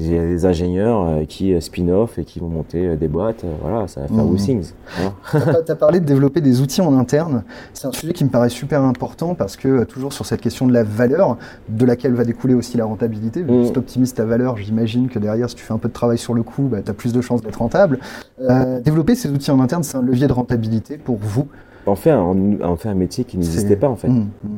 il 0.02 0.14
y 0.16 0.18
a 0.18 0.24
des 0.26 0.46
ingénieurs 0.46 1.06
euh, 1.06 1.26
qui 1.26 1.54
euh, 1.54 1.60
spin-off 1.60 2.18
et 2.18 2.24
qui 2.24 2.40
vont 2.40 2.48
monter 2.48 2.88
euh, 2.88 2.96
des 2.96 3.08
boîtes. 3.08 3.44
Voilà, 3.62 3.88
ça 3.88 4.02
va 4.02 4.08
faire 4.08 4.16
Mhm. 4.18 4.32
Wissings. 4.32 4.72
Voilà. 5.32 5.62
Tu 5.64 5.72
as 5.72 5.76
parlé 5.76 6.00
de 6.00 6.06
développer 6.06 6.42
des 6.42 6.62
outils 6.62 6.82
en 6.82 6.98
interne. 6.98 7.44
C'est 7.74 7.88
un 7.88 7.92
sujet 7.92 8.14
qui 8.14 8.24
me 8.24 8.30
paraît 8.30 8.50
super 8.50 8.82
important 8.84 9.36
parce 9.36 9.58
que 9.58 9.84
toujours 9.84 10.14
sur 10.14 10.26
cette 10.26 10.42
question 10.42 10.68
de 10.68 10.74
la 10.74 10.84
valeur, 10.84 11.38
de 11.68 11.86
laquelle 11.86 12.14
va 12.14 12.24
découler 12.24 12.54
aussi 12.54 12.78
la 12.78 12.86
rentabilité. 12.86 13.44
Mm. 13.44 13.66
Si 13.66 13.72
tu 13.74 13.80
optimises 13.80 14.14
ta 14.14 14.26
valeur, 14.26 14.58
j'imagine 14.58 15.10
que 15.10 15.20
derrière, 15.20 15.50
si 15.50 15.56
tu 15.56 15.64
fais 15.64 15.74
un 15.74 15.78
peu 15.80 15.90
de 15.90 15.94
travail 15.94 16.18
sur 16.18 16.34
le 16.34 16.44
coût, 16.44 16.64
bah, 16.64 16.78
tu 16.84 16.90
as 16.90 16.94
plus 16.94 17.12
de 17.14 17.22
chances 17.22 17.42
d'être 17.42 17.58
rentable. 17.58 18.00
Euh, 18.42 18.80
développer 18.80 19.16
ces 19.16 19.30
outils 19.30 19.52
en 19.52 19.60
interne, 19.60 19.84
c'est 19.84 19.98
un 19.98 20.02
levier 20.02 20.28
de 20.28 20.34
rentabilité 20.34 20.98
pour 20.98 21.18
vous. 21.22 21.48
On 21.86 21.96
fait 21.96 22.12
un, 22.12 22.20
on 22.22 22.76
fait 22.76 22.90
un 22.90 22.94
métier 22.96 23.24
qui 23.24 23.38
n'existait 23.38 23.76
pas 23.76 23.88
en 23.90 23.96
fait. 23.96 24.08
Mm, 24.10 24.28
mm, 24.44 24.50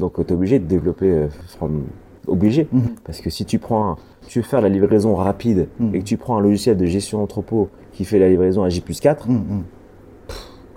Donc 0.00 0.14
tu 0.14 0.20
es 0.22 0.36
obligé 0.36 0.58
de 0.58 0.64
développer, 0.66 1.10
euh, 1.10 1.26
from- 1.58 1.84
obligé. 2.30 2.68
mm. 2.72 2.80
Parce 3.04 3.20
que 3.20 3.28
si 3.30 3.44
tu 3.44 3.58
prends, 3.58 3.90
un- 3.92 3.96
tu 4.28 4.38
veux 4.40 4.44
faire 4.44 4.60
la 4.60 4.68
livraison 4.68 5.14
rapide 5.14 5.68
Mhm. 5.78 5.94
et 5.94 5.98
que 5.98 6.04
tu 6.04 6.16
prends 6.16 6.36
un 6.36 6.40
logiciel 6.40 6.76
de 6.76 6.86
gestion 6.86 7.18
d'entrepôt 7.18 7.68
qui 7.92 8.04
fait 8.04 8.18
la 8.18 8.28
livraison 8.28 8.62
à 8.62 8.68
J 8.68 8.80
plus 8.80 9.00
4, 9.00 9.28
Mm, 9.28 9.34
mm. 9.34 9.62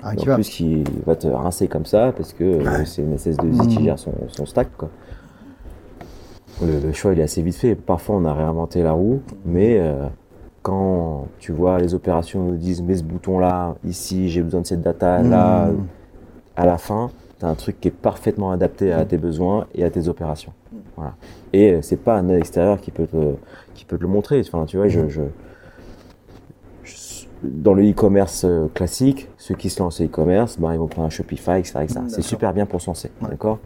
Ah, 0.06 0.12
en 0.20 0.24
va. 0.26 0.34
plus 0.36 0.50
qui 0.50 0.84
va 1.06 1.16
te 1.16 1.28
rincer 1.28 1.68
comme 1.70 1.86
ça 1.86 2.12
parce 2.12 2.34
que 2.34 2.44
euh, 2.44 2.84
c'est 2.86 3.02
une 3.04 3.14
SS2I 3.18 3.68
qui 3.68 3.78
Mhm. 3.80 3.84
gère 3.86 4.00
son, 4.00 4.12
son 4.28 4.46
stack. 4.46 4.68
Quoi. 4.78 4.90
Le, 6.62 6.80
le 6.80 6.92
choix 6.94 7.14
il 7.14 7.20
est 7.20 7.24
assez 7.24 7.42
vite 7.42 7.56
fait. 7.56 7.76
Parfois 7.76 8.18
on 8.18 8.26
a 8.26 8.34
réinventé 8.34 8.84
la 8.84 8.92
roue, 8.92 9.22
mais 9.46 9.78
euh, 9.80 10.06
quand 10.62 11.28
tu 11.40 11.52
vois 11.52 11.78
les 11.80 11.94
opérations 11.94 12.44
nous 12.44 12.56
disent 12.58 12.82
mets 12.82 12.98
ce 12.98 13.04
bouton 13.04 13.40
là, 13.40 13.76
ici 13.86 14.30
j'ai 14.30 14.42
besoin 14.42 14.62
de 14.62 14.66
cette 14.66 14.82
data 14.82 15.22
là, 15.22 15.70
à 16.56 16.66
la 16.66 16.78
fin, 16.78 17.10
tu 17.40 17.46
as 17.46 17.50
un 17.50 17.56
truc 17.56 17.80
qui 17.82 17.88
est 17.88 17.92
parfaitement 17.92 18.52
adapté 18.52 18.92
à 18.94 19.06
tes 19.06 19.18
besoins 19.18 19.66
et 19.74 19.84
à 19.84 19.90
tes 19.90 20.08
opérations. 20.08 20.52
Voilà. 20.96 21.16
Et 21.54 21.72
euh, 21.74 21.80
c'est 21.82 21.98
pas 21.98 22.18
un 22.18 22.30
extérieur 22.30 22.82
qui 22.82 22.92
peut 22.92 23.06
te, 23.08 23.34
qui 23.76 23.86
peut 23.86 23.98
te 23.98 24.02
le 24.02 24.08
montrer. 24.10 24.42
Enfin, 24.42 24.66
tu 24.66 24.78
vois, 24.78 24.88
je, 24.88 25.08
je- 25.08 25.22
je- 26.84 27.26
dans 27.44 27.74
le 27.74 27.90
e-commerce 27.90 28.44
euh, 28.46 28.68
classique, 28.74 29.30
ceux 29.38 29.56
qui 29.56 29.70
se 29.70 29.82
lancent 29.82 30.02
au 30.02 30.06
e-commerce, 30.06 30.58
ben, 30.60 30.74
ils 30.74 30.80
vont 30.80 30.88
prendre 30.88 31.08
un 31.08 31.10
Shopify, 31.10 31.58
etc. 31.60 31.80
etc. 31.84 32.00
Mm, 32.02 32.10
C'est 32.10 32.22
super 32.22 32.54
bien 32.54 32.66
pour 32.66 32.82
se 32.82 32.88
lancer, 32.88 33.12
Ouais. 33.22 33.30
d'accord? 33.30 33.60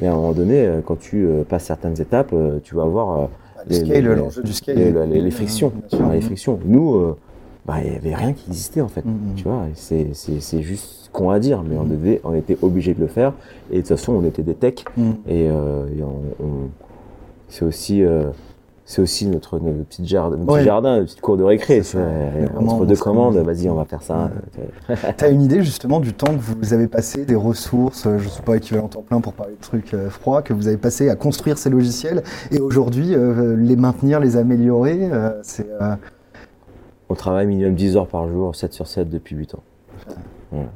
Mais 0.00 0.06
à 0.06 0.12
un 0.12 0.16
moment 0.16 0.32
donné, 0.32 0.66
euh, 0.66 0.80
quand 0.84 0.98
tu 0.98 1.26
passes 1.48 1.64
certaines 1.64 2.00
étapes, 2.00 2.34
tu 2.64 2.74
vas 2.74 2.82
avoir 2.84 3.20
Le 3.20 3.28
les- 3.68 3.74
scale, 3.84 4.04
les- 4.04 4.14
l'enjeu 4.16 4.42
du 4.42 4.52
scale. 4.52 4.76
les, 4.76 5.20
les- 5.20 5.30
frictions. 5.30 5.72
Les 6.12 6.20
frictions. 6.22 6.58
Nous, 6.64 6.94
euh, 6.94 7.16
bah, 7.66 7.74
il 7.84 7.92
y 7.92 7.96
avait 7.96 8.14
rien 8.14 8.32
qui 8.32 8.48
existait 8.48 8.80
en 8.80 8.88
fait. 8.88 9.04
Mm, 9.04 9.10
mm. 9.10 9.34
Tu 9.36 9.44
vois, 9.44 9.62
c'est, 9.74 10.62
juste 10.62 11.10
con 11.12 11.28
à 11.28 11.38
dire, 11.38 11.62
mais 11.62 11.76
on, 11.76 11.82
Mhm. 11.84 11.90
devait, 11.90 12.20
on 12.24 12.34
était 12.34 12.56
obligé 12.62 12.94
de 12.94 13.00
le 13.00 13.06
faire. 13.06 13.34
Et 13.70 13.76
de 13.76 13.80
toute 13.80 13.88
façon, 13.88 14.14
on 14.14 14.24
était 14.24 14.42
des 14.42 14.54
techs. 14.54 14.86
Mm. 14.96 15.10
Et, 15.28 15.48
euh, 15.50 15.84
et 15.96 16.02
on, 16.02 16.44
on- 16.44 16.70
c'est 17.52 17.66
aussi, 17.66 18.02
euh, 18.02 18.24
c'est 18.86 19.02
aussi 19.02 19.26
notre, 19.26 19.58
notre 19.58 19.84
petit 19.84 20.06
jardin, 20.06 20.38
notre 20.38 20.54
petit 20.54 20.64
jardin, 20.64 20.96
notre 20.96 21.04
petite 21.04 21.20
cour 21.20 21.36
de 21.36 21.44
récré. 21.44 21.82
Ça. 21.82 21.98
Entre 22.56 22.86
deux 22.86 22.96
commandes, 22.96 23.36
vas-y, 23.36 23.68
on 23.68 23.74
va 23.74 23.84
faire 23.84 24.02
ça. 24.02 24.30
T'as 25.18 25.30
une 25.30 25.42
idée 25.42 25.62
justement 25.62 26.00
du 26.00 26.14
temps 26.14 26.34
que 26.34 26.40
vous 26.40 26.72
avez 26.72 26.88
passé, 26.88 27.26
des 27.26 27.34
ressources, 27.34 28.06
euh, 28.06 28.16
je 28.18 28.24
ne 28.24 28.30
sais 28.30 28.42
pas 28.42 28.56
équivalent 28.56 28.88
temps 28.88 29.02
plein 29.02 29.20
pour 29.20 29.34
parler 29.34 29.52
de 29.52 29.60
trucs 29.60 29.92
euh, 29.92 30.08
froids, 30.08 30.40
que 30.40 30.54
vous 30.54 30.66
avez 30.66 30.78
passé 30.78 31.10
à 31.10 31.14
construire 31.14 31.58
ces 31.58 31.68
logiciels 31.68 32.22
et 32.50 32.58
aujourd'hui 32.58 33.14
euh, 33.14 33.54
les 33.54 33.76
maintenir, 33.76 34.18
les 34.18 34.38
améliorer, 34.38 35.10
euh, 35.12 35.32
c'est 35.42 35.68
On 37.10 37.14
travaille 37.14 37.46
minimum 37.46 37.74
10 37.74 37.98
heures 37.98 38.08
par 38.08 38.28
jour, 38.28 38.56
7 38.56 38.72
sur 38.72 38.86
7 38.86 39.10
depuis 39.10 39.36
8 39.36 39.56
ans. 39.56 39.62
Ouais. 40.52 40.66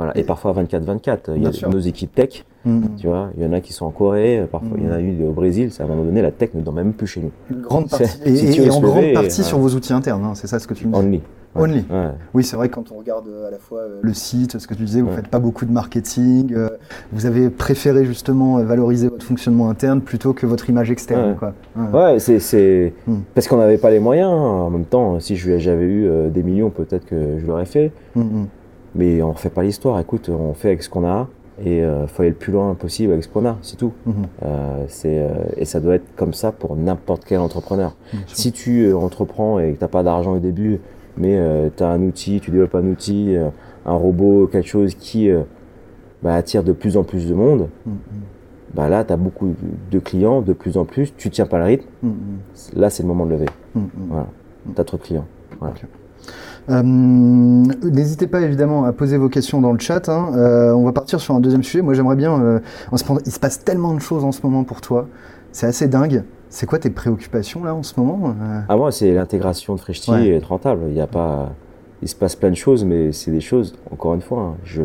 Voilà. 0.00 0.16
Et 0.18 0.22
parfois 0.22 0.52
24-24. 0.54 1.18
Il 1.36 1.42
y 1.42 1.46
a 1.46 1.52
sûr. 1.52 1.68
nos 1.70 1.78
équipes 1.78 2.14
tech, 2.14 2.44
mm, 2.64 2.80
tu 2.96 3.06
vois. 3.06 3.28
Il 3.36 3.42
y 3.42 3.46
en 3.46 3.52
a 3.52 3.60
qui 3.60 3.72
sont 3.72 3.84
en 3.86 3.90
Corée, 3.90 4.46
parfois 4.50 4.76
il 4.78 4.84
y 4.84 4.88
en 4.88 4.92
a 4.92 5.00
eu 5.00 5.22
au 5.24 5.32
Brésil. 5.32 5.68
C'est 5.72 5.82
à 5.82 5.86
un 5.86 5.88
moment 5.88 6.04
donné, 6.04 6.22
la 6.22 6.30
tech 6.30 6.50
ne 6.54 6.62
dort 6.62 6.72
même 6.74 6.92
plus 6.92 7.06
chez 7.06 7.20
nous. 7.20 7.30
une 7.50 7.60
grande 7.62 7.88
C'est- 7.90 7.98
partie 7.98 8.22
et, 8.30 8.36
si 8.52 8.60
en 8.70 8.80
grande 8.80 9.12
partie 9.12 9.40
ouais. 9.40 9.46
sur 9.46 9.58
vos 9.58 9.68
outils 9.74 9.92
internes, 9.92 10.24
hein, 10.24 10.32
c'est 10.34 10.46
ça 10.46 10.58
ce 10.58 10.66
que 10.66 10.74
tu 10.74 10.86
me 10.86 10.92
dis. 10.92 10.98
Only. 10.98 11.20
Ouais. 11.56 11.62
Only. 11.62 11.84
Ouais. 11.90 12.10
Oui, 12.32 12.44
c'est 12.44 12.54
vrai 12.54 12.68
que 12.68 12.74
quand 12.76 12.92
on 12.92 12.98
regarde 12.98 13.26
euh, 13.26 13.48
à 13.48 13.50
la 13.50 13.58
fois 13.58 13.80
euh, 13.80 13.98
le 14.02 14.14
site, 14.14 14.58
ce 14.60 14.68
que 14.68 14.74
tu 14.74 14.84
disais, 14.84 15.00
vous 15.00 15.08
Ouais. 15.08 15.16
faites 15.16 15.26
pas 15.28 15.40
beaucoup 15.40 15.64
de 15.66 15.72
marketing, 15.72 16.54
euh, 16.54 16.68
vous 17.12 17.26
avez 17.26 17.50
préféré 17.50 18.04
justement 18.04 18.62
valoriser 18.62 19.08
votre 19.08 19.24
fonctionnement 19.26 19.68
interne 19.68 20.00
plutôt 20.00 20.32
que 20.32 20.46
votre 20.46 20.70
image 20.70 20.92
externe. 20.92 21.30
Ouais. 21.32 21.36
Quoi. 21.36 21.52
Ouais. 21.76 22.12
Ouais, 22.14 22.18
c'est 22.20 22.92
Hmm. 23.08 23.16
parce 23.34 23.48
qu'on 23.48 23.56
n'avait 23.56 23.78
pas 23.78 23.90
les 23.90 23.98
moyens. 24.00 24.30
hein. 24.30 24.36
En 24.66 24.70
même 24.70 24.84
temps, 24.84 25.18
si 25.18 25.34
j'avais 25.36 25.84
eu 25.84 26.08
des 26.30 26.42
millions, 26.44 26.70
peut-être 26.70 27.04
que 27.04 27.38
je 27.40 27.46
l'aurais 27.46 27.66
fait. 27.66 27.90
Mm, 28.14 28.20
mm. 28.20 28.46
Mais 28.94 29.22
on 29.22 29.32
refait 29.32 29.50
pas 29.50 29.62
l'histoire. 29.62 29.98
Écoute, 30.00 30.28
on 30.28 30.54
fait 30.54 30.68
avec 30.68 30.82
ce 30.82 30.88
qu'on 30.90 31.06
a 31.06 31.28
et 31.64 31.84
euh, 31.84 32.06
faut 32.06 32.22
aller 32.22 32.30
le 32.30 32.36
plus 32.36 32.52
loin 32.52 32.74
possible 32.74 33.12
avec 33.12 33.24
ce 33.24 33.28
qu'on 33.28 33.44
a. 33.46 33.56
C'est 33.62 33.76
tout. 33.76 33.92
Mhm. 34.06 34.14
Euh, 34.42 34.84
c'est 34.88 35.18
euh, 35.20 35.28
et 35.56 35.64
ça 35.64 35.78
doit 35.80 35.94
être 35.96 36.14
comme 36.16 36.32
ça 36.34 36.52
pour 36.52 36.74
n'importe 36.76 37.24
quel 37.26 37.38
entrepreneur. 37.40 37.94
Si 38.26 38.50
tu 38.52 38.86
euh, 38.86 38.96
entreprends 38.96 39.58
et 39.60 39.74
que 39.74 39.78
t'as 39.78 39.88
pas 39.88 40.02
d'argent 40.02 40.32
au 40.34 40.38
début, 40.38 40.80
mais 41.16 41.38
tu 41.76 41.82
as 41.82 41.88
un 41.88 42.02
outil, 42.02 42.40
tu 42.40 42.50
développes 42.50 42.74
un 42.74 42.86
outil, 42.86 43.36
un 43.84 43.94
robot, 43.94 44.46
quelque 44.46 44.68
chose 44.68 44.94
qui 44.94 45.28
bah, 46.22 46.34
attire 46.34 46.62
de 46.64 46.72
plus 46.72 46.96
en 46.96 47.02
plus 47.02 47.28
de 47.28 47.34
monde, 47.34 47.68
Mm, 47.84 47.90
mm. 47.90 47.96
bah 48.74 48.88
là, 48.88 49.04
tu 49.04 49.12
as 49.12 49.16
beaucoup 49.16 49.54
de 49.90 49.98
clients, 49.98 50.40
de 50.40 50.52
plus 50.52 50.76
en 50.78 50.84
plus, 50.84 51.12
tu 51.16 51.28
tiens 51.30 51.46
pas 51.46 51.58
le 51.58 51.64
rythme, 51.64 51.86
Mm, 52.02 52.08
mm. 52.08 52.78
là, 52.80 52.90
c'est 52.90 53.02
le 53.02 53.08
moment 53.08 53.26
de 53.26 53.32
lever. 53.32 53.46
Mm, 53.74 53.80
mm. 53.80 53.88
Voilà. 54.08 54.26
Tu 54.74 54.80
as 54.80 54.84
trop 54.84 54.96
de 54.96 55.02
clients. 55.02 55.26
Voilà. 55.58 55.74
Euh, 56.70 56.82
N'hésitez 56.82 58.26
pas 58.26 58.40
évidemment 58.42 58.84
à 58.84 58.92
poser 58.92 59.16
vos 59.18 59.28
questions 59.28 59.60
dans 59.60 59.72
le 59.72 59.78
chat. 59.78 60.08
hein. 60.08 60.30
Euh, 60.36 60.72
on 60.72 60.84
va 60.84 60.92
partir 60.92 61.20
sur 61.20 61.34
un 61.34 61.40
deuxième 61.40 61.62
sujet. 61.62 61.82
Moi, 61.82 61.94
j'aimerais 61.94 62.16
bien. 62.16 62.40
euh, 62.40 62.60
il 62.92 63.32
se 63.32 63.38
passe 63.40 63.64
tellement 63.64 63.94
de 63.94 64.00
choses 64.00 64.24
en 64.24 64.32
ce 64.32 64.40
moment 64.42 64.64
pour 64.64 64.80
toi. 64.80 65.08
C'est 65.52 65.66
assez 65.66 65.88
dingue. 65.88 66.22
C'est 66.48 66.66
quoi 66.66 66.78
tes 66.78 66.90
préoccupations 66.90 67.62
là 67.64 67.74
en 67.74 67.82
ce 67.82 67.98
moment 67.98 68.34
Ah, 68.68 68.76
moi, 68.76 68.90
c'est 68.92 69.12
l'intégration 69.12 69.74
de 69.74 69.80
Freshti 69.80 70.10
Ouais. 70.10 70.26
et 70.28 70.34
être 70.36 70.46
rentable. 70.48 70.82
Il 70.88 70.94
y 70.94 71.00
a 71.00 71.06
pas, 71.06 71.52
il 72.02 72.08
se 72.08 72.14
passe 72.16 72.34
plein 72.36 72.50
de 72.50 72.54
choses, 72.56 72.84
mais 72.84 73.12
c'est 73.12 73.30
des 73.30 73.40
choses, 73.40 73.74
encore 73.90 74.14
une 74.14 74.20
fois, 74.20 74.40
hein, 74.42 74.54
je, 74.64 74.82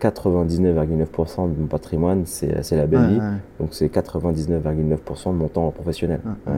99,9% 0.00 1.54
de 1.54 1.60
mon 1.60 1.66
patrimoine, 1.66 2.22
c'est 2.24 2.70
la 2.72 2.86
belle 2.86 3.00
ouais, 3.00 3.18
Donc 3.58 3.68
c'est 3.72 3.86
99,9% 3.92 5.32
de 5.32 5.36
mon 5.36 5.48
temps 5.48 5.70
professionnel. 5.70 6.20
Ouais. 6.46 6.54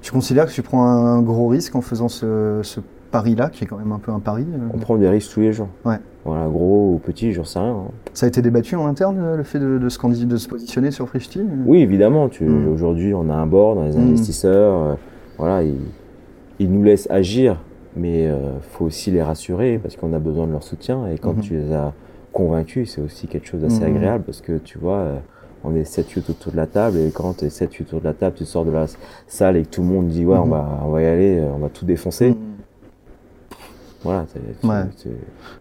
Tu 0.00 0.12
considères 0.12 0.46
que 0.46 0.52
tu 0.52 0.62
prends 0.62 0.86
un 0.86 1.20
gros 1.22 1.48
risque 1.48 1.74
en 1.74 1.80
faisant 1.80 2.08
ce, 2.08 2.60
ce 2.62 2.80
pari-là, 3.10 3.48
qui 3.50 3.64
est 3.64 3.66
quand 3.66 3.76
même 3.78 3.92
un 3.92 3.98
peu 3.98 4.12
un 4.12 4.20
pari 4.20 4.44
euh 4.52 4.58
On 4.74 4.78
prend 4.78 4.96
des 4.96 5.08
risques 5.08 5.32
tous 5.34 5.40
les 5.40 5.52
jours. 5.52 5.68
Ouais. 5.84 5.96
Voilà, 6.24 6.46
gros 6.46 6.94
ou 6.94 6.98
petit, 6.98 7.32
j'en 7.32 7.44
sais 7.44 7.58
rien. 7.58 7.70
hein. 7.70 7.90
Ça 8.12 8.26
a 8.26 8.28
été 8.28 8.42
débattu 8.42 8.76
en 8.76 8.86
interne, 8.86 9.18
euh, 9.18 9.36
le 9.36 9.42
fait 9.44 9.58
de, 9.58 9.78
de, 9.78 9.88
se, 9.88 10.24
de 10.24 10.36
se 10.36 10.48
positionner 10.48 10.90
sur 10.90 11.08
Frishti 11.08 11.40
euh? 11.40 11.44
Oui, 11.66 11.80
évidemment. 11.80 12.28
Tu, 12.28 12.44
Mm. 12.44 12.68
Aujourd'hui, 12.72 13.14
on 13.14 13.30
a 13.30 13.34
un 13.34 13.46
board, 13.46 13.78
on 13.78 13.86
a 13.86 13.90
des 13.90 13.96
Mm. 13.96 14.02
investisseurs. 14.08 14.82
euh, 14.82 14.94
voilà, 15.38 15.62
ils, 15.62 15.76
ils 16.58 16.70
nous 16.70 16.82
laissent 16.82 17.08
agir, 17.10 17.60
mais 17.96 18.24
il 18.24 18.34
faut 18.72 18.84
aussi 18.86 19.10
les 19.10 19.22
rassurer 19.22 19.78
parce 19.82 19.96
qu'on 19.96 20.12
a 20.12 20.18
besoin 20.18 20.46
de 20.46 20.52
leur 20.52 20.62
soutien. 20.64 21.06
Et 21.06 21.18
quand 21.18 21.34
Mhm. 21.34 21.40
tu 21.40 21.54
les 21.54 21.72
as 21.72 21.92
convaincus, 22.32 22.92
c'est 22.94 23.00
aussi 23.00 23.26
quelque 23.28 23.46
chose 23.46 23.60
d'assez 23.62 23.84
Mhm. 23.88 23.96
agréable 23.96 24.24
parce 24.24 24.40
que 24.40 24.58
tu 24.58 24.78
vois, 24.78 25.04
on 25.64 25.74
est 25.74 25.84
7-8 25.84 26.28
autour 26.30 26.52
de 26.52 26.56
la 26.56 26.66
table 26.66 26.98
et 26.98 27.10
quand 27.10 27.38
tu 27.38 27.44
es 27.46 27.48
7-8 27.50 27.86
autour 27.88 28.00
de 28.00 28.04
la 28.06 28.12
table, 28.14 28.34
tu 28.36 28.44
sors 28.44 28.64
de 28.64 28.70
la 28.70 28.86
salle 29.28 29.56
et 29.56 29.62
que 29.62 29.68
tout 29.68 29.82
le 29.82 29.88
monde 29.88 30.08
dit 30.08 30.26
ouais, 30.26 30.36
on, 30.36 30.46
va, 30.46 30.80
on 30.84 30.90
va 30.90 31.02
y 31.02 31.06
aller, 31.06 31.40
on 31.54 31.58
va 31.58 31.68
tout 31.68 31.84
défoncer. 31.86 32.30
Mm. 32.30 32.36
Voilà, 34.04 34.26
Ouais. 34.62 34.84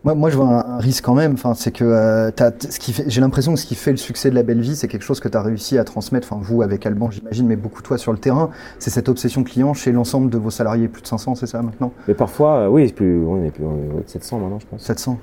Moi, 0.04 0.14
moi, 0.14 0.30
je 0.30 0.38
vois 0.38 0.46
un, 0.46 0.76
un 0.76 0.78
risque 0.78 1.04
quand 1.04 1.16
même. 1.16 1.34
Enfin, 1.34 1.56
c'est 1.56 1.72
que 1.72 1.84
euh, 1.84 2.30
ce 2.32 2.80
qui 2.80 2.94
fait, 2.94 3.06
j'ai 3.08 3.20
l'impression 3.20 3.54
que 3.54 3.60
ce 3.60 3.66
qui 3.66 3.74
fait 3.74 3.90
le 3.92 3.98
succès 3.98 4.30
de 4.30 4.36
la 4.36 4.44
belle 4.44 4.62
vie, 4.62 4.76
c'est 4.76 4.88
quelque 4.88 5.04
chose 5.04 5.20
que 5.20 5.28
tu 5.28 5.36
as 5.36 5.42
réussi 5.42 5.78
à 5.78 5.84
transmettre. 5.84 6.32
Enfin, 6.32 6.42
vous 6.44 6.62
avec 6.62 6.86
Alban, 6.86 7.10
j'imagine, 7.10 7.48
mais 7.48 7.56
beaucoup 7.56 7.82
toi 7.82 7.98
sur 7.98 8.12
le 8.12 8.20
terrain. 8.20 8.52
C'est 8.78 8.92
cette 8.92 9.10
obsession 9.10 9.44
client 9.44 9.74
chez 9.74 9.92
l'ensemble 9.92 10.30
de 10.30 10.38
vos 10.38 10.52
salariés, 10.52 10.88
plus 10.88 11.02
de 11.02 11.08
500, 11.08 11.36
c'est 11.36 11.48
ça 11.48 11.62
maintenant? 11.64 11.92
Mais 12.08 12.14
parfois, 12.14 12.58
euh, 12.58 12.68
oui, 12.68 12.88
c'est 12.88 12.94
plus, 12.94 13.26
on 13.26 13.44
est 13.44 13.50
plus 13.50 13.64
on 13.64 14.00
est 14.00 14.04
de 14.04 14.10
700 14.10 14.40
maintenant, 14.40 14.60
je 14.60 14.68
pense. 14.68 14.82
700. 14.84 15.18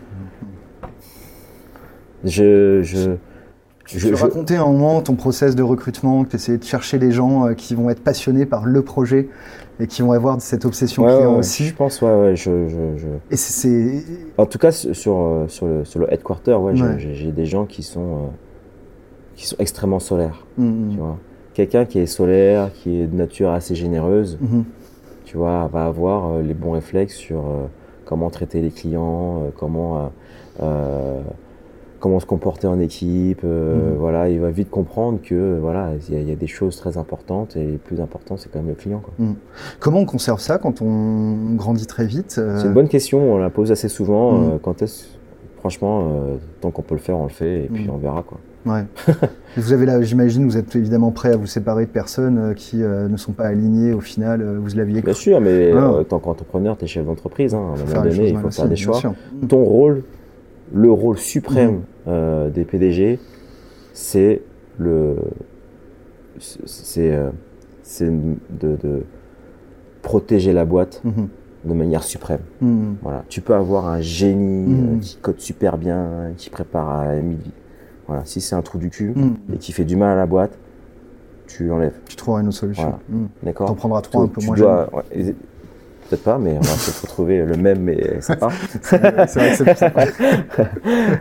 Je, 2.25 2.83
je, 2.83 3.11
Tu 3.87 3.99
je, 3.99 4.09
je- 4.09 4.15
raconter 4.15 4.57
un 4.57 4.65
moment 4.67 5.01
ton 5.03 5.15
process 5.15 5.55
de 5.55 5.63
recrutement, 5.63 6.25
que 6.25 6.31
tu 6.31 6.37
essaies 6.37 6.57
de 6.59 6.65
chercher 6.65 6.99
des 6.99 7.13
gens 7.13 7.47
euh, 7.49 7.53
qui 7.55 7.75
vont 7.75 7.91
être 7.91 8.03
passionnés 8.03 8.47
par 8.47 8.65
le 8.65 8.83
projet 8.83 9.29
et 9.81 9.87
qui 9.87 10.01
vont 10.03 10.13
avoir 10.13 10.41
cette 10.41 10.65
obsession 10.65 11.05
Ouais, 11.05 11.15
client 11.17 11.33
ouais, 11.33 11.39
aussi? 11.41 11.67
Je 11.67 11.75
pense, 11.75 12.01
ouais, 12.01 12.09
ouais, 12.15 12.37
je, 12.37 12.69
je, 12.69 12.97
je- 12.99 13.07
Et 13.31 13.37
c'est- 13.37 14.03
En 14.39 14.47
tout 14.47 14.59
cas, 14.59 14.71
sur, 14.73 15.17
euh, 15.19 15.49
sur, 15.49 15.67
le, 15.67 15.85
sur 15.85 16.01
le 16.01 16.13
headquarter, 16.13 16.55
ouais, 16.55 16.75
j'ai- 16.77 16.83
Ouais. 16.85 16.99
j'ai 16.99 17.15
j'ai 17.15 17.33
des 17.33 17.45
gens 17.47 17.67
qui 17.67 17.83
sont, 17.83 18.01
euh, 18.01 18.27
qui 19.37 19.47
sont 19.47 19.57
extrêmement 19.59 20.01
solaires, 20.01 20.47
Mm, 20.57 20.91
tu 20.93 20.97
vois. 20.99 21.19
Quelqu'un 21.53 21.85
qui 21.85 21.99
est 21.99 22.07
solaire, 22.07 22.71
qui 22.73 23.01
est 23.01 23.07
de 23.07 23.15
nature 23.17 23.51
assez 23.51 23.75
généreuse, 23.75 24.39
mhm. 24.41 24.65
tu 25.25 25.37
vois, 25.37 25.69
va 25.73 25.85
avoir 25.87 26.31
euh, 26.33 26.43
les 26.43 26.55
bons 26.55 26.73
réflexes 26.73 27.15
sur 27.17 27.39
euh, 27.41 27.67
comment 28.07 28.31
traiter 28.31 28.61
les 28.63 28.71
clients, 28.71 29.43
comment, 29.59 30.11
euh, 30.63 31.21
comment 32.05 32.21
se 32.21 32.27
comporter 32.27 32.67
en 32.67 32.79
équipe. 32.81 33.41
euh, 33.45 33.93
Mhm. 33.93 33.97
Voilà, 33.99 34.29
il 34.29 34.39
va 34.39 34.51
vite 34.51 34.69
comprendre 34.71 35.21
que 35.23 35.59
voilà, 35.59 35.93
il 36.09 36.15
y, 36.15 36.19
a- 36.19 36.21
il 36.21 36.29
y 36.29 36.33
a 36.33 36.37
des 36.37 36.47
choses 36.47 36.77
très 36.77 36.99
importantes 36.99 37.57
et 37.57 37.65
le 37.65 37.79
plus 37.79 37.99
important, 38.03 38.37
c'est 38.37 38.51
quand 38.53 38.59
même 38.59 38.69
le 38.69 38.75
client. 38.75 39.01
quoi. 39.03 39.15
Comment 39.81 40.01
on 40.01 40.05
conserve 40.05 40.39
ça 40.39 40.59
quand 40.59 40.83
on 40.83 41.55
grandit 41.55 41.87
très 41.87 42.05
vite 42.05 42.37
euh, 42.39 42.59
C'est 42.61 42.67
une 42.67 42.75
bonne 42.75 42.89
question, 42.89 43.33
on 43.33 43.39
la 43.39 43.49
pose 43.49 43.73
assez 43.73 43.89
souvent. 43.89 44.33
Mhm. 44.33 44.45
euh, 44.45 44.57
quand 44.63 44.83
est-ce 44.83 45.07
franchement, 45.61 46.11
tant 46.61 46.71
qu'on 46.71 46.83
peut 46.83 46.95
le 46.95 47.01
faire, 47.01 47.17
on 47.19 47.23
le 47.23 47.31
fait 47.31 47.65
et 47.65 47.71
puis 47.73 47.89
on 47.89 47.97
verra 47.97 48.23
quoi. 48.23 48.37
Ouais. 48.67 48.85
vous 49.57 49.73
avez 49.73 49.87
là, 49.87 50.03
j'imagine, 50.03 50.45
vous 50.45 50.59
êtes 50.59 50.77
évidemment 50.77 51.11
prêt 51.11 51.33
à 51.33 51.37
vous 51.39 51.47
séparer 51.47 51.87
de 51.87 51.91
personnes 51.91 52.53
qui 52.55 52.83
euh, 52.83 53.09
ne 53.09 53.17
sont 53.17 53.33
pas 53.33 53.45
alignées 53.47 53.95
au 53.95 54.01
final. 54.01 54.43
euh, 54.43 54.59
vous 54.63 54.77
l'aviez 54.77 55.01
Bien 55.01 55.15
sûr, 55.15 55.41
mais 55.41 55.73
Ah. 55.73 55.91
euh, 55.93 56.03
tant 56.03 56.19
qu'entrepreneur, 56.19 56.77
tu 56.77 56.85
es 56.85 56.87
chef 56.87 57.07
d'entreprise. 57.07 57.55
Hein, 57.55 57.63
à 57.79 57.81
un 57.81 57.85
moment 57.95 58.03
donné, 58.11 58.29
il 58.29 58.37
faut 58.39 58.51
faire 58.51 58.69
des 58.69 58.77
choix. 58.77 59.01
Ton 59.49 59.65
rôle, 59.65 60.03
le 60.73 60.91
rôle 60.91 61.19
suprême 61.19 61.71
Mhm. 61.77 61.83
euh, 62.09 62.51
des 62.51 62.65
PDG, 62.65 63.19
c'est 63.93 64.43
le, 64.79 65.17
c'est, 66.39 67.13
euh, 67.15 67.31
c'est 67.83 68.11
de, 68.11 68.77
de 68.77 69.03
protéger 70.03 70.53
la 70.53 70.65
boîte 70.65 71.01
Mhm. 71.05 71.29
de 71.65 71.75
manière 71.75 72.03
suprême. 72.03 72.41
Mhm. 72.61 72.97
Voilà. 73.03 73.25
Tu 73.29 73.41
peux 73.41 73.55
avoir 73.55 73.87
un 73.87 74.01
génie 74.01 74.75
euh, 74.97 74.99
qui 75.01 75.17
code 75.17 75.41
super 75.41 75.79
bien, 75.79 76.33
qui 76.37 76.51
prépare 76.51 76.89
à 76.91 77.15
midi. 77.17 77.53
Voilà. 78.07 78.25
Si 78.25 78.41
c'est 78.41 78.55
un 78.55 78.63
trou 78.63 78.79
du 78.79 78.91
cul 78.91 79.13
Mhm. 79.15 79.37
et 79.55 79.59
qui 79.59 79.73
fait 79.73 79.85
du 79.85 79.97
mal 79.97 80.11
à 80.11 80.17
la 80.17 80.27
boîte, 80.27 80.59
tu 81.47 81.67
l'enlèves. 81.67 81.95
Tu 82.09 82.17
trouveras 82.17 82.41
une 82.41 82.49
autre 82.49 82.57
solution. 82.57 82.83
Voilà. 82.85 82.99
Mhm. 83.09 83.29
D'accord 83.43 83.69
T'en 83.69 83.75
prendras 83.75 84.03
trois 84.03 84.23
un 84.25 84.29
peu 84.29 84.45
moins 84.45 84.57
dois- 84.57 84.91
ouais, 84.95 85.03
et- 85.13 85.35
Peut-être 86.11 86.23
pas, 86.23 86.39
mais 86.39 86.51
on 86.53 86.61
va 86.61 86.73
peut-être 86.75 87.01
retrouver 87.03 87.39
le 87.45 87.57
même, 87.57 87.79
mais 87.81 88.21
sympa. 88.21 88.49
C'est 88.83 88.99
vrai 88.99 89.51
que 89.51 89.57
c'est 89.57 89.65
plus 89.65 89.77
sympa. 89.77 90.05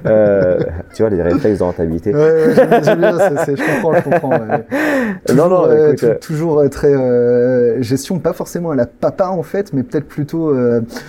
Euh, 0.06 0.60
tu 0.94 1.02
vois, 1.04 1.10
les 1.10 1.22
réflexes 1.22 1.60
de 1.60 1.64
rentabilité. 1.64 2.14
Ouais, 2.14 2.20
ouais, 2.20 2.54
j'aime 2.84 3.00
bien, 3.00 3.18
c'est- 3.46 3.56
je 3.56 3.64
comprends, 3.64 3.94
je 3.96 4.02
comprends. 4.04 4.30
ouais. 4.32 4.66
Non, 5.34 5.48
non, 5.48 5.62
Toujours, 5.64 5.66
euh, 5.68 5.88
écoute, 5.88 6.04
euh, 6.04 6.16
toujours 6.20 6.60
euh, 6.60 6.68
très 6.70 6.94
euh, 6.94 7.82
gestion, 7.82 8.20
pas 8.20 8.34
forcément 8.34 8.72
à 8.72 8.76
la 8.76 8.86
papa 8.86 9.28
en 9.28 9.44
fait, 9.44 9.72
mais 9.74 9.84
peut-être 9.84 10.08
plutôt. 10.08 10.54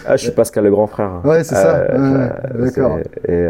Ah, 0.06 0.16
je 0.16 0.22
suis 0.22 0.30
Pascal 0.30 0.64
le 0.64 0.70
grand 0.70 0.86
frère. 0.86 1.20
Ouais, 1.24 1.42
c'est 1.44 1.54
ça. 1.56 1.84
Ouais, 1.92 2.28
d'accord. 2.64 2.98
Et 3.28 3.46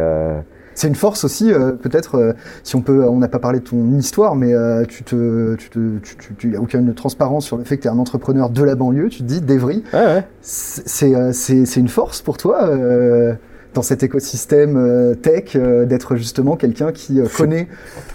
C'est 0.74 0.88
une 0.88 0.94
force 0.94 1.24
aussi, 1.24 1.52
euh, 1.52 1.72
peut-être, 1.72 2.16
euh, 2.16 2.32
si 2.62 2.76
on 2.76 2.80
peut, 2.82 3.04
on 3.08 3.18
n'a 3.18 3.28
pas 3.28 3.38
parlé 3.38 3.60
de 3.60 3.64
ton 3.64 3.92
histoire, 3.98 4.34
mais 4.34 4.52
euh, 4.54 4.84
tu 4.84 5.04
te, 5.04 5.54
tu 5.56 5.70
te, 5.70 5.98
tu, 6.02 6.16
tu, 6.16 6.34
tu- 6.34 6.50
y 6.52 6.56
a 6.56 6.60
aucune 6.60 6.92
transparence 6.94 7.44
sur 7.44 7.56
le 7.56 7.64
fait 7.64 7.76
que 7.76 7.82
tu 7.82 7.88
es 7.88 7.90
un 7.90 7.98
entrepreneur 7.98 8.50
de 8.50 8.62
la 8.64 8.74
banlieue, 8.74 9.08
tu 9.08 9.18
te 9.18 9.22
dis, 9.24 9.40
d'Evry, 9.40 9.84
ouais, 9.92 9.98
ouais. 10.04 10.24
c'est, 10.40 10.88
c'est, 10.88 11.14
euh, 11.14 11.64
une 11.80 11.88
force 11.88 12.22
pour 12.22 12.36
toi, 12.36 12.64
euh, 12.64 13.34
dans 13.74 13.82
cet 13.82 14.02
écosystème 14.02 14.76
euh, 14.76 15.14
tech, 15.14 15.56
euh, 15.56 15.84
d'être 15.84 16.16
justement 16.16 16.56
quelqu'un 16.56 16.92
qui 16.92 17.16
Je- 17.24 17.36
connaît. 17.36 17.68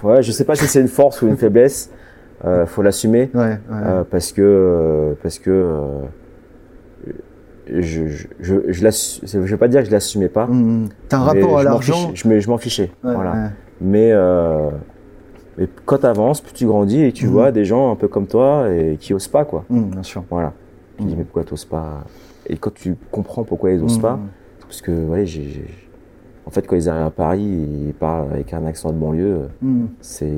Ouais, 0.04 0.22
je 0.24 0.32
sais 0.32 0.46
pas 0.46 0.56
si 0.56 0.68
c'est 0.68 0.80
une 0.82 0.88
force 0.88 1.22
ou 1.22 1.28
une 1.28 1.38
faiblesse. 1.38 1.90
Euh, 2.46 2.66
faut 2.66 2.82
l'assumer 2.82 3.30
Ouais, 3.34 3.42
ouais. 3.42 3.58
euh, 3.74 4.04
parce 4.10 4.32
que 4.32 4.42
euh, 4.42 5.14
parce 5.22 5.40
que 5.40 5.50
euh, 5.50 5.78
je 7.74 8.08
je 8.08 8.28
je, 8.40 8.56
je, 8.70 9.28
je 9.28 9.38
vais 9.40 9.58
pas 9.58 9.68
dire 9.68 9.82
que 9.82 9.88
je 9.88 9.92
l'assumais 9.92 10.30
pas. 10.30 10.48
Mmh. 10.48 10.90
T'as 11.08 11.18
un 11.18 11.24
rapport 11.24 11.60
à 11.60 11.64
l'argent. 11.64 12.12
Je 12.14 12.28
me- 12.28 12.40
je 12.40 12.50
m'en 12.50 12.58
fichais. 12.58 12.92
Ouais, 13.04 13.14
voilà. 13.14 13.32
ouais. 13.34 13.50
Mais, 13.82 14.12
euh, 14.12 14.70
mais 15.58 15.68
quand 15.86 16.00
tu 16.00 16.06
avances, 16.06 16.42
plus 16.42 16.54
tu 16.54 16.66
grandis 16.66 17.04
et 17.04 17.12
tu 17.12 17.26
Mhm. 17.28 17.32
vois 17.32 17.52
des 17.52 17.66
gens 17.66 17.92
un 17.92 17.96
peu 17.96 18.08
comme 18.08 18.28
toi 18.28 18.70
et 18.72 18.98
qui 19.00 19.14
osent 19.14 19.28
pas, 19.28 19.46
quoi. 19.46 19.66
Mmh, 19.70 19.82
bien 19.92 20.04
sûr. 20.04 20.24
Voilà. 20.30 20.54
Tu 20.98 21.04
dis, 21.04 21.12
Mhm. 21.12 21.18
mais 21.20 21.24
pourquoi 21.24 21.44
t'oses 21.44 21.66
pas? 21.66 22.04
Et 22.48 22.58
quand 22.58 22.74
tu 22.74 22.96
comprends 23.12 23.44
pourquoi 23.44 23.72
ils 23.72 23.82
osent 23.84 24.00
Mmh. 24.00 24.02
pas, 24.02 24.20
parce 24.62 24.82
que, 24.82 24.92
ouais, 24.92 25.26
j'ai- 25.26 25.66
en 26.50 26.52
fait, 26.52 26.66
quand 26.66 26.76
ils 26.76 26.90
arrivent 26.90 27.06
à 27.06 27.12
Paris, 27.12 27.44
ils 27.44 27.94
parlent 27.94 28.26
avec 28.34 28.56
un 28.56 28.66
accent 28.66 28.90
de 28.92 28.98
banlieue, 28.98 29.42
Mmh. 29.62 29.86
c'est, 30.02 30.34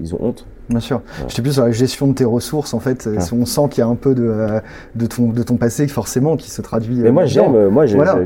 ils 0.00 0.14
ont 0.14 0.18
honte. 0.20 0.46
Bien 0.68 0.78
sûr. 0.78 0.98
Ouais. 0.98 1.24
J'étais 1.26 1.42
plus 1.42 1.54
sur 1.54 1.64
la 1.64 1.72
gestion 1.72 2.06
de 2.06 2.12
tes 2.14 2.24
ressources, 2.24 2.72
en 2.72 2.78
fait. 2.78 3.08
Ah. 3.18 3.20
On 3.32 3.44
sent 3.44 3.62
qu'il 3.70 3.80
y 3.80 3.84
a 3.84 3.88
un 3.88 3.96
peu 3.96 4.14
de, 4.14 4.22
euh, 4.22 4.60
de, 4.94 5.06
ton, 5.06 5.30
de 5.32 5.42
ton 5.42 5.56
passé, 5.56 5.88
forcément, 5.88 6.36
qui 6.36 6.50
se 6.52 6.62
traduit. 6.62 7.00
Mais 7.00 7.08
euh, 7.08 7.12
moi, 7.12 7.24
là-dedans. 7.24 7.52
j'aime, 7.52 7.68
moi, 7.68 7.86
j'ai, 7.86 7.96
Voilà. 7.96 8.24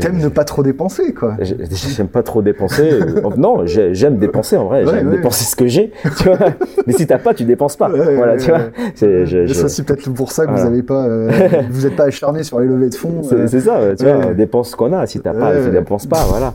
T'aimes 0.00 0.18
ne 0.18 0.28
pas 0.28 0.44
trop 0.44 0.62
dépenser, 0.62 1.12
quoi. 1.14 1.36
j'ai- 1.40 1.56
J'aime 1.70 2.08
pas 2.08 2.22
trop 2.22 2.42
dépenser. 2.42 2.90
Non, 3.36 3.66
j'ai- 3.66 3.94
j'aime 3.94 4.16
dépenser 4.18 4.56
en 4.56 4.66
vrai. 4.66 4.84
Ouais, 4.84 4.92
j'aime 4.94 5.08
ouais. 5.08 5.16
dépenser 5.16 5.44
ce 5.44 5.56
que 5.56 5.66
j'ai. 5.66 5.92
Tu 6.18 6.24
vois. 6.24 6.38
Mais 6.86 6.92
si 6.92 7.06
t'as 7.06 7.18
pas, 7.18 7.34
tu 7.34 7.44
dépenses 7.44 7.76
pas. 7.76 7.90
Ouais, 7.90 8.14
voilà, 8.16 8.36
tu 8.36 8.48
vois. 8.50 8.60
C'est, 8.94 9.26
je- 9.26 9.82
peut-être 9.82 10.10
pour 10.10 10.32
ça 10.32 10.46
que 10.46 10.52
vous 10.52 10.64
avez 10.66 10.82
pas, 10.82 11.06
euh, 11.06 11.30
vous 11.70 11.86
êtes 11.86 11.96
pas 11.96 12.04
acharné 12.04 12.42
sur 12.42 12.60
les 12.60 12.66
levées 12.66 12.88
de 12.88 12.94
fonds. 12.94 13.22
C'est 13.22 13.34
euh, 13.34 13.46
ça, 13.60 13.80
tu 13.96 14.04
vois, 14.04 14.34
dépense 14.34 14.70
ce 14.70 14.76
qu'on 14.76 14.92
a. 14.92 15.06
Si 15.06 15.20
t'as 15.20 15.32
pas, 15.34 15.52
tu 15.62 15.70
dépenses 15.70 16.06
pas, 16.06 16.24
voilà. 16.28 16.54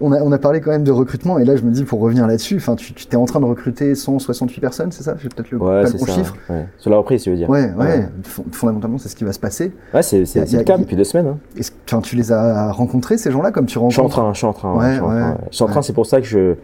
On 0.00 0.12
a, 0.12 0.20
on 0.22 0.32
a 0.32 0.38
parlé 0.38 0.60
quand 0.60 0.70
même 0.70 0.84
de 0.84 0.90
recrutement, 0.92 1.38
et 1.38 1.44
là 1.44 1.56
je 1.56 1.62
me 1.62 1.70
dis, 1.70 1.84
pour 1.84 2.00
revenir 2.00 2.26
là-dessus, 2.26 2.56
enfin, 2.56 2.76
tu, 2.76 2.92
tu 2.94 3.06
t'es 3.06 3.16
en 3.16 3.24
train 3.24 3.40
de 3.40 3.44
recruter 3.44 3.94
168 3.94 4.60
personnes, 4.60 4.92
c'est 4.92 5.02
ça? 5.02 5.14
J'ai 5.22 5.28
peut-être 5.28 5.50
le, 5.50 5.58
pas 5.58 5.82
le 5.82 5.90
bon 5.90 5.98
ça. 6.06 6.12
chiffre. 6.12 6.34
Sur 6.78 6.90
la 6.90 6.96
reprise, 6.96 7.22
tu 7.22 7.30
veux 7.30 7.36
dire. 7.36 7.48
Ouais, 7.48 7.70
ouais, 7.78 7.86
Ouais. 7.86 8.08
Fond- 8.24 8.44
Fondamentalement, 8.52 8.98
c'est 8.98 9.08
ce 9.08 9.16
qui 9.16 9.24
va 9.24 9.32
se 9.32 9.38
passer. 9.40 9.72
Ouais, 9.94 10.02
c'est 10.02 10.18
le 10.24 10.62
cas 10.64 10.78
depuis 10.78 10.96
deux 10.96 11.04
semaines. 11.04 11.26
Hein. 11.28 12.00
Tu 12.02 12.16
les 12.16 12.32
as 12.32 12.59
rencontrés, 12.70 13.18
ces 13.18 13.30
gens-là, 13.30 13.50
comme 13.50 13.66
tu 13.66 13.74
Je 13.74 13.90
suis 13.90 14.00
en 14.00 14.04
rencontres 14.04 14.08
train, 14.14 14.32
je 14.32 14.38
suis 14.38 14.46
en 14.46 14.52
train. 14.52 14.74
Ouais, 14.74 14.88
je 14.88 14.94
suis 14.94 15.64
en 15.64 15.66
train, 15.66 15.76
ouais, 15.76 15.82
c'est 15.82 15.92
pour 15.92 16.06
ça 16.06 16.20
que 16.20 16.26
je 16.26 16.54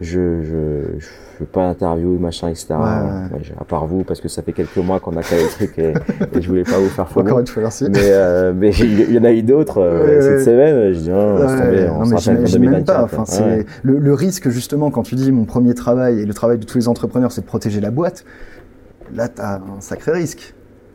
je 0.00 0.42
je, 0.42 0.98
je 0.98 1.06
fais 1.38 1.44
pas 1.44 1.68
d'interview, 1.68 2.18
machin, 2.18 2.48
etc. 2.48 2.66
Ouais, 2.70 3.40
à 3.60 3.64
part 3.64 3.86
vous, 3.86 4.02
parce 4.02 4.20
que 4.20 4.28
ça 4.28 4.42
fait 4.42 4.52
quelques 4.52 4.76
mois 4.78 4.98
qu'on 5.00 5.16
a 5.16 5.22
calé 5.22 5.42
le 5.44 5.48
truc 5.48 5.78
et, 5.78 5.92
et 6.36 6.42
je 6.42 6.48
voulais 6.48 6.64
pas 6.64 6.78
vous 6.78 6.88
faire 6.88 7.08
faux. 7.08 7.20
Encore 7.20 7.38
une 7.38 7.46
fois, 7.46 7.62
merci. 7.62 7.86
Mais 7.90 7.98
euh, 8.02 8.52
mais 8.54 8.70
il 8.70 9.12
y 9.12 9.18
en 9.18 9.24
a 9.24 9.32
eu 9.32 9.42
d'autres 9.42 9.80
euh, 9.80 10.20
cette 10.38 10.44
semaine. 10.44 10.92
Je 10.92 10.98
dis 10.98 11.10
non, 11.10 11.38
non, 11.38 11.44
on 11.44 11.48
se 11.48 11.54
rappelle 11.56 11.90
en 11.90 12.00
même 12.06 12.42
pas. 12.42 12.48
2024. 12.50 13.04
Enfin, 13.04 13.24
c'est 13.26 13.66
le, 13.82 13.98
le 13.98 14.14
risque 14.14 14.48
justement 14.48 14.90
quand 14.90 15.02
tu 15.02 15.14
dis 15.14 15.30
mon 15.30 15.44
premier 15.44 15.74
travail 15.74 16.20
et 16.20 16.26
le 16.26 16.34
travail 16.34 16.58
de 16.58 16.64
tous 16.64 16.78
les 16.78 16.88
entrepreneurs, 16.88 17.32
c'est 17.32 17.42
de 17.42 17.46
protéger 17.46 17.80
la 17.80 17.90
boîte. 17.90 18.24
Là, 19.14 19.28
t'as 19.28 19.56
un 19.56 19.80
sacré 19.80 20.12
risque 20.12 20.54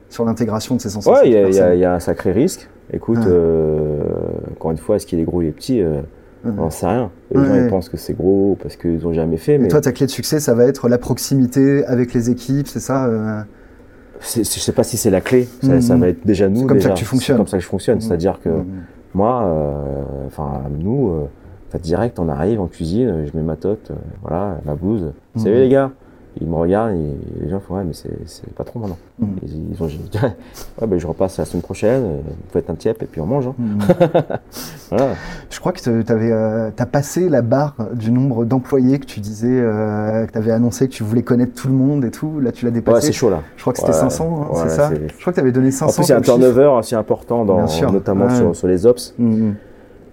sur 0.09 0.25
l'intégration 0.25 0.75
de 0.75 0.81
ces 0.81 0.89
160 0.89 1.13
Ouais, 1.23 1.29
il 1.29 1.33
y, 1.33 1.59
a- 1.59 1.75
y 1.75 1.85
un 1.85 1.99
sacré 1.99 2.31
risque. 2.31 2.69
Écoute, 2.93 3.19
euh, 3.27 3.99
encore 4.53 4.71
une 4.71 4.77
fois, 4.77 4.95
est-ce 4.95 5.05
qu'il 5.05 5.19
est 5.19 5.23
gros 5.23 5.39
ou 5.39 5.41
il 5.41 5.49
est 5.49 5.51
petit 5.51 5.81
euh. 5.81 6.01
On 6.45 6.51
n'en 6.51 6.69
sait 6.69 6.85
rien. 6.87 7.09
Les 7.31 7.43
gens 7.43 7.51
Ouais. 7.51 7.63
ils 7.65 7.69
pensent 7.69 7.89
que 7.89 7.97
c'est 7.97 8.13
gros 8.13 8.57
parce 8.61 8.77
qu'ils 8.77 9.05
ont 9.05 9.11
jamais 9.11 9.35
fait, 9.37 9.55
Et 9.55 9.57
mais 9.57 9.67
toi, 9.67 9.81
ta 9.81 9.91
clé 9.91 10.05
de 10.05 10.11
succès, 10.11 10.39
ça 10.39 10.53
va 10.53 10.63
être 10.65 10.87
la 10.87 10.97
proximité 10.97 11.83
avec 11.85 12.13
les 12.13 12.29
équipes, 12.29 12.67
c'est 12.67 12.79
ça 12.79 13.05
euh, 13.07 13.41
je 14.21 14.43
sais 14.43 14.71
pas 14.71 14.83
si 14.83 14.95
c'est 14.97 15.09
la 15.09 15.19
clé. 15.19 15.47
Ça, 15.61 15.73
Mhm. 15.73 15.81
ça 15.81 15.95
va 15.97 16.07
être 16.07 16.25
déjà 16.25 16.47
nous. 16.47 16.61
C'est 16.61 16.65
comme 16.67 16.79
ça 16.79 16.89
que 16.91 16.93
tu 16.95 17.05
fonctionnes. 17.05 17.35
C'est 17.35 17.39
comme 17.39 17.47
ça 17.47 17.57
que 17.57 17.63
je 17.63 17.67
fonctionne. 17.67 17.95
Mhm. 17.95 18.01
C'est-à-dire 18.01 18.39
que 18.41 18.49
Mhm. 18.49 18.65
moi, 19.13 19.51
enfin 20.27 20.61
nous, 20.79 21.11
direct, 21.83 22.17
on 22.17 22.29
arrive 22.29 22.59
en 22.61 22.67
cuisine, 22.67 23.25
je 23.31 23.37
mets 23.37 23.43
ma 23.43 23.55
tote, 23.55 23.91
voilà, 24.21 24.59
ma 24.65 24.73
blouse. 24.75 25.11
Salut 25.35 25.55
les 25.55 25.69
gars. 25.69 25.91
Ils 26.39 26.47
me 26.47 26.55
regardent 26.55 26.95
et 26.95 27.17
les 27.43 27.49
gens 27.49 27.59
font 27.59 27.75
ouais 27.75 27.83
mais 27.83 27.93
c'est 27.93 28.09
le 28.09 28.53
patron 28.55 28.79
maintenant. 28.79 28.97
Mhm. 29.19 29.29
Ils, 29.43 29.71
ils 29.73 29.83
ont 29.83 29.87
dit 30.11 30.19
ouais 30.81 30.87
ben 30.87 30.99
je 30.99 31.07
repasse 31.07 31.37
la 31.37 31.45
semaine 31.45 31.63
prochaine. 31.63 32.03
euh, 32.03 32.17
Vous 32.25 32.51
faites 32.53 32.69
un 32.69 32.75
tiep 32.75 33.01
et 33.01 33.05
puis 33.05 33.21
on 33.21 33.25
mange. 33.25 33.47
hein. 33.47 33.55
Voilà. 34.89 35.09
Je 35.49 35.59
crois 35.59 35.71
que 35.71 35.79
tu 35.79 36.11
avais, 36.11 36.31
as 36.31 36.85
passé 36.85 37.27
la 37.29 37.41
barre 37.41 37.75
du 37.93 38.11
nombre 38.11 38.45
d'employés 38.45 38.99
que 38.99 39.05
tu 39.05 39.19
disais, 39.19 39.47
euh, 39.59 40.25
que 40.25 40.31
tu 40.31 40.37
avais 40.37 40.51
annoncé 40.51 40.87
que 40.87 40.93
tu 40.93 41.03
voulais 41.03 41.23
connaître 41.23 41.53
tout 41.61 41.67
le 41.67 41.73
monde 41.73 42.05
et 42.05 42.11
tout. 42.11 42.39
Là, 42.39 42.51
tu 42.51 42.65
l'as 42.65 42.69
Ouais, 42.71 42.75
dépassé. 42.75 43.07
c'est 43.07 43.13
chaud 43.13 43.29
là. 43.29 43.41
je 43.57 43.61
crois 43.61 43.73
que 43.73 43.79
c'était 43.79 43.91
Ouais, 43.91 43.97
500, 43.97 44.25
hein, 44.51 44.53
ouais, 44.53 44.59
c'est 44.63 44.75
ça 44.75 44.91
Je 44.93 45.19
crois 45.21 45.33
que 45.33 45.35
tu 45.35 45.41
avais 45.41 45.51
donné 45.51 45.71
500. 45.71 45.91
En 45.91 45.95
plus, 45.95 46.07
il 46.07 46.11
y 46.11 46.13
a 46.13 46.17
un 46.17 46.21
turnover 46.21 46.71
assez 46.79 46.95
important, 46.95 47.43
dans, 47.45 47.65
notamment 47.91 48.25
ouais. 48.27 48.35
sur, 48.35 48.55
sur 48.55 48.67
les 48.67 48.85
ops. 48.85 49.13
Mhm. 49.17 49.55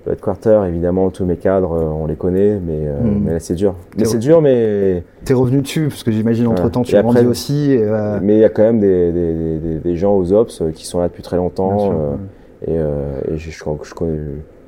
Le 0.06 0.12
headquarter, 0.12 0.60
évidemment, 0.68 1.08
tous 1.10 1.24
mes 1.24 1.36
cadres, 1.36 1.72
euh, 1.72 1.84
on 1.84 2.06
les 2.06 2.16
connaît, 2.16 2.60
mais, 2.60 2.86
euh, 2.86 3.00
Mm. 3.02 3.22
mais 3.24 3.32
là, 3.32 3.40
c'est 3.40 3.54
dur. 3.54 3.74
Mais 3.96 4.04
C'est 4.04 4.12
c'est 4.12 4.18
dur, 4.18 4.42
mais 4.42 5.02
T'es 5.24 5.32
revenu 5.32 5.62
dessus, 5.62 5.88
parce 5.88 6.02
que 6.02 6.12
j'imagine 6.12 6.46
entre 6.46 6.68
temps 6.70 6.80
Ouais. 6.80 6.86
tu 6.86 6.96
as 6.96 7.02
grandi 7.02 7.24
aussi. 7.26 7.72
Et, 7.72 7.82
euh, 7.82 8.18
mais 8.22 8.34
il 8.36 8.40
y 8.40 8.44
a 8.44 8.50
quand 8.50 8.62
même 8.62 8.80
des, 8.80 9.12
des, 9.12 9.58
des, 9.58 9.74
des 9.78 9.96
gens 9.96 10.14
aux 10.16 10.32
ops 10.32 10.62
qui 10.74 10.86
sont 10.86 11.00
là 11.00 11.08
depuis 11.08 11.22
très 11.22 11.36
longtemps. 11.38 11.78
sûr, 11.78 11.88
ouais. 11.88 12.74
et 12.74 12.74
et 12.74 13.36
je, 13.38 13.50
je, 13.50 13.58
je 13.82 13.94
connais, 13.94 14.18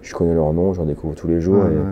je 0.02 0.14
connais 0.14 0.34
leur 0.34 0.52
nom, 0.54 0.72
j'en 0.72 0.84
découvre 0.86 1.14
tous 1.14 1.28
les 1.28 1.40
jours. 1.40 1.64
Ouais, 1.64 1.70
et- 1.72 1.76
ouais. 1.76 1.82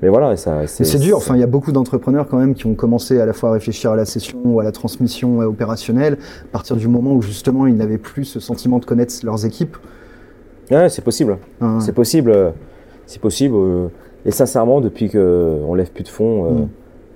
Mais 0.00 0.08
voilà, 0.08 0.36
ça, 0.36 0.58
Mais 0.60 0.66
c'est 0.68 0.98
dur. 0.98 1.16
Enfin, 1.16 1.34
il 1.34 1.40
y 1.40 1.42
a 1.42 1.46
beaucoup 1.48 1.72
d'entrepreneurs 1.72 2.28
quand 2.28 2.38
même 2.38 2.54
qui 2.54 2.66
ont 2.66 2.74
commencé 2.74 3.20
à 3.20 3.26
la 3.26 3.32
fois 3.32 3.48
à 3.48 3.52
réfléchir 3.52 3.90
à 3.90 3.96
la 3.96 4.04
session 4.04 4.38
ou 4.44 4.60
à 4.60 4.64
la 4.64 4.70
transmission 4.70 5.40
opérationnelle 5.40 6.18
à 6.44 6.52
partir 6.52 6.76
du 6.76 6.86
moment 6.86 7.12
où 7.14 7.20
justement 7.20 7.66
ils 7.66 7.76
n'avaient 7.76 7.98
plus 7.98 8.24
ce 8.24 8.38
sentiment 8.38 8.78
de 8.78 8.84
connaître 8.84 9.12
leurs 9.24 9.44
équipes. 9.44 9.76
Ouais, 10.70 10.88
c'est 10.88 11.02
possible. 11.02 11.36
Hein. 11.60 11.80
C'est 11.80 11.92
possible. 11.94 12.52
C'est 13.08 13.20
possible. 13.20 13.54
euh, 13.56 13.88
Et 14.26 14.30
sincèrement, 14.30 14.80
depuis 14.80 15.08
que 15.08 15.58
on 15.66 15.74
lève 15.74 15.90
plus 15.90 16.04
de 16.04 16.08
fonds, 16.08 16.44
euh, 16.44 16.50
Mm. 16.50 16.68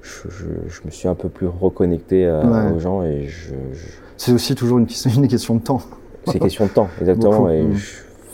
je, 0.02 0.10
je, 0.30 0.44
je 0.68 0.80
me 0.84 0.90
suis 0.90 1.08
un 1.08 1.14
peu 1.14 1.28
plus 1.28 1.46
reconnecté 1.46 2.26
à- 2.26 2.40
Ouais. 2.40 2.72
aux 2.74 2.78
gens 2.80 3.02
et 3.02 3.26
je, 3.28 3.50
je- 3.72 3.86
C'est 4.16 4.32
aussi 4.32 4.54
toujours 4.54 4.78
une, 4.78 4.86
question- 4.86 5.10
une 5.14 5.28
question 5.28 5.56
de 5.56 5.60
temps. 5.62 5.80
c'est 6.26 6.38
question 6.38 6.66
de 6.66 6.70
temps, 6.70 6.88
exactement. 7.00 7.38
Beaucoup, 7.40 7.48
Et 7.50 7.62
mm. 7.64 7.76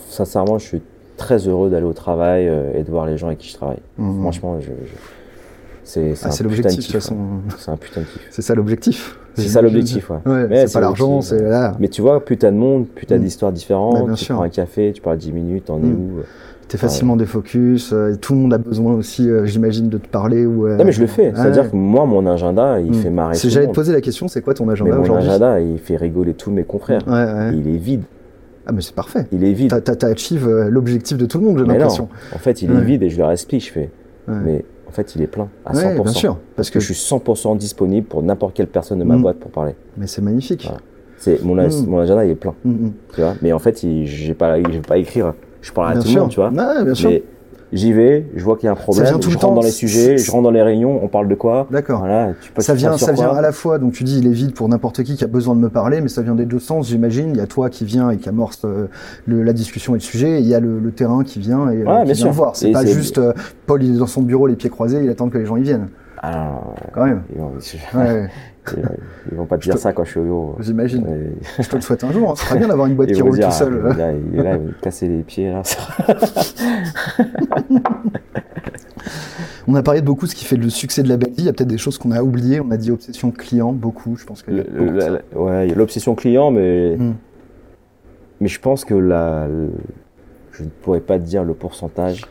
sincèrement, 0.09 0.59
je 0.59 0.67
suis 0.67 0.83
très 1.17 1.49
heureux 1.49 1.71
d'aller 1.71 1.87
au 1.87 1.93
travail 1.95 2.47
euh, 2.49 2.73
et 2.79 2.83
de 2.85 2.91
voir 2.91 3.07
les 3.07 3.17
gens 3.19 3.27
avec 3.29 3.39
qui 3.39 3.49
je 3.49 3.55
travaille. 3.55 3.81
Mhm. 3.97 4.21
Franchement, 4.21 4.61
je, 4.61 4.67
je- 4.67 4.73
c'est 5.85 6.15
c'est 6.15 6.27
Ah, 6.27 6.31
c'est 6.31 6.45
putain 6.45 6.45
l'objectif 6.45 6.71
de 6.79 6.83
toute 6.83 6.85
kiff, 6.87 6.95
façon. 7.01 7.17
C'est 7.57 7.71
un 7.71 7.77
putain 7.77 8.01
de 8.03 8.07
kiff. 8.07 8.27
C'est 8.31 8.43
ça 8.43 8.55
l'objectif. 8.55 9.19
C'est 9.35 9.49
ça 9.49 9.63
l'objectif, 9.63 10.11
ouais. 10.11 10.17
Ouais, 10.27 10.47
Mais 10.49 10.67
c'est 10.67 10.75
pas 10.75 10.81
l'argent, 10.81 11.21
c'est 11.23 11.41
là. 11.41 11.75
Mais 11.81 11.89
tu 11.89 12.03
vois, 12.03 12.25
plus 12.25 12.37
t'as 12.37 12.51
de 12.51 12.57
monde, 12.57 12.87
plus 12.87 13.07
t'as 13.07 13.17
Mm. 13.17 13.21
d'histoires 13.23 13.53
différentes. 13.53 14.09
tu 14.15 14.25
sûr. 14.27 14.35
prends 14.35 14.45
un 14.45 14.49
café, 14.51 14.93
tu 14.93 15.01
parles 15.01 15.17
10 15.19 15.33
minutes, 15.33 15.65
t'en 15.67 15.79
es 15.79 15.87
Mm. 15.87 16.23
Où 16.69 16.71
T'es 16.71 16.77
facilement 16.79 17.17
défocus. 17.17 17.93
euh, 17.93 18.15
tout 18.21 18.35
le 18.35 18.41
monde 18.41 18.53
a 18.55 18.59
besoin 18.59 18.93
aussi, 18.95 19.29
euh, 19.29 19.47
j'imagine, 19.47 19.89
de 19.89 19.99
te 19.99 20.07
parler 20.07 20.45
ou. 20.45 20.67
euh, 20.67 20.77
Non, 20.77 20.85
mais 20.85 20.93
je 20.93 21.01
le 21.01 21.07
fais. 21.07 21.33
C'est-à-dire 21.35 21.65
ouais. 21.65 21.71
que 21.71 21.77
moi, 21.77 22.05
mon 22.07 22.27
agenda, 22.27 22.79
il 22.81 22.91
Mm. 22.91 22.95
fait 22.95 23.11
marrer 23.11 23.35
j'allais 23.43 23.67
te 23.69 23.73
poser 23.73 23.93
la 23.93 24.01
question, 24.01 24.29
c'est 24.29 24.43
quoi 24.43 24.55
ton 24.55 24.69
agenda 24.69 24.95
mon 24.97 25.03
aujourd'hui 25.03 25.29
agenda, 25.29 25.61
il 25.61 25.79
fait 25.79 25.97
rigoler 25.97 26.35
tous 26.35 26.51
mes 26.51 26.65
confrères. 26.65 27.03
Ouais, 27.07 27.13
ouais. 27.15 27.51
Il 27.57 27.69
est 27.69 27.79
vide. 27.79 28.03
Ah, 28.67 28.73
mais 28.73 28.83
c'est 28.83 28.95
parfait. 28.95 29.27
Il 29.33 29.45
est 29.45 29.53
vide. 29.55 29.75
T'as, 29.83 30.09
achieve 30.09 30.47
euh, 30.47 30.69
l'objectif 30.69 31.17
de 31.17 31.25
tout 31.25 31.39
le 31.39 31.45
monde, 31.47 31.59
j'ai 31.59 31.65
l'impression. 31.65 32.09
en 32.35 32.39
fait, 32.39 32.61
il 32.61 32.71
Ouais. 32.71 32.79
est 32.79 32.85
vide 32.85 33.03
et 33.03 33.09
je 33.09 33.17
leur 33.19 33.31
explique, 33.31 33.65
je 33.65 33.73
fais. 33.73 33.91
Ouais. 34.29 34.35
Mais 34.45 34.65
en 34.87 34.91
fait, 34.91 35.15
il 35.17 35.23
est 35.23 35.27
plein 35.27 35.49
à 35.65 35.75
Ouais, 35.75 35.83
100%. 35.97 36.03
bien 36.03 36.13
sûr. 36.13 36.39
Parce 36.55 36.69
que 36.69 36.81
je 36.81 36.85
suis 36.93 36.95
100% 36.95 37.57
disponible 37.57 38.07
pour 38.07 38.23
n'importe 38.23 38.55
quelle 38.55 38.67
personne 38.67 38.99
de 38.99 39.05
ma 39.05 39.17
Mm. 39.17 39.23
boîte 39.23 39.39
pour 39.39 39.51
parler. 39.51 39.75
Mais 39.97 40.07
c'est 40.07 40.21
magnifique. 40.23 40.65
Voilà. 40.65 40.81
C'est 41.17 41.43
mon, 41.43 41.55
Mm. 41.55 41.87
mon 41.89 41.99
agenda 41.99 42.25
il 42.27 42.31
est 42.33 42.35
plein, 42.35 42.55
tu 43.15 43.21
vois? 43.23 43.35
Mais 43.43 43.53
en 43.53 43.59
fait, 43.59 43.81
je 43.83 44.29
vais 44.29 44.35
pas 44.35 44.99
écrire. 44.99 45.33
Je 45.69 45.73
parle 45.75 45.89
à 45.91 45.93
Bien 45.93 46.01
tout 46.01 46.09
sûr. 46.09 46.17
le 46.17 46.21
monde, 46.23 46.31
tu 46.31 46.41
vois. 46.41 46.51
Bien 46.85 46.95
sûr. 46.95 47.11
Mais 47.11 47.23
j'y 47.75 47.93
vais, 47.93 48.25
je 48.35 48.43
vois 48.43 48.57
qu'il 48.57 48.65
y 48.65 48.69
a 48.69 48.73
un 48.73 48.75
problème, 48.75 49.05
vient 49.05 49.19
tout 49.19 49.29
je 49.29 49.29
le 49.29 49.35
rentre 49.35 49.47
temps. 49.49 49.55
dans 49.55 49.61
les 49.61 49.71
sujets, 49.71 50.17
je 50.17 50.31
rentre 50.31 50.45
dans 50.45 50.51
les 50.51 50.63
réunions, 50.63 50.99
on 51.03 51.09
parle 51.09 51.29
de 51.29 51.35
quoi? 51.35 51.67
D'accord. 51.71 51.99
Voilà, 52.01 52.33
tu 52.41 52.51
peux 52.51 52.63
Ça 52.63 52.73
vient, 52.73 52.97
ça 52.97 53.13
vient 53.13 53.29
à 53.29 53.43
la 53.43 53.53
fois, 53.53 53.79
donc 53.79 53.93
tu 53.93 54.03
dis 54.05 54.19
il 54.19 54.27
est 54.27 54.33
vide 54.33 54.55
pour 54.55 54.67
n'importe 54.71 55.03
qui 55.03 55.15
qui 55.17 55.25
a 55.25 55.27
besoin 55.27 55.55
de 55.55 55.61
me 55.61 55.69
parler, 55.69 56.01
mais 56.01 56.09
ça 56.09 56.23
vient 56.23 56.35
des 56.35 56.47
deux 56.47 56.59
sens, 56.61 56.89
j'imagine. 56.89 57.29
Il 57.35 57.37
y 57.37 57.43
a 57.43 57.47
toi 57.47 57.69
qui 57.69 57.85
vient 57.85 58.09
et 58.11 58.17
qui 58.17 58.31
amorce 58.31 58.63
euh, 58.65 58.87
le- 59.27 59.43
la 59.43 59.53
discussion 59.53 59.95
et 59.95 59.99
le 59.99 60.03
sujet, 60.03 60.39
et 60.39 60.41
il 60.41 60.47
y 60.49 60.55
a 60.55 60.61
le, 60.61 60.79
le 60.79 60.91
terrain 60.93 61.23
qui 61.25 61.41
vient 61.41 61.69
et 61.71 61.83
euh, 61.83 61.85
Ouais, 61.85 61.99
qui 61.99 62.05
bien 62.05 62.15
vient 62.15 62.15
sûr. 62.15 62.33
voir. 62.33 62.57
C'est 62.57 62.71
pas 62.73 62.87
juste 62.87 63.19
euh, 63.19 63.35
Paul 63.67 63.83
il 63.83 63.95
est 63.97 63.99
dans 63.99 64.07
son 64.07 64.23
bureau 64.23 64.47
les 64.47 64.57
pieds 64.57 64.71
croisés, 64.71 65.01
il 65.05 65.11
attend 65.11 65.29
que 65.29 65.37
les 65.37 65.45
gens 65.45 65.59
y 65.59 65.63
viennent. 65.63 65.89
Non, 66.25 66.61
Quand 66.93 67.05
même. 67.07 67.23
ils 67.33 67.39
vont, 67.41 67.53
Ouais, 67.95 68.29
ils, 68.77 68.83
ils 69.33 69.37
vont 69.37 69.47
pas 69.47 69.57
te 69.59 69.63
dire 69.63 69.75
te- 69.75 69.81
ça 69.81 69.93
quand 69.93 70.05
je 70.05 70.11
suis 70.11 70.21
au 70.21 70.25
bureau. 70.25 70.57
j'imagine. 70.61 71.05
Je 71.59 71.69
te 71.69 71.77
le 71.77 71.81
souhaite 71.83 72.05
un 72.05 72.13
jour. 72.13 72.31
Hein. 72.31 72.35
C'est 72.37 72.47
très 72.47 72.59
bien 72.59 72.69
d'avoir 72.69 72.87
une 72.87 72.95
boîte 72.95 73.13
qui 73.13 73.21
roule 73.23 73.35
dire, 73.37 73.49
tout 73.49 73.55
seul. 73.55 73.95
dire, 73.95 74.11
il 74.33 74.39
est 74.39 74.43
là, 74.43 74.57
il 74.57 74.67
va 74.67 74.73
casser 74.83 75.09
les 75.09 75.23
pieds 75.23 75.51
là. 75.51 75.63
On 79.67 79.75
a 79.75 79.83
parlé 79.83 80.01
de 80.01 80.07
beaucoup 80.07 80.25
de 80.25 80.31
ce 80.31 80.35
qui 80.35 80.45
fait 80.47 80.57
le 80.57 80.71
succès 80.71 81.03
de 81.03 81.09
la 81.09 81.17
belle 81.19 81.31
vie. 81.31 81.37
Il 81.41 81.45
y 81.45 81.49
a 81.49 81.53
peut-être 81.53 81.69
des 81.69 81.77
choses 81.79 81.99
qu'on 81.99 82.11
a 82.13 82.23
oubliées. 82.23 82.61
On 82.61 82.71
a 82.71 82.77
dit 82.79 82.91
obsession 82.91 83.31
client, 83.31 83.73
beaucoup. 83.73 84.17
Je 84.17 84.25
pense 84.25 84.43
que. 84.43 84.51
Le- 84.51 84.67
le- 84.73 84.91
la- 84.99 85.11
la- 85.11 85.39
ouais, 85.39 85.67
il 85.67 85.71
y 85.71 85.73
a 85.73 85.77
l'obsession 85.77 86.15
client, 86.15 86.51
mais 86.51 86.97
Hmm. 86.97 87.15
mais 88.41 88.49
je 88.49 88.61
pense 88.61 88.85
que 88.85 88.95
la, 88.95 89.47
le- 89.47 89.71
je 90.53 90.63
ne 90.65 90.69
pourrais 90.69 91.01
pas 91.01 91.19
te 91.19 91.25
dire 91.25 91.45
le 91.45 91.53
pourcentage, 91.55 92.25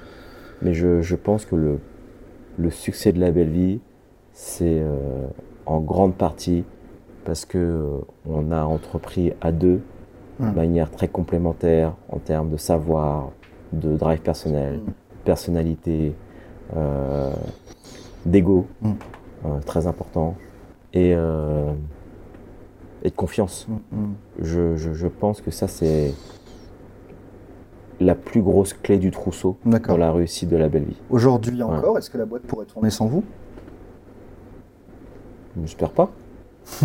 mais 0.64 0.74
je, 0.74 1.02
je 1.02 1.16
pense 1.16 1.46
que 1.46 1.56
le 1.56 1.78
le 2.58 2.70
succès 2.72 3.12
de 3.12 3.20
la 3.20 3.32
belle 3.32 3.50
vie, 3.50 3.80
c'est 4.34 4.80
euh, 4.80 5.28
en 5.66 5.80
grande 5.80 6.16
partie 6.16 6.64
parce 7.26 7.46
que 7.46 7.58
euh, 7.58 8.00
on 8.30 8.52
a 8.52 8.64
entrepris 8.64 9.34
à 9.42 9.52
deux 9.52 9.82
Hmm. 10.40 10.52
de 10.52 10.56
manière 10.56 10.92
très 10.92 11.08
complémentaire 11.08 11.96
en 12.10 12.20
termes 12.20 12.52
de 12.52 12.58
savoir, 12.58 13.32
de 13.74 13.98
drive 13.98 14.22
personnel, 14.22 14.76
Hmm. 14.86 14.92
personnalité, 15.26 16.14
euh, 16.76 17.34
d'ego, 18.24 18.68
Mm. 18.84 18.92
euh, 19.46 19.60
très 19.66 19.88
important, 19.88 20.36
et, 20.94 21.10
et 23.04 23.10
de 23.10 23.16
confiance. 23.16 23.68
Mm, 23.68 23.98
mm. 23.98 24.14
Je, 24.44 24.76
je, 24.76 24.94
je 24.94 25.08
pense 25.08 25.42
que 25.42 25.50
ça, 25.50 25.68
c'est 25.68 26.14
la 28.00 28.16
plus 28.16 28.42
grosse 28.42 28.74
clé 28.74 28.98
du 28.98 29.12
trousseau 29.12 29.58
dans 29.66 29.98
la 29.98 30.12
réussite 30.12 30.50
de 30.50 30.58
la 30.58 30.70
belle 30.70 30.84
vie. 30.86 30.98
Aujourd'hui 31.10 31.56
Ouais. 31.58 31.64
encore, 31.64 31.98
est-ce 31.98 32.10
que 32.10 32.18
la 32.18 32.26
boîte 32.26 32.44
pourrait 32.44 32.66
tourner 32.66 32.90
sans 32.90 33.08
vous? 33.08 33.24
J'espère 35.62 35.92
pas. 35.92 36.12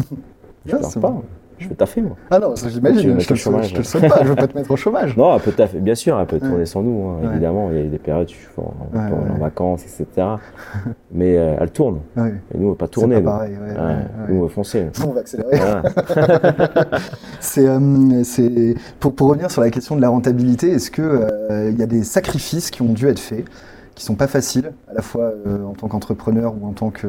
J'espère 0.66 1.00
pas. 1.00 1.10
bon. 1.10 1.22
Je 1.62 1.68
vais 1.68 1.74
taffer, 1.74 2.02
moi. 2.02 2.16
Ah 2.30 2.38
non, 2.38 2.50
veux 2.50 2.68
j'imagine. 2.70 3.20
Je 3.20 3.28
te, 3.28 3.34
chômage, 3.34 3.68
je 3.68 3.72
te 3.74 3.78
le 3.78 3.84
souhaite 3.84 4.08
pas. 4.08 4.20
Je 4.22 4.28
veux 4.28 4.34
pas 4.34 4.46
te 4.46 4.56
mettre 4.56 4.70
au 4.70 4.76
chômage. 4.76 5.16
Non, 5.22 5.34
elle 5.34 5.40
peut 5.40 5.52
taffer, 5.52 5.78
bien 5.78 5.94
sûr, 5.94 6.18
elle 6.18 6.26
peut 6.26 6.36
Ouais. 6.36 6.48
tourner 6.48 6.66
sans 6.66 6.82
nous, 6.82 7.08
hein, 7.08 7.18
Ouais. 7.22 7.30
évidemment. 7.32 7.70
Il 7.70 7.78
y 7.78 7.80
a 7.80 7.84
des 7.84 7.98
périodes 7.98 8.28
où 8.56 8.60
en, 8.60 8.74
Ouais, 8.92 9.38
vacances, 9.40 9.82
etc. 9.84 10.26
Mais 11.12 11.36
euh, 11.38 11.56
elle 11.60 11.70
tourne. 11.70 12.00
Et 12.16 12.58
nous, 12.58 12.68
on 12.68 12.70
va 12.70 12.76
pas 12.76 12.88
tourner. 12.88 13.16
pas 13.16 13.20
nous. 13.20 13.26
pareil. 13.26 13.56
On 14.30 14.40
va 14.42 14.48
foncer. 14.48 14.86
On 15.06 15.12
va 15.12 15.20
accélérer. 15.20 15.58
C'est, 17.40 17.68
euh, 17.68 18.24
c'est 18.24 18.74
pour, 19.00 19.14
pour 19.14 19.28
revenir 19.28 19.50
sur 19.50 19.60
la 19.62 19.70
question 19.70 19.96
de 19.96 20.00
la 20.00 20.08
rentabilité. 20.08 20.70
Est-ce 20.72 20.90
que 20.90 21.02
euh, 21.50 21.70
y 21.76 21.82
a 21.82 21.86
des 21.86 22.02
sacrifices 22.04 22.70
qui 22.70 22.82
ont 22.82 22.92
dû 22.92 23.06
être 23.08 23.18
faits, 23.18 23.44
qui 23.94 24.04
sont 24.04 24.14
pas 24.14 24.26
faciles, 24.26 24.72
à 24.90 24.94
la 24.94 25.02
fois 25.02 25.32
en 25.66 25.72
tant 25.74 25.88
qu'entrepreneur 25.88 26.54
ou 26.60 26.66
en 26.66 26.72
tant 26.72 26.90
que 26.90 27.08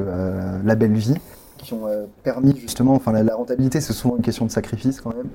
la 0.63 0.75
belle 0.75 0.93
vie, 0.93 1.15
qui 1.63 1.73
ont 1.73 1.87
euh, 1.87 2.05
permis 2.23 2.55
justement, 2.57 2.93
enfin 2.93 3.11
la, 3.11 3.23
la 3.23 3.35
rentabilité, 3.35 3.81
c'est 3.81 3.93
souvent 3.93 4.15
une 4.17 4.21
question 4.21 4.45
de 4.45 4.51
sacrifice 4.51 5.01
quand 5.01 5.13
même. 5.15 5.27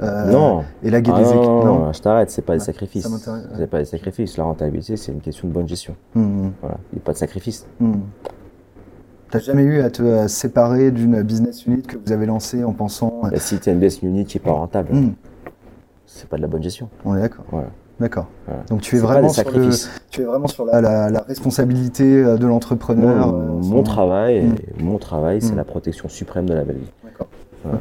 Euh, 0.00 0.30
non, 0.30 0.60
Et 0.84 0.94
Ah 0.94 1.00
des 1.00 1.10
non, 1.10 1.18
équipes. 1.18 1.32
non, 1.42 1.64
non. 1.64 1.92
je 1.92 2.00
t'arrête, 2.00 2.30
c'est 2.30 2.42
pas 2.42 2.54
des 2.54 2.60
sacrifices. 2.64 3.06
ouais. 3.06 3.40
C'est 3.56 3.66
pas 3.66 3.78
des 3.78 3.84
sacrifices. 3.84 4.36
La 4.36 4.44
rentabilité, 4.44 4.96
c'est 4.96 5.10
une 5.12 5.20
question 5.20 5.48
de 5.48 5.52
bonne 5.52 5.66
gestion. 5.68 5.96
Hmm, 6.14 6.50
Voilà. 6.60 6.76
Il 6.92 6.96
n'y 6.96 7.02
a 7.02 7.04
pas 7.04 7.12
de 7.12 7.18
sacrifice. 7.18 7.66
hmm. 7.80 7.94
T'as 9.30 9.40
jamais 9.40 9.62
eu 9.62 9.80
à 9.80 9.90
te 9.90 10.02
euh, 10.02 10.28
séparer 10.28 10.90
d'une 10.90 11.22
business 11.22 11.66
unit 11.66 11.82
que 11.82 11.96
vous 11.98 12.12
avez 12.12 12.24
lancée 12.26 12.64
en 12.64 12.72
pensant. 12.72 13.22
Et 13.32 13.38
si 13.38 13.58
tu 13.60 13.68
as 13.68 13.72
une 13.72 13.78
business 13.80 14.02
unit 14.02 14.24
qui 14.24 14.38
est 14.38 14.40
pas 14.40 14.52
rentable, 14.52 14.94
hmm, 14.94 15.12
c'est 16.06 16.28
pas 16.28 16.36
de 16.36 16.42
la 16.42 16.48
bonne 16.48 16.62
gestion. 16.62 16.88
on 17.04 17.14
est 17.16 17.20
d'accord. 17.20 17.44
Voilà. 17.50 17.68
D'accord. 18.00 18.26
Voilà. 18.46 18.62
Donc 18.68 18.80
tu 18.80 18.96
es 18.96 19.00
vraiment 19.00 19.28
sur 19.28 19.42
le, 19.44 19.50
sacrifices. 19.52 19.90
tu 20.10 20.20
es 20.22 20.24
vraiment 20.24 20.46
sur 20.46 20.64
la, 20.64 20.80
la, 20.80 21.10
la 21.10 21.20
responsabilité 21.22 22.04
euh, 22.04 22.36
de 22.36 22.46
l'entrepreneur. 22.46 23.26
Mon, 23.32 23.40
euh, 23.40 23.62
mon 23.62 23.82
travail, 23.82 24.42
Mm. 24.44 24.54
mon 24.84 24.98
travail, 24.98 25.42
c'est 25.42 25.54
Mm. 25.54 25.56
la 25.56 25.64
protection 25.64 26.08
suprême 26.08 26.46
de 26.48 26.54
la 26.54 26.62
belle 26.64 26.76
vie. 26.76 26.90
D'accord. 27.04 27.26
Voilà. 27.64 27.78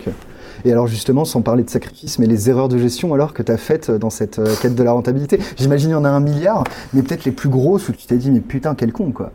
Et 0.65 0.72
alors 0.72 0.88
justement, 0.88 1.24
sans 1.24 1.43
parler 1.43 1.63
de 1.63 1.70
sacrifice, 1.70 2.18
mais 2.18 2.26
les 2.26 2.49
erreurs 2.49 2.68
de 2.68 2.80
gestion 2.80 3.13
alors 3.13 3.32
que 3.34 3.43
tu 3.43 3.51
as 3.51 3.57
faites 3.57 3.91
dans 3.91 4.09
cette 4.09 4.39
euh, 4.39 4.47
quête 4.59 4.74
de 4.74 4.82
la 4.84 4.91
rentabilité, 4.91 5.39
j'imagine 5.55 5.91
il 5.91 5.93
y 5.93 5.95
en 5.95 6.03
a 6.03 6.09
un 6.09 6.20
milliard, 6.20 6.63
mais 6.93 7.03
peut-être 7.03 7.26
les 7.26 7.32
plus 7.32 7.49
grosses 7.49 7.88
où 7.88 7.91
tu 7.91 8.07
t'es 8.07 8.18
dit 8.18 8.32
mais 8.32 8.39
putain 8.39 8.74
quel 8.74 8.91
con 8.91 9.11
quoi. 9.11 9.32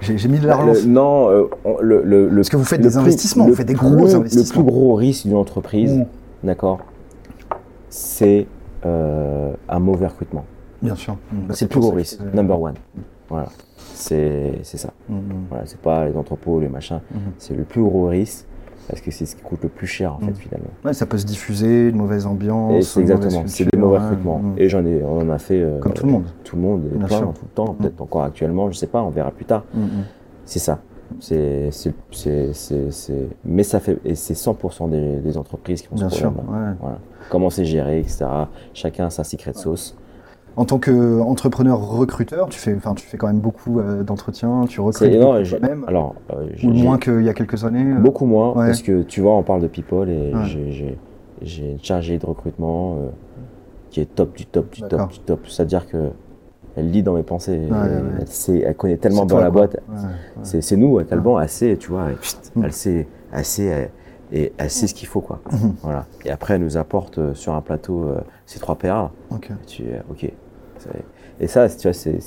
J'ai 0.00 0.28
mis 0.28 0.38
de 0.38 0.46
l'argent. 0.46 0.72
Le- 0.72 0.82
non, 0.86 1.30
euh, 1.30 1.44
le, 1.82 2.02
le, 2.02 2.28
le- 2.28 2.36
Parce 2.36 2.48
que 2.48 2.56
vous 2.56 2.64
faites 2.64 2.80
des 2.80 2.88
plus- 2.88 2.98
investissements, 2.98 3.46
vous 3.46 3.54
faites 3.54 3.66
des 3.66 3.74
plus- 3.74 3.86
gros 3.86 4.14
investissements. 4.14 4.60
Le 4.60 4.64
plus 4.64 4.72
gros 4.72 4.94
risque 4.94 5.26
d'une 5.26 5.36
entreprise, 5.36 5.92
Mm. 5.92 6.04
d'accord, 6.44 6.78
c'est 7.90 8.40
euh, 8.40 8.44
un 9.68 9.78
mauvais 9.78 10.06
recrutement. 10.06 10.44
Bien 10.82 10.94
sûr. 10.94 11.16
Mm. 11.32 11.36
C'est 11.52 11.64
le 11.64 11.68
plus 11.70 11.80
gros 11.80 11.90
risque, 11.92 12.18
que- 12.18 12.36
number 12.36 12.60
one. 12.60 12.74
Voilà, 13.28 13.48
c'est 13.94 14.60
c'est 14.62 14.76
ça. 14.78 14.90
Mm, 15.08 15.14
mm, 15.16 15.20
Voilà, 15.50 15.66
c'est 15.66 15.80
pas 15.80 16.06
les 16.06 16.16
entrepôts, 16.16 16.60
les 16.60 16.68
machins. 16.68 17.00
C'est 17.38 17.54
le 17.56 17.64
plus 17.64 17.82
gros 17.82 18.06
risque 18.08 18.46
parce 18.88 19.00
que 19.00 19.10
c'est 19.10 19.26
ce 19.26 19.34
qui 19.34 19.42
coûte 19.42 19.62
le 19.64 19.68
plus 19.68 19.88
cher 19.88 20.14
en 20.14 20.18
fait 20.18 20.32
finalement. 20.38 20.68
Ouais, 20.84 20.92
ça 20.92 21.06
peut 21.06 21.18
se 21.18 21.26
diffuser, 21.26 21.88
une 21.88 21.96
mauvaise 21.96 22.24
ambiance. 22.26 22.96
Exactement, 22.96 23.42
c'est 23.46 23.64
des 23.68 23.76
mauvais 23.76 23.98
recrutements. 23.98 24.40
Et 24.56 24.68
j'en 24.68 24.84
ai, 24.86 25.02
on 25.02 25.20
en 25.22 25.30
a 25.30 25.38
fait 25.38 25.60
euh, 25.60 25.80
Comme 25.80 25.92
tout 25.92 26.06
le 26.06 26.12
monde. 26.12 26.26
tout 26.44 26.54
le 26.56 26.62
monde, 26.62 26.82
et 26.94 26.98
plein 26.98 27.20
tout 27.20 27.32
le 27.42 27.48
temps, 27.54 27.74
peut-être 27.74 28.00
encore 28.00 28.22
actuellement, 28.22 28.70
je 28.70 28.76
sais 28.76 28.86
pas, 28.86 29.02
on 29.02 29.10
verra 29.10 29.30
plus 29.32 29.44
tard. 29.44 29.64
C'est 30.44 30.60
ça. 30.60 30.78
C'est, 31.20 31.68
c'est, 31.70 31.94
c'est, 32.10 32.52
c'est, 32.52 32.90
c'est- 32.90 33.28
mais 33.44 33.62
ça 33.62 33.80
fait, 33.80 33.98
et 34.04 34.14
c'est 34.14 34.34
100% 34.34 34.88
des, 34.90 35.16
des 35.16 35.38
entreprises 35.38 35.82
qui 35.82 35.88
ont 35.92 35.96
Bien 35.96 36.08
ce 36.08 36.16
sûr. 36.16 36.32
problème. 36.32 36.54
ouais. 36.68 36.74
Voilà. 36.80 36.98
Comment 37.30 37.50
c'est 37.50 37.64
géré, 37.64 38.00
etc. 38.00 38.26
Chacun 38.74 39.06
a 39.06 39.10
sa 39.10 39.24
secret 39.24 39.52
sauce. 39.54 39.96
En 40.56 40.64
tant 40.64 40.78
qu'entrepreneur 40.78 41.78
recruteur, 41.86 42.48
tu 42.48 42.58
fais, 42.58 42.74
enfin, 42.74 42.94
tu 42.94 43.06
fais 43.06 43.18
quand 43.18 43.26
même 43.26 43.40
beaucoup 43.40 43.78
euh, 43.78 44.02
d'entretiens, 44.02 44.64
tu 44.66 44.80
recrutes 44.80 45.12
toi-même, 45.12 45.84
alors, 45.86 46.14
euh, 46.32 46.46
ou 46.64 46.70
moins 46.70 46.98
qu'il 46.98 47.22
y 47.22 47.28
a 47.28 47.34
quelques 47.34 47.64
années. 47.64 47.92
euh. 47.92 48.00
beaucoup 48.00 48.24
moins, 48.24 48.52
Ouais. 48.56 48.66
parce 48.68 48.80
que 48.82 49.02
tu 49.02 49.20
vois, 49.20 49.36
on 49.36 49.42
parle 49.42 49.60
de 49.60 49.66
people 49.68 50.08
et 50.08 50.32
Ouais. 50.34 50.44
j'ai, 50.46 50.98
une 51.72 51.78
chargée 51.82 52.16
de 52.18 52.24
recrutement 52.24 52.94
euh, 52.94 53.08
qui 53.90 54.00
est 54.00 54.06
top 54.14 54.34
du 54.34 54.46
top 54.46 54.72
du 54.72 54.80
top 54.82 55.10
du 55.12 55.18
top. 55.20 55.40
C'est-à-dire 55.46 55.86
que 55.86 56.08
elle 56.76 56.90
lit 56.90 57.02
dans 57.02 57.14
mes 57.14 57.22
pensées. 57.22 57.58
ouais. 57.70 57.76
Elle, 58.20 58.26
sait, 58.28 58.58
elle 58.60 58.74
connaît 58.74 58.96
tellement 58.96 59.24
bien 59.26 59.36
toi, 59.36 59.40
la 59.44 59.50
boîte. 59.50 59.76
Ouais. 59.88 60.60
C'est, 60.60 60.76
nous, 60.76 60.98
avec 60.98 61.10
Alban, 61.12 61.40
elle 61.40 61.48
sait, 61.48 61.76
tu 61.76 61.90
vois, 61.90 62.08
Mm. 62.54 62.64
elle 62.64 62.72
sait, 62.72 63.08
elle 63.32 63.44
sait, 63.44 63.64
elle- 63.64 63.90
et 64.32 64.52
elle 64.58 64.70
sait 64.70 64.86
ce 64.88 64.94
qu'il 64.94 65.06
faut, 65.06 65.20
quoi. 65.20 65.40
Mhm. 65.52 65.74
Voilà. 65.82 66.04
Et 66.24 66.30
après, 66.30 66.54
elle 66.54 66.62
nous 66.62 66.76
apporte 66.76 67.18
euh, 67.18 67.32
sur 67.34 67.54
un 67.54 67.60
plateau 67.60 68.04
euh, 68.04 68.20
ces 68.44 68.58
trois 68.58 68.74
PA. 68.74 69.12
Ok. 69.30 69.50
Et 69.50 69.66
tu 69.66 69.82
es, 69.84 70.02
ok. 70.10 70.30
Et 71.38 71.46
ça, 71.46 71.68
tu 71.68 71.82
vois, 71.88 71.92
c'est, 71.92 72.20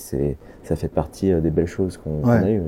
ça 0.63 0.75
fait 0.75 0.87
partie 0.87 1.31
euh, 1.33 1.41
des 1.41 1.49
belles 1.49 1.67
choses 1.67 1.97
qu'on, 1.97 2.25
a 2.27 2.49
eues. 2.49 2.61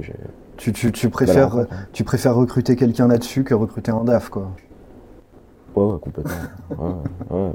Tu, 0.58 0.74
tu, 0.74 0.92
tu 0.92 1.10
préfères, 1.10 1.66
tu 1.94 2.04
préfères 2.04 2.36
recruter 2.36 2.76
quelqu'un 2.76 3.08
là-dessus 3.08 3.44
que 3.44 3.54
recruter 3.54 3.92
un 3.92 4.04
DAF, 4.04 4.30
quoi. 4.30 4.52
Ouais, 5.76 5.84
ouais, 5.86 6.00
complètement. 6.02 6.32
ouais. 7.32 7.52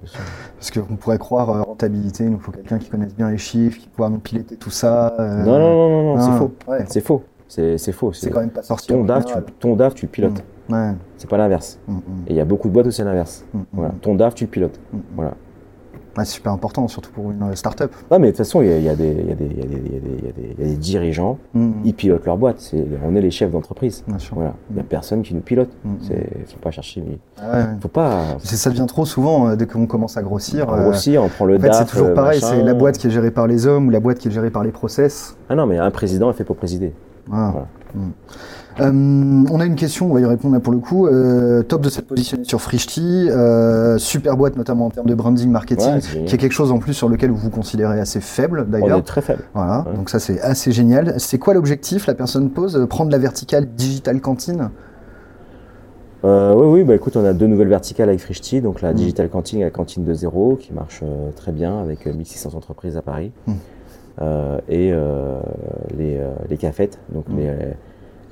Parce 0.59 0.71
qu'on 0.71 0.97
pourrait 0.97 1.19
croire 1.19 1.51
euh, 1.51 1.63
rentabilité, 1.63 2.25
il 2.25 2.31
nous 2.31 2.39
faut 2.39 2.53
quelqu'un 2.53 2.79
qui 2.79 2.89
connaisse 2.89 3.15
bien 3.15 3.31
les 3.31 3.39
chiffres, 3.39 3.79
qui 3.79 3.89
pourra 3.89 4.09
nous 4.09 4.19
piloter 4.19 4.57
tout 4.57 4.71
ça. 4.71 5.15
euh, 5.21 5.45
Non, 5.45 5.59
non, 5.59 5.77
non, 5.77 5.89
non, 5.91 6.17
non, 6.17 6.21
c'est 6.23 6.31
ah, 6.31 6.39
faux. 6.39 6.53
C'est 6.89 7.01
faux. 7.01 7.23
C'est, 7.49 7.93
faux. 7.93 8.13
C'est 8.13 8.31
quand 8.31 8.41
même 8.41 8.51
pas 8.51 8.63
sorti. 8.63 8.89
ton 8.89 9.05
DAF, 9.05 9.25
tu, 9.25 9.29
général. 9.35 9.53
ton 9.61 9.77
DAF, 9.77 9.95
tu 9.95 10.07
le 10.07 10.11
pilotes. 10.11 10.45
C'est 11.17 11.31
pas 11.31 11.37
l'inverse. 11.37 11.79
Mm, 11.87 11.93
mm, 11.95 12.01
Et 12.27 12.31
il 12.31 12.37
y 12.37 12.41
a 12.41 12.45
beaucoup 12.45 12.69
de 12.69 12.73
boîtes 12.73 12.87
où 12.87 12.91
c'est 12.91 13.05
l'inverse. 13.05 13.45
mm, 13.53 13.59
mm. 13.59 13.65
Voilà. 13.73 13.95
Ton 14.01 14.15
DAF, 14.15 14.35
tu 14.35 14.45
le 14.45 14.51
pilotes. 14.51 14.81
Mm, 14.93 14.97
mm. 14.97 15.01
Voilà. 15.15 15.35
C'est 16.25 16.35
super 16.35 16.53
important, 16.53 16.89
surtout 16.89 17.11
pour 17.13 17.31
une 17.31 17.43
euh, 17.43 17.55
start-up. 17.55 17.93
Non, 18.11 18.19
mais 18.19 18.27
de 18.29 18.31
toute 18.33 18.39
façon, 18.39 18.63
il 18.63 18.69
y 18.69 18.73
a, 18.73 18.79
il 18.79 18.85
y 18.93 18.97
des, 18.97 19.09
il 19.11 19.17
y 19.19 19.23
il 19.23 19.29
y 19.29 19.31
a 19.31 19.35
il 20.61 20.65
il 20.67 20.71
il 20.73 20.79
dirigeants, 20.79 21.39
Mm, 21.55 21.73
ils 21.85 21.95
pilotent 21.95 22.25
leur 22.27 22.37
boîte. 22.39 22.73
On 23.05 23.15
est 23.17 23.21
les 23.21 23.31
chefs 23.31 23.51
d'entreprise. 23.51 24.05
Sûr. 24.19 24.37
Voilà. 24.37 24.55
Il 24.71 24.77
y 24.77 24.81
a 24.81 24.83
Mm. 24.83 24.87
personne 24.87 25.23
qui 25.23 25.35
nous 25.35 25.41
pilote. 25.41 25.71
Mm, 25.85 25.91
mm. 25.91 25.97
C'est, 26.03 26.47
faut 26.53 26.59
pas 26.61 26.71
chercher. 26.71 27.03
mais- 27.07 27.19
Ah 27.41 27.59
ouais. 27.59 27.65
Faut 27.81 27.89
pas 27.89 28.23
Ça 28.43 28.71
devient 28.71 28.87
trop 28.87 29.05
souvent, 29.05 29.49
euh, 29.49 29.57
dès 29.57 29.67
qu'on 29.67 29.87
commence 29.87 30.17
à 30.17 30.23
grossir. 30.23 30.73
euh, 30.73 30.83
grossir, 30.83 31.23
on 31.23 31.29
prend 31.29 31.45
le 31.45 31.57
en 31.57 31.61
fait, 31.61 31.69
DAF. 31.69 31.79
c'est 31.79 31.85
toujours 31.93 32.09
euh, 32.09 32.15
pareil, 32.15 32.41
c'est 32.41 32.63
la 32.63 32.75
boîte 32.75 32.99
qui 32.99 33.07
est 33.07 33.11
gérée 33.11 33.31
par 33.31 33.47
les 33.47 33.67
hommes 33.67 33.89
ou 33.89 33.91
la 33.91 34.01
boîte 34.01 34.19
qui 34.19 34.29
est 34.29 34.33
gérée 34.33 34.51
par 34.51 34.63
les 34.65 34.73
process. 34.73 35.37
Ah 35.49 35.55
non, 35.55 35.67
mais 35.67 35.79
un 35.79 35.91
président 35.91 36.31
est 36.31 36.35
fait 36.35 36.45
pour 36.45 36.57
présider. 36.57 36.93
Ah. 37.33 37.51
Voilà. 37.53 37.67
Euh, 38.79 39.45
on 39.51 39.59
a 39.61 39.65
une 39.65 39.75
question, 39.75 40.11
on 40.11 40.15
va 40.15 40.21
y 40.21 40.25
répondre 40.27 40.55
là 40.55 40.61
pour 40.61 40.73
le 40.73 40.79
coup. 40.81 41.07
Euh, 41.07 41.63
top 41.63 41.81
de 41.81 41.89
s'être 41.89 42.07
positionné 42.07 42.45
sur 42.45 42.61
Frishti, 42.61 43.29
euh, 43.31 43.97
super 43.99 44.37
boîte 44.37 44.57
notamment 44.57 44.87
en 44.87 44.91
termes 44.91 45.07
de 45.07 45.15
branding, 45.15 45.51
marketing, 45.51 45.95
Ouais, 45.95 46.25
qui 46.27 46.35
est 46.35 46.39
quelque 46.39 46.53
chose 46.53 46.71
en 46.73 46.79
plus 46.79 46.93
sur 46.93 47.09
lequel 47.09 47.31
vous 47.31 47.37
vous 47.39 47.51
considérez 47.51 47.99
assez 48.01 48.21
faible 48.21 48.67
On 48.69 48.71
d'ailleurs. 48.71 48.99
est 48.99 49.03
très 49.03 49.23
faible. 49.23 49.45
Voilà, 49.55 49.85
Ouais. 49.89 49.97
donc 49.97 50.11
ça 50.11 50.19
c'est 50.19 50.41
assez 50.43 50.73
génial. 50.73 51.15
C'est 51.19 51.39
quoi 51.39 51.55
l'objectif 51.55 52.07
La 52.07 52.15
personne 52.15 52.51
pose 52.51 52.87
prendre 52.91 53.11
la 53.11 53.19
verticale 53.19 53.67
digital 53.67 54.21
cantine. 54.21 54.71
Euh, 56.25 56.55
oui, 56.55 56.81
oui, 56.81 56.85
bah 56.85 56.95
écoute, 56.95 57.17
on 57.17 57.25
a 57.25 57.33
deux 57.33 57.47
nouvelles 57.47 57.69
verticales 57.69 58.09
avec 58.09 58.21
Frishti, 58.21 58.61
donc 58.61 58.83
la 58.83 58.93
Mm. 58.93 58.97
Digital 58.97 59.29
Canting 59.29 59.61
et 59.61 59.65
la 59.65 59.71
Cantine 59.71 60.05
de 60.05 60.13
zéro, 60.13 60.57
qui 60.57 60.73
marche 60.73 61.01
euh, 61.03 61.31
très 61.37 61.53
bien 61.53 61.79
avec 61.81 62.07
euh, 62.07 62.13
1600 62.13 62.55
entreprises 62.55 62.97
à 62.97 63.03
Paris, 63.03 63.33
Mm. 63.47 63.53
Et 64.71 64.93
les, 65.97 66.19
les 66.49 66.57
cafettes, 66.57 66.99
donc 67.13 67.29
Mm. 67.29 67.37
les, 67.39 67.53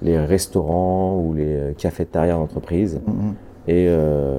les 0.05 0.19
restaurants 0.19 1.19
ou 1.19 1.35
les 1.35 1.55
euh, 1.57 1.73
cafétérias 1.77 2.35
d'entreprise. 2.35 3.01
Mhm. 3.07 3.35
Et, 3.67 3.87
euh, 3.89 4.39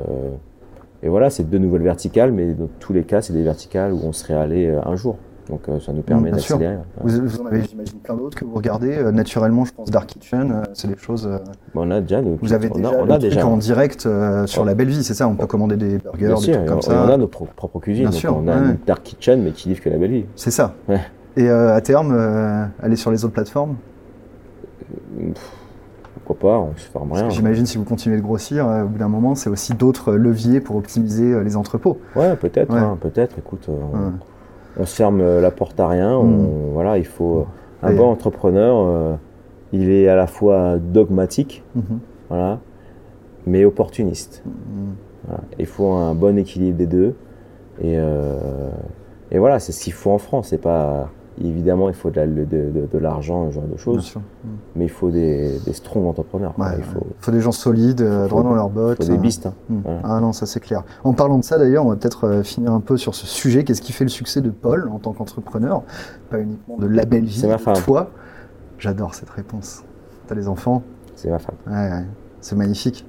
et 1.04 1.10
voilà, 1.10 1.30
c'est 1.30 1.44
deux 1.50 1.58
nouvelles 1.58 1.82
verticales, 1.82 2.32
mais 2.32 2.54
dans 2.54 2.70
tous 2.80 2.94
les 2.94 3.04
cas, 3.04 3.22
c'est 3.22 3.34
des 3.34 3.44
verticales 3.44 3.92
où 3.92 4.00
on 4.04 4.14
serait 4.14 4.36
allé 4.36 4.68
euh, 4.68 4.80
un 4.86 4.96
jour. 4.96 5.18
Donc 5.50 5.62
ça 5.80 5.94
nous 5.94 6.02
permet 6.02 6.30
Mm, 6.30 6.34
bien 6.34 6.42
sûr. 6.42 6.58
d'accélérer. 6.58 6.82
Vous, 7.04 7.28
vous 7.28 7.42
en 7.42 7.46
avez 7.46 7.62
j'imagine 7.62 8.00
plein 8.00 8.16
d'autres 8.16 8.36
que 8.36 8.46
vous 8.46 8.56
regardez. 8.56 8.98
Euh, 8.98 9.12
naturellement, 9.12 9.64
je 9.64 9.74
pense 9.74 9.92
Dark 9.92 10.08
Kitchen, 10.08 10.52
euh, 10.52 10.64
c'est 10.74 10.88
des 10.88 10.98
choses. 10.98 11.28
euh, 11.28 11.38
Bon, 11.76 11.88
on 11.88 11.92
a 11.92 12.02
déjà, 12.02 12.20
nos- 12.24 12.36
vous 12.42 12.54
avez 12.54 12.68
on 12.72 12.76
déjà, 12.78 12.90
a, 12.90 12.94
on 13.04 13.10
a 13.12 13.18
déjà. 13.20 13.46
en 13.46 13.58
direct 13.58 14.08
sur 14.48 14.62
Ouais. 14.62 14.68
la 14.68 14.74
belle 14.74 14.88
vie, 14.88 15.04
c'est 15.04 15.14
ça 15.14 15.28
On 15.28 15.36
peut 15.36 15.46
commander 15.46 15.76
des 15.78 16.00
burgers, 16.00 16.26
Bien 16.28 16.36
des 16.36 16.42
sûr, 16.42 16.54
trucs 16.56 16.66
comme 16.68 16.78
on, 16.80 16.82
ça. 16.82 17.06
on 17.08 17.10
a 17.14 17.18
nos 17.18 17.28
pro- 17.28 17.48
propres 17.56 17.80
cuisines, 17.80 18.06
Bien 18.06 18.10
donc 18.12 18.20
sûr, 18.20 18.36
on 18.36 18.48
a 18.48 18.56
ouais. 18.60 18.66
une 18.70 18.78
dark 18.88 19.04
kitchen, 19.04 19.44
mais 19.44 19.52
qui 19.52 19.70
livre 19.70 19.82
que 19.82 19.90
la 19.92 19.98
belle 20.00 20.12
vie. 20.12 20.26
C'est 20.36 20.50
ça. 20.50 20.74
Ouais. 20.90 21.02
Et 21.38 21.48
à 21.48 21.80
terme, 21.82 22.12
aller 22.82 22.96
sur 22.96 23.12
les 23.12 23.24
autres 23.24 23.34
plateformes? 23.36 23.76
Pourquoi 26.26 26.50
pas, 26.52 26.60
on 26.60 26.76
se 26.78 26.88
ferme 26.90 27.12
rien. 27.12 27.28
que 27.28 27.34
J'imagine 27.34 27.66
si 27.66 27.78
vous 27.78 27.84
continuez 27.84 28.18
de 28.18 28.22
grossir, 28.22 28.68
euh, 28.68 28.84
au 28.84 28.88
bout 28.88 28.98
d'un 28.98 29.10
moment, 29.10 29.36
c'est 29.36 29.50
aussi 29.50 29.74
d'autres 29.74 30.14
leviers 30.14 30.60
pour 30.62 30.76
optimiser 30.78 31.34
euh, 31.34 31.44
les 31.44 31.56
entrepôts. 31.58 32.00
Ouais, 32.16 32.36
peut-être, 32.36 32.74
Ouais. 32.74 32.80
hein, 32.80 32.98
peut-être. 33.00 33.38
Écoute, 33.38 33.68
euh, 33.70 33.74
on, 33.94 33.98
Ouais. 33.98 34.12
on 34.80 34.86
se 34.86 34.96
ferme 34.96 35.20
euh, 35.22 35.42
la 35.42 35.52
porte 35.52 35.80
à 35.80 35.88
rien. 35.88 36.22
Mm. 36.22 36.48
Voilà, 36.74 36.98
il 36.98 37.06
faut 37.06 37.46
un 37.84 37.94
bon 37.94 38.10
entrepreneur. 38.10 38.76
euh, 38.88 39.16
il 39.74 39.90
est 39.90 40.08
à 40.08 40.16
la 40.16 40.26
fois 40.28 40.78
dogmatique, 40.78 41.64
Mhm. 41.76 42.00
voilà, 42.30 42.60
mais 43.46 43.66
opportuniste. 43.66 44.42
Mhm. 44.46 44.96
Voilà. 45.28 45.42
Il 45.60 45.66
faut 45.66 45.92
un 45.92 46.14
bon 46.16 46.38
équilibre 46.38 46.78
des 46.78 46.86
deux. 46.88 47.16
Et, 47.82 47.96
euh, 47.98 48.70
et 49.32 49.38
voilà, 49.40 49.60
c'est 49.60 49.74
ce 49.74 49.84
qu'il 49.84 49.92
faut 49.94 50.12
en 50.12 50.18
France. 50.18 50.48
C'est 50.50 50.62
pas 50.62 51.10
évidemment, 51.44 51.90
il 51.90 51.96
faut 51.96 52.10
de, 52.10 52.22
de, 52.26 52.46
de- 52.46 52.88
de 52.92 52.98
l'argent, 52.98 53.50
ce 53.50 53.56
genre 53.56 53.64
de 53.72 53.78
choses, 53.78 54.14
mais 54.76 54.86
il 54.86 54.90
faut 54.90 55.10
des, 55.12 55.60
des 55.66 55.74
strong 55.74 56.06
entrepreneurs. 56.08 56.54
Ouais, 56.58 56.68
il 56.78 56.84
faut, 56.84 57.06
faut 57.20 57.32
des 57.32 57.42
gens 57.42 57.52
solides, 57.52 58.02
euh, 58.02 58.28
droits 58.28 58.44
dans 58.44 58.54
leurs 58.54 58.70
il 58.70 58.74
bottes. 58.74 58.98
faut 59.04 59.10
des 59.10 59.18
hein. 59.18 59.22
bistes. 59.22 59.46
hein. 59.48 59.54
Mm. 59.70 59.80
Voilà. 59.84 60.00
Ah 60.04 60.20
non, 60.22 60.32
ça 60.34 60.46
c'est 60.46 60.60
clair. 60.60 60.84
En 61.04 61.14
parlant 61.14 61.38
de 61.38 61.44
ça 61.44 61.58
d'ailleurs, 61.58 61.86
on 61.86 61.90
va 61.90 61.96
peut-être 61.96 62.26
euh, 62.28 62.44
finir 62.44 62.72
un 62.72 62.80
peu 62.80 62.98
sur 62.98 63.16
ce 63.16 63.26
sujet. 63.28 63.64
Qu'est-ce 63.64 63.82
qui 63.82 63.92
fait 63.94 64.06
le 64.06 64.10
succès 64.10 64.42
de 64.42 64.50
Paul 64.50 64.90
en 64.92 65.00
tant 65.00 65.14
qu'entrepreneur? 65.14 65.84
Pas 66.30 66.40
uniquement 66.40 66.78
de 66.78 66.88
la 66.88 67.06
belle 67.06 67.26
vie, 67.26 67.40
C'est 67.42 67.48
ma 67.48 67.56
de 67.58 67.62
femme. 67.62 67.76
toi. 67.84 68.12
J'adore 68.78 69.16
cette 69.16 69.30
réponse. 69.30 69.84
T'as 70.28 70.36
les 70.36 70.48
enfants? 70.48 70.84
C'est 71.16 71.30
ma 71.30 71.40
femme. 71.40 71.56
Ouais, 71.68 71.74
ouais, 71.74 72.06
c'est 72.42 72.56
magnifique. 72.56 73.06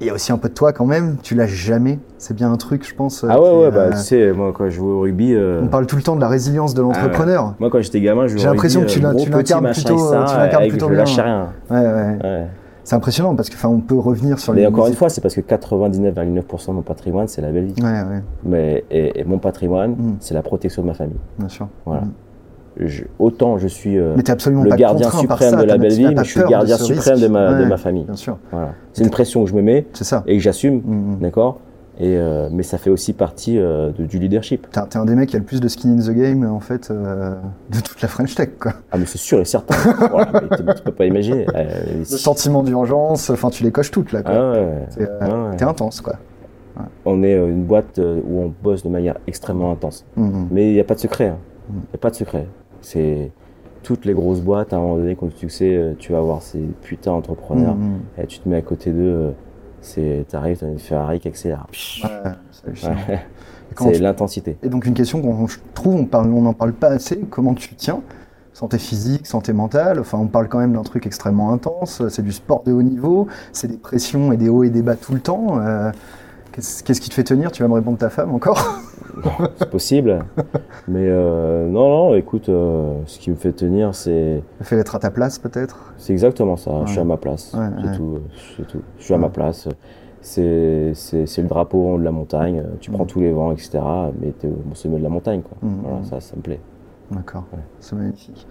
Il 0.00 0.06
y 0.06 0.10
a 0.10 0.14
aussi 0.14 0.32
un 0.32 0.38
peu 0.38 0.48
de 0.48 0.54
toi 0.54 0.72
quand 0.72 0.84
même, 0.84 1.16
tu 1.22 1.34
lâches 1.34 1.50
jamais. 1.54 1.98
C'est 2.18 2.34
bien 2.34 2.52
un 2.52 2.56
truc, 2.56 2.86
je 2.86 2.94
pense. 2.94 3.24
euh, 3.24 3.28
Ah 3.30 3.40
ouais, 3.40 3.50
ouais, 3.64 3.70
bah 3.70 3.80
euh, 3.84 3.90
tu 3.92 3.96
sais, 3.98 4.32
moi 4.32 4.52
quand 4.54 4.66
je 4.66 4.70
jouais 4.70 4.92
au 4.92 5.00
rugby. 5.00 5.34
euh, 5.34 5.60
On 5.62 5.68
parle 5.68 5.86
tout 5.86 5.96
le 5.96 6.02
temps 6.02 6.14
de 6.16 6.20
la 6.20 6.28
résilience 6.28 6.74
de 6.74 6.82
l'entrepreneur. 6.82 7.54
Moi, 7.58 7.70
quand 7.70 7.80
j'étais 7.80 8.00
gamin, 8.00 8.26
je 8.26 8.32
jouais 8.32 8.40
J'ai 8.40 8.48
l'impression 8.48 8.82
que 8.82 8.86
tu 8.86 9.00
l'incarnes 9.00 9.70
plutôt- 9.72 10.10
ça, 10.10 10.24
tu 10.28 10.36
l'incarnes 10.36 10.68
plutôt 10.68 10.86
je 10.88 10.90
bien. 10.90 10.98
lâchais 11.00 11.22
rien. 11.22 11.48
Ouais, 11.70 11.78
ouais. 11.80 12.18
Ouais. 12.22 12.46
C'est 12.84 12.96
impressionnant 12.96 13.36
parce 13.36 13.48
que, 13.48 13.54
enfin, 13.54 13.68
on 13.68 13.78
peut 13.80 13.96
revenir 13.98 14.38
sur 14.40 14.52
les. 14.52 14.62
Mais 14.62 14.66
encore 14.66 14.88
une 14.88 14.94
fois, 14.94 15.08
c'est 15.08 15.20
parce 15.20 15.34
que 15.36 15.40
99,9% 15.40 16.66
de 16.72 16.76
mon 16.76 16.82
patrimoine, 16.82 17.28
c'est 17.28 17.40
la 17.40 17.50
belle 17.50 17.66
vie. 17.66 17.74
Ouais, 17.82 17.88
ouais, 18.02 18.22
Mais, 18.44 18.84
et, 18.90 19.20
et 19.20 19.24
mon 19.24 19.38
patrimoine, 19.38 19.92
Mm. 19.92 20.16
c'est 20.20 20.34
la 20.34 20.42
protection 20.42 20.82
de 20.82 20.88
ma 20.88 20.94
famille. 20.94 21.16
bien 21.38 21.48
sûr. 21.48 21.68
Voilà. 21.86 22.02
Mm. 22.02 22.12
Je- 22.78 23.04
autant 23.18 23.58
je 23.58 23.68
suis 23.68 23.98
euh, 23.98 24.14
Mais 24.16 24.22
t'es 24.22 24.32
absolument 24.32 24.62
le 24.64 24.70
pas 24.70 24.76
gardien 24.76 25.10
suprême 25.10 25.50
ça, 25.50 25.56
de 25.62 25.66
la 25.66 25.76
belle 25.78 25.92
vie, 25.92 26.06
mais 26.06 26.24
je 26.24 26.30
suis 26.30 26.40
le 26.40 26.46
de 26.46 26.50
gardien 26.50 26.76
suprême 26.78 27.14
risque. 27.14 27.22
de 27.22 27.28
ma, 27.28 27.52
de 27.54 27.62
Ouais, 27.64 27.68
ma 27.68 27.76
famille. 27.76 28.06
Voilà. 28.50 28.72
C'est 28.94 29.04
une 29.04 29.10
pression 29.10 29.44
que 29.44 29.50
je 29.50 29.54
me 29.54 29.62
mets 29.62 29.86
ça. 29.92 30.22
et 30.26 30.36
que 30.36 30.42
j'assume, 30.42 30.76
Mm, 30.84 31.12
mm. 31.14 31.18
d'accord? 31.20 31.60
Et, 32.00 32.16
euh, 32.16 32.48
Mais 32.50 32.62
ça 32.62 32.78
fait 32.78 32.88
aussi 32.88 33.12
partie 33.12 33.58
euh, 33.58 33.90
de- 33.96 34.06
du 34.06 34.18
leadership. 34.18 34.66
T'es 34.70 34.96
un- 34.96 35.04
des 35.04 35.14
mecs 35.14 35.28
qui 35.28 35.36
a 35.36 35.38
le 35.38 35.44
plus 35.44 35.60
de 35.60 35.68
skin 35.68 35.90
in 35.90 35.98
the 36.00 36.10
game, 36.16 36.44
en 36.50 36.58
fait, 36.58 36.90
euh, 36.90 37.34
de 37.70 37.80
toute 37.80 38.00
la 38.00 38.08
French 38.08 38.34
Tech, 38.34 38.48
quoi. 38.58 38.72
Ah, 38.90 38.96
mais 38.96 39.04
c'est 39.04 39.18
sûr 39.18 39.38
et 39.38 39.44
certain. 39.44 39.74
Voilà, 40.10 40.32
tu, 40.74 40.82
peux 40.82 40.92
pas 40.92 41.04
imaginer. 41.04 41.46
Le 41.98 42.04
sentiment 42.04 42.62
d'urgence, 42.62 43.28
enfin, 43.28 43.50
tu 43.50 43.62
les 43.64 43.70
coches 43.70 43.90
toutes, 43.90 44.12
là, 44.12 44.22
quoi. 44.22 44.32
Ah 44.34 44.52
ouais. 44.52 44.86
T'es 44.96 45.08
Ah 45.20 45.26
ouais. 45.28 45.56
t'es 45.58 45.64
intense, 45.64 46.00
quoi. 46.00 46.14
On 47.04 47.22
est 47.22 47.34
une 47.34 47.64
boîte 47.64 47.98
où 48.00 48.40
on 48.40 48.52
bosse 48.62 48.82
de 48.82 48.88
manière 48.88 49.18
extrêmement 49.26 49.70
intense. 49.70 50.06
Mm. 50.16 50.44
Mais 50.50 50.70
il 50.70 50.72
n'y 50.74 50.80
a 50.80 50.84
pas 50.84 50.94
de 50.94 51.00
secret. 51.00 51.28
hein. 51.28 51.36
Il 51.68 51.74
Mm. 51.74 51.78
n'y 51.78 51.94
a 51.94 51.98
pas 51.98 52.10
de 52.10 52.14
secret. 52.16 52.46
C'est 52.82 53.30
toutes 53.82 54.04
les 54.04 54.12
grosses 54.14 54.40
boîtes, 54.42 54.72
à 54.72 54.76
un 54.76 54.80
moment 54.80 54.96
donné, 54.96 55.16
quand 55.16 55.34
tu 55.34 55.48
sais, 55.48 55.74
euh, 55.74 55.94
tu 55.98 56.12
vas 56.12 56.18
avoir 56.18 56.42
ces 56.42 56.60
putains 56.82 57.12
d'entrepreneurs, 57.12 57.74
Mm, 57.74 57.94
mm. 57.94 58.00
et 58.22 58.26
tu 58.26 58.38
te 58.38 58.48
mets 58.48 58.56
à 58.56 58.62
côté 58.62 58.90
d'eux, 58.92 59.00
euh, 59.00 59.30
c'est, 59.80 60.24
t'arrives, 60.28 60.58
t'as 60.58 60.68
une 60.68 60.78
Ferrari 60.78 61.18
qui 61.18 61.28
accélère. 61.28 61.66
Ouais, 62.04 62.10
c'est. 62.74 62.86
Ouais. 62.86 63.20
Tu- 63.74 64.02
l'intensité. 64.02 64.58
Et 64.62 64.68
donc 64.68 64.84
une 64.84 64.92
question 64.92 65.22
qu'on 65.22 65.46
trouve, 65.72 65.94
on 65.94 66.04
parle, 66.04 66.30
on 66.30 66.42
n'en 66.42 66.52
parle 66.52 66.74
pas 66.74 66.88
assez. 66.88 67.18
Comment 67.30 67.54
tu 67.54 67.74
tiens? 67.74 68.02
Santé 68.52 68.76
physique, 68.76 69.26
santé 69.26 69.54
mentale. 69.54 69.98
Enfin, 69.98 70.18
on 70.18 70.26
parle 70.26 70.48
quand 70.48 70.58
même 70.58 70.74
d'un 70.74 70.82
truc 70.82 71.06
extrêmement 71.06 71.54
intense. 71.54 72.06
C'est 72.10 72.20
du 72.20 72.32
sport 72.32 72.64
de 72.64 72.72
haut 72.72 72.82
niveau. 72.82 73.28
C'est 73.54 73.68
des 73.68 73.78
pressions 73.78 74.30
et 74.30 74.36
des 74.36 74.50
hauts 74.50 74.62
et 74.62 74.68
des 74.68 74.82
bas 74.82 74.94
tout 74.94 75.14
le 75.14 75.20
temps. 75.20 75.58
Euh, 75.58 75.90
Qu'est-ce 76.52 77.00
qui 77.00 77.08
te 77.08 77.14
fait 77.14 77.24
tenir? 77.24 77.50
Tu 77.52 77.62
vas 77.62 77.68
me 77.68 77.74
répondre 77.74 77.96
ta 77.98 78.10
femme 78.10 78.34
encore? 78.34 78.58
C'est 79.56 79.70
possible. 79.70 80.24
Mais 80.88 81.06
euh, 81.08 81.66
non, 81.68 81.88
non, 81.88 82.14
écoute, 82.14 82.48
euh, 82.48 82.94
ce 83.06 83.18
qui 83.18 83.30
me 83.30 83.36
fait 83.36 83.52
tenir, 83.52 83.94
c'est, 83.94 84.42
Le 84.58 84.64
fait 84.64 84.76
d'être 84.76 84.94
à 84.94 84.98
ta 84.98 85.10
place, 85.10 85.38
peut-être? 85.38 85.92
c'est 85.98 86.12
exactement 86.12 86.56
ça. 86.56 86.70
Je 86.86 86.90
suis 86.92 87.00
à 87.00 87.04
ma 87.04 87.16
place. 87.16 87.54
Ouais, 87.54 87.66
c'est 87.82 87.88
ouais. 87.90 87.96
tout. 87.96 88.18
euh, 88.60 88.64
tout. 88.64 88.80
Je 88.98 89.04
suis 89.04 89.14
à 89.14 89.18
ma 89.18 89.28
place. 89.28 89.68
C'est, 90.20 90.92
le 90.92 91.48
drapeau 91.48 91.78
au 91.78 91.94
haut 91.94 91.98
de 91.98 92.04
la 92.04 92.12
montagne. 92.12 92.62
Tu 92.80 92.90
prends 92.90 93.04
Mm. 93.04 93.08
tous 93.08 93.20
les 93.20 93.32
vents, 93.32 93.52
etc. 93.52 93.80
Mais 94.20 94.32
t'es 94.38 94.46
au 94.48 94.74
sommet 94.74 94.98
de 94.98 95.02
la 95.02 95.08
montagne, 95.08 95.40
quoi. 95.42 95.56
Mm, 95.62 95.74
Voilà, 95.82 96.04
ça, 96.04 96.20
ça 96.20 96.36
me 96.36 96.42
plaît. 96.42 96.60
D'accord. 97.14 97.44
C'est 97.80 97.94
magnifique. 97.96 98.46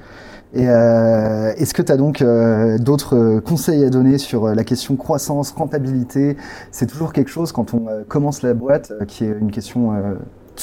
Et 0.53 0.68
euh, 0.68 1.53
est-ce 1.55 1.74
que 1.74 1.82
tu 1.82 1.91
as 1.91 1.97
donc 1.97 2.22
euh, 2.22 2.78
d'autres 2.78 3.16
euh, 3.16 3.39
conseils 3.39 3.84
à 3.86 3.89
donner 3.89 4.18
sur 4.18 4.47
la 4.47 4.64
question 4.64 4.95
croissance, 4.97 5.51
rentabilité? 5.51 6.36
C'est 6.72 6.88
toujours 6.88 7.14
quelque 7.14 7.30
chose 7.30 7.51
quand 7.51 7.74
on 7.74 7.88
commence 8.07 8.41
la 8.41 8.53
boîte 8.53 8.91
qui 9.07 9.24
est 9.24 9.32
une 9.32 9.51
question 9.51 9.91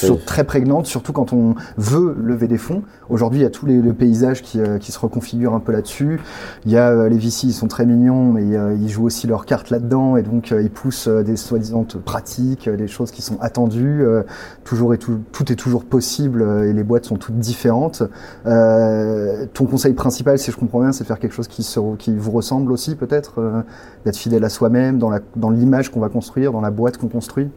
Ouais. 0.06 0.16
très 0.24 0.44
prégnante, 0.44 0.86
surtout 0.86 1.12
quand 1.12 1.32
on 1.32 1.54
veut 1.76 2.14
lever 2.22 2.46
des 2.48 2.58
fonds. 2.58 2.82
Aujourd'hui, 3.08 3.40
il 3.40 3.42
y 3.42 3.46
a 3.46 3.50
tout 3.50 3.66
les, 3.66 3.80
le 3.82 3.92
paysage 3.92 4.42
qui, 4.42 4.60
euh, 4.60 4.78
qui 4.78 4.92
se 4.92 4.98
reconfigure 4.98 5.54
un 5.54 5.60
peu 5.60 5.72
là-dessus. 5.72 6.20
Il 6.66 6.72
y 6.72 6.76
a 6.76 6.90
euh, 6.90 7.08
les 7.08 7.18
VC, 7.18 7.44
ils 7.48 7.52
sont 7.52 7.68
très 7.68 7.86
mignons, 7.86 8.32
mais 8.32 8.56
euh, 8.56 8.74
ils 8.74 8.88
jouent 8.88 9.06
aussi 9.06 9.26
leurs 9.26 9.46
cartes 9.46 9.70
là-dedans 9.70 10.16
et 10.16 10.22
donc 10.22 10.52
euh, 10.52 10.62
ils 10.62 10.70
poussent 10.70 11.08
des 11.08 11.36
soi-disant 11.36 11.84
pratiques, 12.04 12.68
euh, 12.68 12.76
des 12.76 12.86
choses 12.88 13.10
qui 13.10 13.22
sont 13.22 13.38
attendues. 13.40 14.02
euh, 14.04 14.22
toujours 14.64 14.92
et 14.94 14.98
tout, 14.98 15.18
tout 15.32 15.50
est 15.50 15.56
toujours 15.56 15.84
possible 15.84 16.42
euh, 16.42 16.68
et 16.68 16.72
les 16.72 16.84
boîtes 16.84 17.04
sont 17.06 17.16
toutes 17.16 17.38
différentes. 17.38 18.02
Euh, 18.46 19.46
ton 19.54 19.64
conseil 19.66 19.92
principal, 19.94 20.38
si 20.38 20.50
je 20.50 20.56
comprends 20.56 20.80
bien, 20.80 20.92
c'est 20.92 21.04
de 21.04 21.08
faire 21.08 21.18
quelque 21.18 21.32
chose 21.34 21.48
qui, 21.48 21.62
se, 21.62 21.80
qui 21.96 22.14
vous 22.16 22.30
ressemble 22.30 22.72
aussi, 22.72 22.94
peut-être, 22.96 23.40
euh, 23.40 23.62
d'être 24.04 24.16
fidèle 24.16 24.44
à 24.44 24.48
soi-même, 24.48 24.98
dans 24.98 25.10
la- 25.10 25.20
dans 25.36 25.50
l'image 25.50 25.90
qu'on 25.90 26.00
va 26.00 26.08
construire, 26.08 26.52
dans 26.52 26.60
la 26.60 26.70
boîte 26.70 26.98
qu'on 26.98 27.08
construit. 27.08 27.50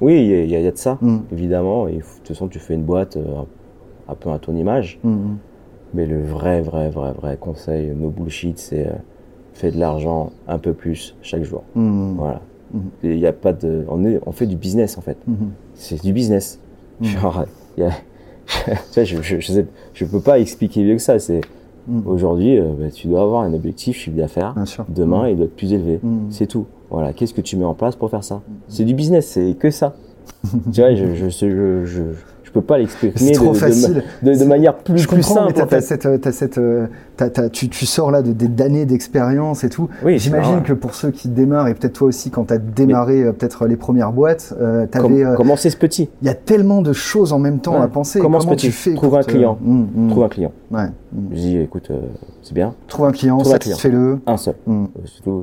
Oui, 0.00 0.14
il 0.20 0.46
y, 0.50 0.54
a- 0.54 0.60
y 0.60 0.70
de 0.70 0.76
ça, 0.76 0.98
Mm. 1.00 1.18
évidemment. 1.32 1.88
Et 1.88 1.96
de 1.96 2.02
toute 2.02 2.28
façon, 2.28 2.48
tu 2.48 2.58
fais 2.58 2.74
une 2.74 2.82
boîte 2.84 3.16
euh, 3.16 3.22
un 4.08 4.14
peu 4.14 4.30
à 4.30 4.38
ton 4.38 4.54
image. 4.56 4.98
Mm, 5.02 5.10
mm. 5.10 5.36
Mais 5.94 6.06
le 6.06 6.22
vrai, 6.22 6.60
vrai, 6.60 6.90
vrai, 6.90 7.12
vrai 7.12 7.36
conseil, 7.40 7.92
no 7.96 8.10
bullshit, 8.10 8.58
c'est 8.58 8.86
euh, 8.86 8.92
fais 9.54 9.70
de 9.70 9.78
l'argent 9.78 10.30
un 10.46 10.58
peu 10.58 10.72
plus 10.74 11.16
chaque 11.22 11.42
jour. 11.44 11.62
Mm, 11.74 12.14
Voilà. 12.16 12.40
Il 13.02 13.16
y 13.18 13.26
a 13.26 13.32
pas 13.32 13.54
de, 13.54 13.84
on, 13.88 14.04
est, 14.04 14.20
on 14.26 14.32
fait 14.32 14.46
du 14.46 14.56
business 14.56 14.98
en 14.98 15.00
fait. 15.00 15.16
C'est 15.74 16.02
du 16.02 16.12
business. 16.12 16.60
Genre, 17.00 17.44
y 17.78 17.82
a- 17.82 17.90
je, 18.94 19.04
je, 19.22 19.40
je, 19.40 19.52
sais- 19.52 19.66
je 19.94 20.04
peux 20.04 20.20
pas 20.20 20.38
expliquer 20.38 20.82
mieux 20.84 20.96
que 20.96 21.02
ça. 21.02 21.18
C'est 21.18 21.40
mm. 21.88 22.06
aujourd'hui, 22.06 22.58
euh, 22.58 22.72
bah, 22.78 22.90
tu 22.90 23.08
dois 23.08 23.22
avoir 23.22 23.42
un 23.42 23.52
objectif 23.54 23.96
chiffre 23.96 24.16
d'affaires. 24.16 24.54
Demain, 24.88 25.28
il 25.28 25.36
doit 25.36 25.46
être 25.46 25.56
plus 25.56 25.72
élevé. 25.72 26.00
Mm. 26.02 26.26
C'est 26.30 26.46
tout. 26.46 26.66
Voilà. 26.90 27.12
Qu'est-ce 27.12 27.34
que 27.34 27.40
tu 27.40 27.56
mets 27.56 27.64
en 27.64 27.74
place 27.74 27.96
pour 27.96 28.10
faire 28.10 28.24
ça? 28.24 28.42
C'est 28.68 28.84
du 28.84 28.94
business. 28.94 29.26
C'est 29.26 29.54
que 29.58 29.70
ça. 29.70 29.94
tu 30.72 30.80
vois, 30.80 30.94
je, 30.94 31.14
je, 31.14 31.28
je, 31.28 31.84
je 31.84 32.02
peux 32.60 32.66
pas 32.66 32.78
l'exprimer 32.78 33.12
de, 33.12 33.18
de- 33.18 34.30
de, 34.34 34.38
de 34.38 34.44
manière 34.44 34.76
plus, 34.76 34.98
je 34.98 35.06
plus 35.08 35.16
comprends, 35.16 35.46
mais 35.46 35.54
simple. 35.54 35.54
t'as, 35.58 35.64
en 35.64 35.68
fait. 35.68 35.80
cette, 35.80 36.06
euh, 36.06 36.18
cette, 36.32 36.58
euh, 36.58 36.86
tu, 37.52 37.68
tu 37.68 37.86
sors 37.86 38.10
là 38.10 38.22
de, 38.22 38.32
des- 38.32 38.48
d'années 38.48 38.86
d'expérience 38.86 39.64
et 39.64 39.68
tout. 39.68 39.88
Oui, 40.04 40.18
J'imagine 40.18 40.62
que 40.62 40.72
pour 40.72 40.94
ceux 40.94 41.10
qui 41.10 41.28
démarrent, 41.28 41.68
et 41.68 41.74
peut-être 41.74 41.92
toi 41.94 42.08
aussi 42.08 42.30
quand 42.30 42.44
t'as 42.44 42.58
démarré 42.58 43.22
euh, 43.22 43.32
peut-être 43.32 43.66
les 43.66 43.76
premières 43.76 44.12
boîtes, 44.12 44.54
euh, 44.60 44.86
Com- 44.86 44.88
t'avais, 45.02 45.24
euh, 45.24 45.34
commencer 45.34 45.70
ce 45.70 45.76
petit. 45.76 46.08
il 46.22 46.26
y 46.26 46.30
a 46.30 46.34
tellement 46.34 46.82
de 46.82 46.92
choses 46.92 47.32
en 47.32 47.38
même 47.38 47.60
temps 47.60 47.76
Ouais. 47.78 47.82
à 47.84 47.88
penser. 47.88 48.20
Commence 48.20 48.44
Comment 48.44 48.56
petit. 48.56 48.66
tu 48.66 48.72
fais 48.72 48.94
Trouve 48.94 49.16
un 49.16 49.22
client. 49.22 49.58
euh, 49.64 49.68
hum, 49.68 49.88
hum, 49.96 50.10
Trouve 50.10 50.24
un 50.24 50.28
client. 50.28 50.52
hum. 50.72 50.90
Je 51.32 51.36
dis, 51.36 51.56
écoute, 51.58 51.88
euh, 51.90 52.00
c'est 52.42 52.54
bien, 52.54 52.74
Trouve 52.86 53.06
un 53.06 53.12
client, 53.12 53.38
Trouve 53.38 53.54
un 53.54 53.58
client. 53.58 53.76
satisfais-le. 53.76 54.18
un 54.26 54.36
seul. 54.36 54.54
Hum. 54.66 54.88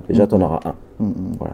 Déjà, 0.07 0.26
Mm. 0.26 0.28
tu 0.28 0.36
en 0.36 0.41
auras 0.41 0.59
un. 0.66 0.74
hum, 0.99 1.13
hum. 1.41 1.47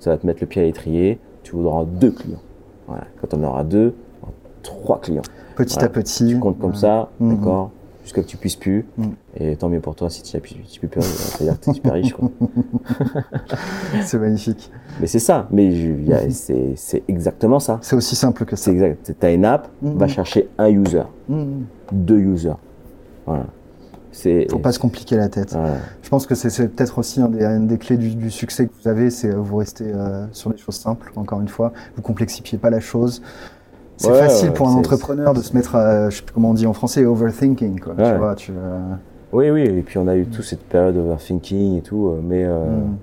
Ça 0.00 0.10
va 0.10 0.16
te 0.16 0.26
mettre 0.26 0.40
le 0.40 0.46
pied 0.46 0.62
à 0.62 0.64
l'étrier. 0.64 1.18
Tu 1.42 1.52
voudras 1.56 1.84
deux 1.84 2.10
clients. 2.12 2.38
Voilà. 2.86 3.04
Quand 3.20 3.34
on 3.36 3.42
aura 3.42 3.64
deux, 3.64 3.94
trois 4.62 5.00
clients. 5.00 5.22
Petit 5.56 5.74
Voilà. 5.74 5.86
à 5.86 5.90
petit. 5.90 6.28
Tu 6.28 6.38
comptes 6.38 6.58
comme 6.58 6.70
Ouais. 6.70 6.76
ça, 6.76 7.08
Mhm. 7.20 7.36
d'accord 7.36 7.70
Jusqu'à 8.04 8.22
que 8.22 8.26
tu 8.28 8.38
puisses 8.38 8.56
plus. 8.56 8.86
Mhm. 8.96 9.10
Et 9.36 9.56
tant 9.56 9.68
mieux 9.68 9.80
pour 9.80 9.94
toi 9.94 10.08
si 10.08 10.22
tu 10.22 10.34
n'as 10.34 10.40
plus, 10.40 10.54
tu 10.70 10.80
peux 10.80 10.88
plus. 10.88 11.02
C'est-à-dire 11.02 11.58
que 11.60 11.64
tu 11.64 11.70
es 11.70 11.74
super 11.74 11.92
riche. 11.92 12.14
Quoi. 12.14 12.30
C'est 14.02 14.18
magnifique. 14.18 14.70
Mais 15.00 15.06
c'est 15.06 15.18
ça. 15.18 15.46
Mais 15.50 15.70
c'est 16.30 17.02
exactement 17.08 17.60
ça. 17.60 17.78
C'est 17.82 17.96
aussi 17.96 18.16
simple 18.16 18.44
que 18.44 18.56
ça. 18.56 18.64
C'est 18.64 18.72
exact. 18.72 19.12
Tu 19.18 19.26
as 19.26 19.30
une 19.32 19.44
app, 19.44 19.68
va 19.82 20.08
chercher 20.08 20.48
un 20.58 20.68
user, 20.68 21.02
Hum. 21.28 21.64
deux 21.92 22.18
users. 22.18 22.56
Voilà. 23.26 23.46
Faut 24.50 24.58
pas 24.58 24.72
se 24.72 24.78
compliquer 24.80 25.16
la 25.16 25.28
tête. 25.28 25.52
Voilà. 25.52 25.74
Je 26.02 26.08
pense 26.08 26.26
que 26.26 26.34
c'est 26.34 26.68
peut-être 26.74 26.98
aussi 26.98 27.20
un 27.20 27.28
des, 27.28 27.44
une 27.44 27.66
des 27.68 27.78
clés 27.78 27.96
du, 27.98 28.14
du 28.16 28.30
succès 28.30 28.66
que 28.66 28.72
vous 28.82 28.88
avez, 28.88 29.10
c'est 29.10 29.28
euh, 29.30 29.36
vous 29.36 29.56
restez 29.58 29.84
euh, 29.86 30.26
sur 30.32 30.50
des 30.50 30.56
choses 30.56 30.74
simples, 30.76 31.12
encore 31.14 31.40
une 31.40 31.46
fois. 31.48 31.72
Vous 31.94 32.02
complexifiez 32.02 32.58
pas 32.58 32.70
la 32.70 32.80
chose. 32.80 33.22
C'est 33.98 34.10
Ouais, 34.10 34.18
facile 34.18 34.52
pour 34.52 34.68
un 34.68 34.74
entrepreneur 34.74 35.34
de 35.34 35.40
se 35.40 35.54
mettre 35.54 35.74
à, 35.74 36.08
je 36.08 36.16
sais 36.16 36.22
plus 36.22 36.32
comment 36.32 36.50
on 36.50 36.54
dit 36.54 36.66
en 36.66 36.72
français, 36.72 37.04
overthinking, 37.04 37.80
quoi. 37.80 37.94
Tu 37.96 38.02
vois, 38.18 38.34
tu, 38.36 38.52
euh, 38.56 38.78
Oui, 39.32 39.50
oui. 39.50 39.62
Et 39.64 39.82
puis 39.82 39.98
on 39.98 40.06
a 40.08 40.16
eu 40.16 40.24
toute 40.26 40.44
cette 40.44 40.62
période 40.62 40.96
overthinking 40.96 41.78
et 41.78 41.82
tout. 41.82 42.06
euh, 42.08 42.20
Mais. 42.22 42.44
euh, 42.44 42.62
hum. 42.64 42.96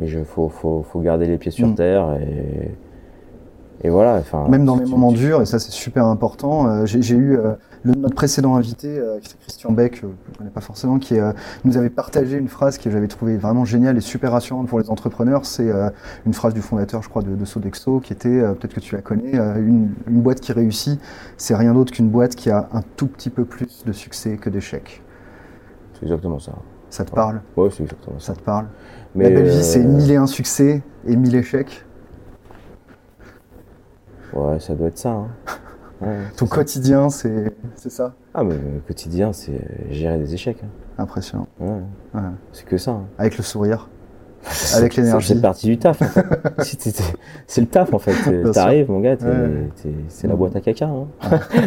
Mais 0.00 0.06
il 0.08 0.24
faut, 0.24 0.48
faut, 0.48 0.84
faut 0.88 1.00
garder 1.00 1.26
les 1.26 1.38
pieds 1.38 1.50
sur 1.50 1.66
Mm. 1.66 1.74
terre 1.74 2.16
et, 2.20 2.70
et 3.82 3.90
voilà. 3.90 4.14
Enfin, 4.16 4.48
Même 4.48 4.64
dans 4.64 4.76
les 4.76 4.86
moments 4.86 5.12
durs, 5.12 5.40
et 5.42 5.46
ça 5.46 5.58
c'est 5.58 5.70
super 5.70 6.04
important. 6.06 6.68
euh, 6.68 6.86
J'ai 6.86 7.14
eu 7.16 7.36
euh, 7.36 7.52
le, 7.84 7.92
notre 7.94 8.14
précédent 8.16 8.56
invité, 8.56 8.98
euh, 8.98 9.18
Christian 9.42 9.70
Beck, 9.72 9.98
euh, 10.02 10.08
je 10.26 10.32
ne 10.32 10.36
connais 10.38 10.50
pas 10.50 10.60
forcément, 10.60 10.98
qui 10.98 11.18
euh, 11.18 11.32
nous 11.64 11.76
avait 11.76 11.90
partagé 11.90 12.36
une 12.36 12.48
phrase 12.48 12.78
que 12.78 12.90
j'avais 12.90 13.06
trouvée 13.06 13.36
vraiment 13.36 13.64
géniale 13.64 13.96
et 13.96 14.00
super 14.00 14.32
rassurante 14.32 14.66
pour 14.66 14.80
les 14.80 14.90
entrepreneurs. 14.90 15.44
C'est 15.46 15.70
euh, 15.70 15.90
une 16.26 16.34
phrase 16.34 16.54
du 16.54 16.60
fondateur, 16.60 17.02
je 17.02 17.08
crois, 17.08 17.22
de, 17.22 17.36
de 17.36 17.44
Sodexo, 17.44 18.00
qui 18.00 18.12
était, 18.12 18.28
euh, 18.28 18.52
peut-être 18.54 18.74
que 18.74 18.80
tu 18.80 18.94
la 18.96 19.02
connais, 19.02 19.38
euh, 19.38 19.56
une, 19.58 19.92
une 20.08 20.20
boîte 20.22 20.40
qui 20.40 20.52
réussit, 20.52 21.00
c'est 21.36 21.54
rien 21.54 21.72
d'autre 21.74 21.92
qu'une 21.92 22.08
boîte 22.08 22.34
qui 22.34 22.50
a 22.50 22.68
un 22.72 22.82
tout 22.96 23.06
petit 23.06 23.30
peu 23.30 23.44
plus 23.44 23.84
de 23.86 23.92
succès 23.92 24.36
que 24.38 24.50
d'échecs. 24.50 25.02
C'est 25.94 26.02
exactement 26.02 26.38
ça. 26.38 26.52
Ça 26.90 27.04
te 27.04 27.10
parle? 27.12 27.42
Ouais, 27.56 27.68
c'est 27.70 27.82
exactement 27.82 28.18
ça. 28.18 28.28
Ça 28.28 28.34
te 28.34 28.42
parle? 28.42 28.66
Mais 29.14 29.24
La 29.24 29.30
belle 29.30 29.46
euh, 29.46 29.50
vie, 29.50 29.62
c'est 29.64 29.84
mille 29.84 30.10
et 30.10 30.16
un 30.16 30.26
succès 30.26 30.82
et 31.06 31.16
mille 31.16 31.34
échecs. 31.36 31.84
Ouais, 34.32 34.60
ça 34.60 34.74
doit 34.74 34.88
être 34.88 34.98
ça. 34.98 35.10
hein. 35.10 35.28
Ouais, 36.00 36.16
Ton 36.36 36.46
ça. 36.46 36.54
quotidien, 36.54 37.08
c'est 37.10 37.52
c'est 37.74 37.90
ça? 37.90 38.14
Ah, 38.32 38.44
mais 38.44 38.54
le 38.54 38.78
quotidien, 38.86 39.32
c'est 39.32 39.60
gérer 39.90 40.16
des 40.16 40.32
échecs. 40.32 40.58
hein. 40.62 40.68
Impressionnant. 40.96 41.48
Ouais, 41.58 41.70
Ouais. 42.14 42.20
c'est 42.52 42.64
que 42.64 42.76
ça. 42.78 42.92
hein. 42.92 43.06
Avec 43.18 43.36
le 43.36 43.42
sourire. 43.42 43.88
Avec 44.76 44.94
l'énergie. 44.94 45.34
C'est 45.34 45.40
partie 45.42 45.66
du 45.66 45.76
taf. 45.76 46.00
en 46.00 46.04
fait. 46.04 46.24
C'est 47.48 47.60
le 47.60 47.66
taf 47.66 47.92
en 47.92 47.98
fait. 47.98 48.12
T'arrives, 48.52 48.88
mon 48.88 49.00
gars, 49.00 49.16
Ouais. 49.20 49.68
c'est 50.06 50.28
la 50.28 50.36
boîte 50.36 50.54
à 50.54 50.60
caca. 50.60 50.86
hein. 50.86 51.08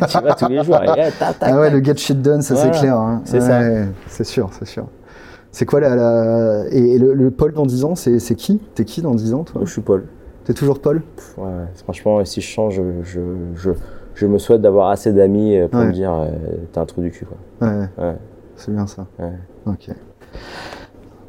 tu 0.07 0.17
vas 0.21 0.33
tous 0.33 0.47
les 0.47 0.63
jours. 0.63 0.81
Et, 0.81 0.85
tac, 0.87 1.17
tac, 1.19 1.35
Ah 1.41 1.59
ouais, 1.59 1.69
tac. 1.69 1.73
le 1.73 1.83
get 1.83 1.97
shit 1.97 2.21
done, 2.21 2.41
ça 2.41 2.53
Voilà, 2.53 2.71
c'est 2.71 2.79
clair. 2.79 2.95
hein. 2.97 3.21
c'est 3.25 3.39
Ouais, 3.41 3.87
C'est 4.07 4.23
sûr, 4.23 4.49
c'est 4.57 4.65
sûr. 4.65 4.87
C'est 5.51 5.65
quoi 5.65 5.81
la, 5.81 5.93
la... 5.97 6.63
Et, 6.69 6.97
le, 6.97 7.13
le 7.13 7.31
Paul 7.31 7.51
dans 7.51 7.65
10 7.65 7.83
ans, 7.83 7.95
c'est 7.95 8.17
qui? 8.35 8.61
T'es 8.75 8.85
qui 8.85 9.01
dans 9.01 9.13
10 9.13 9.33
ans, 9.33 9.43
toi? 9.43 9.61
Je 9.65 9.69
suis 9.69 9.81
Paul. 9.81 10.05
T'es 10.45 10.53
toujours 10.53 10.79
Paul? 10.81 11.01
Ouais, 11.37 11.43
ouais. 11.45 11.65
franchement, 11.83 12.23
si 12.25 12.41
je 12.41 12.47
change, 12.47 12.75
je, 12.75 12.81
je, 13.03 13.19
je, 13.55 13.71
je 14.15 14.25
me 14.25 14.37
souhaite 14.37 14.61
d'avoir 14.61 14.89
assez 14.89 15.13
d'amis 15.13 15.55
euh, 15.57 15.67
pour 15.67 15.79
Ouais. 15.81 15.87
me 15.87 15.91
dire 15.93 16.11
euh, 16.13 16.27
t'es 16.71 16.79
un 16.79 16.85
trou 16.85 17.01
du 17.01 17.11
cul. 17.11 17.25
Quoi. 17.25 17.37
Ouais, 17.67 17.87
Ouais. 17.97 18.15
c'est 18.55 18.71
bien 18.73 18.87
ça. 18.87 19.05
Ok. 19.65 19.89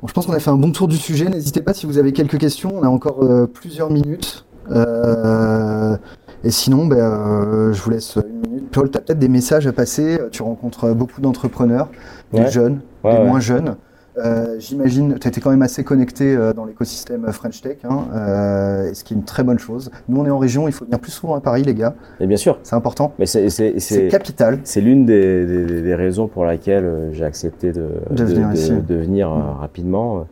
Bon, 0.00 0.08
je 0.08 0.12
pense 0.12 0.26
qu'on 0.26 0.32
a 0.32 0.38
fait 0.40 0.50
un 0.50 0.56
bon 0.56 0.72
tour 0.72 0.88
du 0.88 0.96
sujet. 0.96 1.28
N'hésitez 1.28 1.60
pas 1.62 1.74
si 1.74 1.86
vous 1.86 1.98
avez 1.98 2.12
quelques 2.12 2.38
questions. 2.38 2.72
On 2.74 2.82
a 2.82 2.88
encore 2.88 3.22
euh, 3.22 3.46
plusieurs 3.46 3.90
minutes. 3.90 4.46
Euh, 4.70 5.96
et 6.44 6.50
sinon, 6.50 6.86
ben, 6.86 7.72
je 7.72 7.82
vous 7.82 7.90
laisse 7.90 8.16
une 8.16 8.40
minute. 8.50 8.70
Paul, 8.70 8.90
tu 8.90 8.96
as 8.98 9.00
peut-être 9.00 9.18
des 9.18 9.28
messages 9.28 9.66
à 9.66 9.72
passer. 9.72 10.18
Tu 10.30 10.42
rencontres 10.42 10.92
beaucoup 10.94 11.20
d'entrepreneurs, 11.20 11.88
des 12.32 12.48
jeunes, 12.48 12.80
des 13.04 13.18
moins 13.24 13.40
jeunes. 13.40 13.76
Euh, 14.18 14.56
J'imagine, 14.58 15.18
tu 15.18 15.26
étais 15.26 15.40
quand 15.40 15.50
même 15.50 15.62
assez 15.62 15.84
connecté 15.84 16.36
euh, 16.36 16.52
dans 16.52 16.66
l'écosystème 16.66 17.26
French 17.32 17.62
Tech, 17.62 17.78
hein, 17.84 18.04
euh, 18.12 18.92
ce 18.92 19.04
qui 19.04 19.14
est 19.14 19.16
une 19.16 19.24
très 19.24 19.42
bonne 19.42 19.58
chose. 19.58 19.90
Nous, 20.08 20.20
on 20.20 20.26
est 20.26 20.30
en 20.30 20.38
région, 20.38 20.68
il 20.68 20.72
faut 20.72 20.84
venir 20.84 20.98
plus 21.00 21.12
souvent 21.12 21.34
à 21.34 21.40
Paris, 21.40 21.62
les 21.62 21.74
gars. 21.74 21.94
Et 22.20 22.26
bien 22.26 22.36
sûr, 22.36 22.58
C'est 22.62 22.76
important. 22.76 23.14
mais 23.18 23.24
c'est 23.26 24.08
capital. 24.10 24.58
c'est 24.64 24.82
l'une 24.82 25.06
des, 25.06 25.46
des, 25.46 25.80
des 25.82 25.94
raisons 25.94 26.28
pour 26.28 26.44
laquelle 26.44 26.84
euh, 26.84 27.12
j'ai 27.12 27.24
accepté 27.24 27.72
de, 27.72 27.88
De 28.10 28.24
venir 28.24 28.52
ici. 28.52 28.72
de 28.72 28.94
venir, 28.94 29.30
euh, 29.32 29.38
Mm. 29.38 29.60
rapidement. 29.60 30.26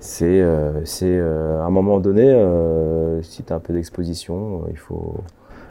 C'est 0.00 0.40
euh, 0.42 0.82
euh, 1.02 1.62
à 1.62 1.64
un 1.64 1.70
moment 1.70 1.98
donné, 2.00 2.30
euh, 2.30 3.22
si 3.22 3.42
tu 3.42 3.52
as 3.52 3.56
un 3.56 3.60
peu 3.60 3.72
d'exposition, 3.72 4.62
euh, 4.64 4.70
il 4.70 4.76
faut. 4.76 5.14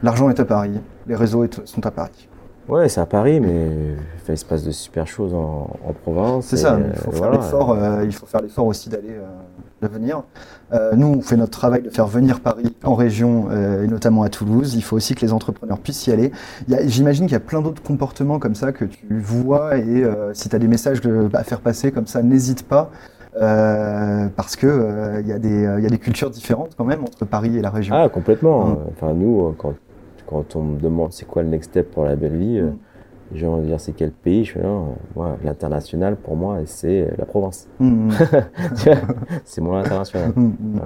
L'argent 0.01 0.29
est 0.29 0.39
à 0.39 0.45
Paris. 0.45 0.79
Les 1.07 1.15
réseaux 1.15 1.45
sont 1.65 1.85
à 1.85 1.91
Paris. 1.91 2.27
Ouais, 2.69 2.87
c'est 2.87 3.01
à 3.01 3.05
Paris, 3.05 3.39
mais 3.41 3.69
il 4.29 4.37
se 4.37 4.45
passe 4.45 4.63
de 4.63 4.71
super 4.71 5.05
choses 5.05 5.33
en, 5.33 5.69
en 5.85 5.93
province. 6.01 6.45
C'est 6.45 6.57
ça, 6.57 6.75
euh, 6.75 6.79
il 6.93 6.95
faut 6.95 7.11
faire 7.11 7.19
voilà. 7.29 7.37
l'effort, 7.37 7.71
euh, 7.71 8.03
il 8.05 8.13
faut 8.13 8.25
faire 8.25 8.41
l'effort 8.41 8.65
aussi 8.67 8.87
d'aller, 8.89 9.09
euh, 9.11 9.27
de 9.81 9.87
venir. 9.89 10.23
Euh, 10.71 10.91
nous, 10.95 11.07
on 11.07 11.21
fait 11.21 11.35
notre 11.35 11.51
travail 11.51 11.81
de 11.81 11.89
faire 11.89 12.07
venir 12.07 12.39
Paris 12.39 12.73
en 12.85 12.95
région, 12.95 13.47
euh, 13.51 13.83
et 13.83 13.87
notamment 13.87 14.23
à 14.23 14.29
Toulouse. 14.29 14.75
Il 14.75 14.83
faut 14.83 14.95
aussi 14.95 15.13
que 15.13 15.21
les 15.21 15.33
entrepreneurs 15.33 15.77
puissent 15.79 16.07
y 16.07 16.11
aller. 16.11 16.31
Y 16.69 16.87
J'imagine 16.89 17.25
qu'il 17.25 17.33
y 17.33 17.35
a 17.35 17.41
plein 17.41 17.61
d'autres 17.61 17.83
comportements 17.83 18.39
comme 18.39 18.55
ça 18.55 18.71
que 18.71 18.85
tu 18.85 19.19
vois, 19.19 19.77
et 19.77 20.03
euh, 20.03 20.33
si 20.33 20.47
tu 20.47 20.55
as 20.55 20.59
des 20.59 20.69
messages 20.69 21.01
de- 21.01 21.29
à 21.33 21.43
faire 21.43 21.59
passer 21.59 21.91
comme 21.91 22.07
ça, 22.07 22.23
n'hésite 22.23 22.67
pas. 22.67 22.89
euh, 23.41 24.27
parce 24.35 24.55
que 24.55 24.67
euh, 24.67 25.19
il 25.21 25.27
y, 25.27 25.31
a 25.31 25.39
des, 25.39 25.65
euh, 25.65 25.79
y 25.81 25.85
a 25.87 25.89
des 25.89 25.97
cultures 25.97 26.29
différentes 26.29 26.75
quand 26.77 26.85
même 26.85 27.01
entre 27.01 27.25
Paris 27.25 27.57
et 27.57 27.61
la 27.61 27.71
région. 27.71 27.95
Ah, 27.97 28.07
complètement. 28.07 28.65
Mm. 28.67 28.77
Enfin, 28.91 29.13
nous, 29.13 29.47
euh, 29.47 29.55
quand, 29.57 29.73
quand 30.27 30.55
on 30.55 30.63
me 30.63 30.79
demande 30.79 31.11
c'est 31.11 31.25
quoi 31.27 31.43
le 31.43 31.49
next 31.49 31.71
step 31.71 31.91
pour 31.91 32.05
la 32.05 32.15
belle 32.15 32.37
vie, 32.37 32.59
euh, 32.59 32.69
Mm. 32.71 32.77
les 33.33 33.39
gens 33.39 33.51
vont 33.55 33.61
dire 33.61 33.79
c'est 33.79 33.93
quel 33.93 34.11
pays? 34.11 34.45
Je 34.45 34.53
fais 34.53 34.61
non, 34.61 34.83
euh, 34.83 34.93
moi, 35.15 35.37
l'international 35.43 36.15
pour 36.17 36.35
moi, 36.35 36.59
c'est 36.65 37.09
la 37.17 37.25
province. 37.25 37.67
Mm, 37.79 38.07
mm. 38.09 38.11
C'est 39.45 39.61
mon 39.61 39.75
international. 39.75 40.31
Mm. 40.35 40.79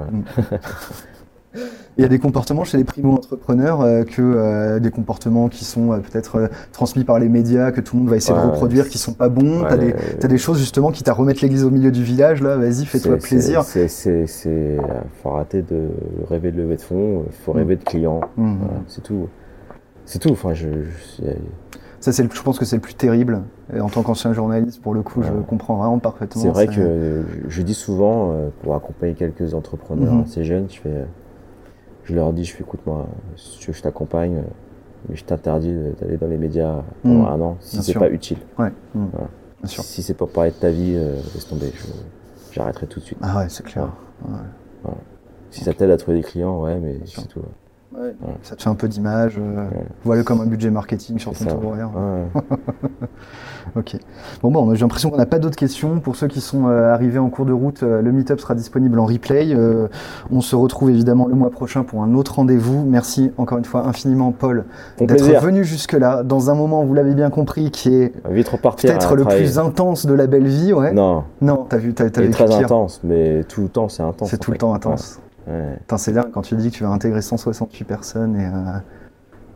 Il 1.97 2.03
y 2.03 2.05
a 2.05 2.07
des 2.09 2.19
comportements 2.19 2.63
chez 2.63 2.77
les 2.77 2.83
primo-entrepreneurs 2.83 3.81
euh, 3.81 4.03
que 4.03 4.21
euh, 4.21 4.79
des 4.79 4.91
comportements 4.91 5.47
qui 5.49 5.65
sont 5.65 5.91
euh, 5.93 5.97
peut-être 5.97 6.49
transmis 6.71 7.03
par 7.03 7.17
les 7.17 7.27
médias, 7.27 7.71
que 7.71 7.81
tout 7.81 7.95
le 7.95 8.01
monde 8.03 8.09
va 8.11 8.17
essayer 8.17 8.37
de 8.39 8.45
reproduire, 8.45 8.87
qui 8.87 8.97
sont 8.99 9.13
pas 9.13 9.29
bons. 9.29 9.61
Ouais, 9.63 9.67
T'as 9.69 9.77
des, 9.77 9.95
t'as 10.19 10.27
des 10.27 10.37
choses 10.37 10.59
justement 10.59 10.91
qui 10.91 11.03
t'a 11.03 11.13
remettre 11.13 11.41
l'église 11.41 11.63
au 11.63 11.71
milieu 11.71 11.91
du 11.91 12.03
village 12.03 12.43
là. 12.43 12.55
Vas-y, 12.57 12.85
fais-toi 12.85 13.15
c'est- 13.19 13.27
plaisir. 13.27 13.63
C'est, 13.63 13.87
c'est, 13.87 14.27
c'est, 14.27 14.77
faut 15.23 15.29
arrêter 15.31 15.63
de 15.63 15.87
rêver 16.29 16.51
de 16.51 16.57
lever 16.61 16.75
de 16.75 16.81
fonds, 16.81 17.23
il 17.25 17.33
faut 17.43 17.53
Mm. 17.53 17.57
rêver 17.57 17.75
de 17.77 17.83
clients. 17.83 18.21
Mm. 18.37 18.55
Voilà, 18.59 18.73
c'est 18.87 19.01
tout. 19.01 19.27
C'est 20.05 20.19
tout. 20.19 20.29
Enfin, 20.29 20.53
je, 20.53 20.67
je- 21.19 21.23
Ça, 21.99 22.11
c'est, 22.11 22.21
le- 22.21 22.29
je 22.31 22.41
pense 22.43 22.59
que 22.59 22.65
c'est 22.65 22.75
le 22.75 22.81
plus 22.81 22.93
terrible. 22.93 23.41
Et 23.75 23.79
en 23.81 23.89
tant 23.89 24.03
qu'ancien 24.03 24.31
journaliste, 24.33 24.83
pour 24.83 24.93
le 24.93 25.01
coup, 25.01 25.23
je 25.23 25.31
comprends 25.47 25.75
vraiment 25.77 25.97
parfaitement. 25.97 26.41
c'est 26.43 26.49
vrai 26.49 26.67
ça. 26.67 26.73
que 26.75 27.23
je 27.49 27.61
dis 27.63 27.73
souvent, 27.73 28.35
pour 28.61 28.75
accompagner 28.75 29.15
quelques 29.15 29.55
entrepreneurs 29.55 30.13
Mhm. 30.13 30.21
assez 30.21 30.43
jeunes, 30.43 30.67
je 30.69 30.79
fais, 30.79 31.05
je 32.07 32.15
leur 32.15 32.31
dis, 32.33 32.45
je 32.45 32.53
fais, 32.53 32.63
écoute, 32.63 32.79
moi, 32.85 33.05
si 33.35 33.59
tu 33.59 33.67
veux, 33.71 33.73
je 33.77 33.81
t'accompagne, 33.81 34.37
euh, 34.37 34.41
mais 35.09 35.15
je 35.15 35.23
t'interdis 35.25 35.73
d'aller 35.99 36.17
dans 36.17 36.27
les 36.27 36.37
médias 36.37 36.81
pendant 37.03 37.19
Mhm. 37.19 37.25
un 37.27 37.41
an 37.41 37.57
si 37.59 37.81
c'est 37.83 37.93
pas 37.99 38.09
utile. 38.09 38.37
Ouais. 38.57 38.71
Mm. 38.95 39.05
Voilà. 39.11 39.27
Bien 39.59 39.67
sûr. 39.69 39.83
Si 39.83 40.01
c'est 40.01 40.13
pour 40.13 40.29
parler 40.29 40.51
de 40.51 40.55
ta 40.55 40.69
vie, 40.69 40.93
euh, 40.95 41.15
laisse 41.33 41.47
tomber. 41.47 41.71
je- 41.75 42.53
j'arrêterai 42.53 42.87
tout 42.87 42.99
de 42.99 43.05
suite. 43.05 43.19
Ah 43.21 43.37
ouais, 43.39 43.49
c'est 43.49 43.63
clair. 43.65 43.89
Ouais. 44.27 44.91
Si 45.51 45.63
ça 45.63 45.73
t'aide 45.73 45.89
à 45.91 45.97
trouver 45.97 46.17
des 46.17 46.23
clients, 46.23 46.61
ouais, 46.61 46.79
mais 46.79 46.99
c'est 47.05 47.27
tout. 47.27 47.41
Ouais. 47.93 48.01
Ouais. 48.21 48.33
Ça 48.43 48.55
te 48.55 48.61
fait 48.63 48.69
un 48.69 48.75
peu 48.75 48.87
d'image. 48.87 49.37
euh, 49.39 49.63
Ouais. 49.69 49.85
Voilà 50.03 50.23
comme 50.23 50.41
un 50.41 50.45
budget 50.45 50.69
marketing 50.69 51.19
sur 51.19 51.31
ton 51.33 51.45
tour 51.45 51.65
horaire. 51.67 51.89
Ok. 53.75 53.97
Bon, 54.41 54.49
bon, 54.49 54.73
j'ai 54.73 54.81
l'impression 54.81 55.09
qu'on 55.09 55.17
n'a 55.17 55.25
pas 55.25 55.39
d'autres 55.39 55.57
questions. 55.57 55.99
Pour 55.99 56.15
ceux 56.15 56.27
qui 56.27 56.39
sont 56.39 56.67
euh, 56.67 56.93
arrivés 56.93 57.19
en 57.19 57.29
cours 57.29 57.45
de 57.45 57.51
route, 57.51 57.83
euh, 57.83 58.01
le 58.01 58.11
meet-up 58.13 58.39
sera 58.39 58.55
disponible 58.55 58.97
en 58.97 59.05
replay. 59.05 59.53
Euh, 59.53 59.87
on 60.31 60.39
se 60.41 60.55
retrouve 60.55 60.89
évidemment 60.89 61.27
le 61.27 61.35
mois 61.35 61.49
prochain 61.49 61.83
pour 61.83 62.01
un 62.01 62.13
autre 62.13 62.35
rendez-vous. 62.35 62.85
Merci 62.85 63.31
encore 63.37 63.57
une 63.57 63.65
fois 63.65 63.85
infiniment, 63.85 64.31
Paul, 64.31 64.65
d'être 64.99 65.41
venu 65.41 65.63
jusque-là, 65.65 66.23
dans 66.23 66.49
un 66.49 66.55
moment, 66.55 66.85
vous 66.85 66.93
l'avez 66.93 67.13
bien 67.13 67.29
compris, 67.29 67.71
qui 67.71 67.93
est 67.93 68.13
peut-être 68.23 69.11
à 69.11 69.15
le 69.15 69.25
plus 69.25 69.59
intense 69.59 70.05
de 70.05 70.13
la 70.13 70.27
belle 70.27 70.47
vie. 70.47 70.71
Ouais. 70.73 70.93
Non, 70.93 71.23
Non, 71.41 71.65
t'as 71.67 71.77
vu, 71.77 71.93
t'as, 71.93 72.05
vécu 72.05 72.29
très 72.31 72.45
pire. 72.45 72.59
intense, 72.59 73.01
mais 73.03 73.43
tout 73.43 73.61
le 73.63 73.69
temps 73.69 73.89
c'est 73.89 74.03
intense. 74.03 74.29
C'est 74.29 74.37
tout 74.39 74.51
le 74.51 74.57
temps 74.57 74.73
intense. 74.73 75.19
Ouais. 75.47 75.77
C'est 75.97 76.11
dingue 76.13 76.31
quand 76.31 76.41
tu 76.41 76.55
dis 76.55 76.69
que 76.71 76.75
tu 76.75 76.83
vas 76.83 76.89
intégrer 76.89 77.21
168 77.21 77.85
personnes 77.85 78.35
et. 78.35 78.45
euh, 78.45 78.79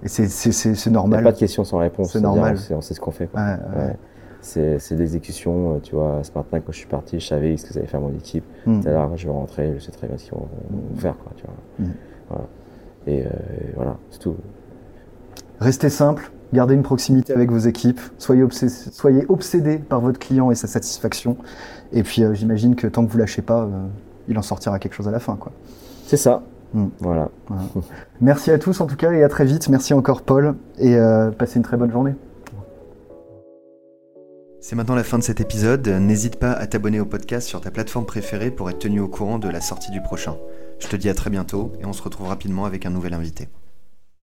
Et 0.04 0.08
c'est 0.08 0.66
Il 0.66 0.88
n'y 0.88 0.94
normal. 0.94 1.20
a 1.20 1.24
pas 1.24 1.32
de 1.32 1.38
questions 1.38 1.64
sans 1.64 1.78
réponse. 1.78 2.14
C'est 2.14 2.22
normal. 2.22 2.58
Sait, 2.58 2.74
on 2.74 2.82
sait 2.82 2.94
ce 2.94 3.00
qu'on 3.00 3.12
fait. 3.12 3.30
Ouais. 3.36 3.96
C'est 4.42 4.80
l'exécution. 4.92 5.76
euh, 5.76 5.80
Tu 5.84 5.94
vois, 5.96 6.20
ce 6.24 6.32
matin, 6.36 6.60
quand 6.60 6.72
je 6.72 6.78
suis 6.78 6.88
parti, 6.88 7.20
je 7.20 7.28
savais 7.28 7.56
ce 7.58 7.66
que 7.68 7.74
j'allais 7.74 7.86
faire 7.88 8.02
mon 8.02 8.10
équipe. 8.14 8.44
Mm. 8.66 8.82
Tout 8.82 8.88
à 8.88 8.92
l'heure, 8.92 9.16
je 9.18 9.26
vais 9.28 9.32
rentrer, 9.34 9.74
je 9.78 9.80
sais 9.84 9.92
très 9.92 10.08
bien 10.08 10.18
ce 10.18 10.24
qu'ils 10.24 10.34
vont 10.34 10.48
vont 10.72 10.98
faire. 11.00 11.16
Quoi, 11.18 11.32
tu 11.36 11.44
vois. 11.46 11.86
Mm. 11.88 11.92
Voilà. 12.30 12.46
Et 13.08 13.24
euh, 13.26 13.30
voilà, 13.76 13.98
c'est 14.10 14.20
tout. 14.20 14.36
Restez 15.60 15.90
simple, 15.90 16.32
gardez 16.54 16.74
une 16.74 16.82
proximité 16.82 17.34
avec 17.34 17.52
vos 17.52 17.60
équipes, 17.60 18.00
soyez, 18.18 18.42
obsé- 18.44 18.70
soyez 18.92 19.26
obsédés 19.30 19.78
par 19.78 20.02
votre 20.02 20.18
client 20.20 20.50
et 20.50 20.56
sa 20.56 20.66
satisfaction. 20.68 21.38
Et 21.94 22.02
puis 22.02 22.24
euh, 22.24 22.34
j'imagine 22.34 22.76
que 22.76 22.88
tant 22.88 23.06
que 23.06 23.12
vous 23.12 23.18
lâchez 23.20 23.44
pas, 23.44 23.62
euh, 23.66 23.70
il 24.28 24.38
en 24.40 24.42
sortira 24.42 24.80
quelque 24.80 24.94
chose 24.96 25.08
à 25.08 25.12
la 25.12 25.20
fin. 25.20 25.36
Quoi. 25.36 25.52
C'est 26.12 26.18
ça. 26.18 26.44
Mm. 26.74 26.88
Voilà. 27.00 27.30
Merci 28.20 28.52
à 28.52 28.60
tous 28.60 28.82
en 28.82 28.86
tout 28.86 28.98
cas 28.98 29.14
et 29.14 29.24
à 29.24 29.30
très 29.30 29.46
vite. 29.46 29.70
Merci 29.70 29.94
encore 29.94 30.24
Paul 30.24 30.56
et 30.78 30.98
euh, 30.98 31.32
passez 31.32 31.56
une 31.56 31.64
très 31.64 31.78
bonne 31.78 31.90
journée. 31.90 32.16
C'est 34.60 34.76
maintenant 34.76 34.96
la 34.96 35.06
fin 35.06 35.18
de 35.18 35.24
cet 35.24 35.40
épisode. 35.40 35.88
N'hésite 35.88 36.36
pas 36.36 36.52
à 36.52 36.68
t'abonner 36.68 37.00
au 37.00 37.06
podcast 37.06 37.48
sur 37.48 37.62
ta 37.62 37.72
plateforme 37.72 38.06
préférée 38.06 38.52
pour 38.52 38.70
être 38.70 38.80
tenu 38.80 39.00
au 39.00 39.08
courant 39.08 39.40
de 39.40 39.48
la 39.48 39.62
sortie 39.62 39.90
du 39.90 40.02
prochain. 40.02 40.36
Je 40.80 40.90
te 40.90 40.98
dis 40.98 41.08
à 41.08 41.14
très 41.14 41.30
bientôt 41.30 41.72
et 41.80 41.86
on 41.86 41.94
se 41.94 42.04
retrouve 42.04 42.28
rapidement 42.28 42.66
avec 42.66 42.86
un 42.86 42.90
nouvel 42.90 43.14
invité. 43.14 43.48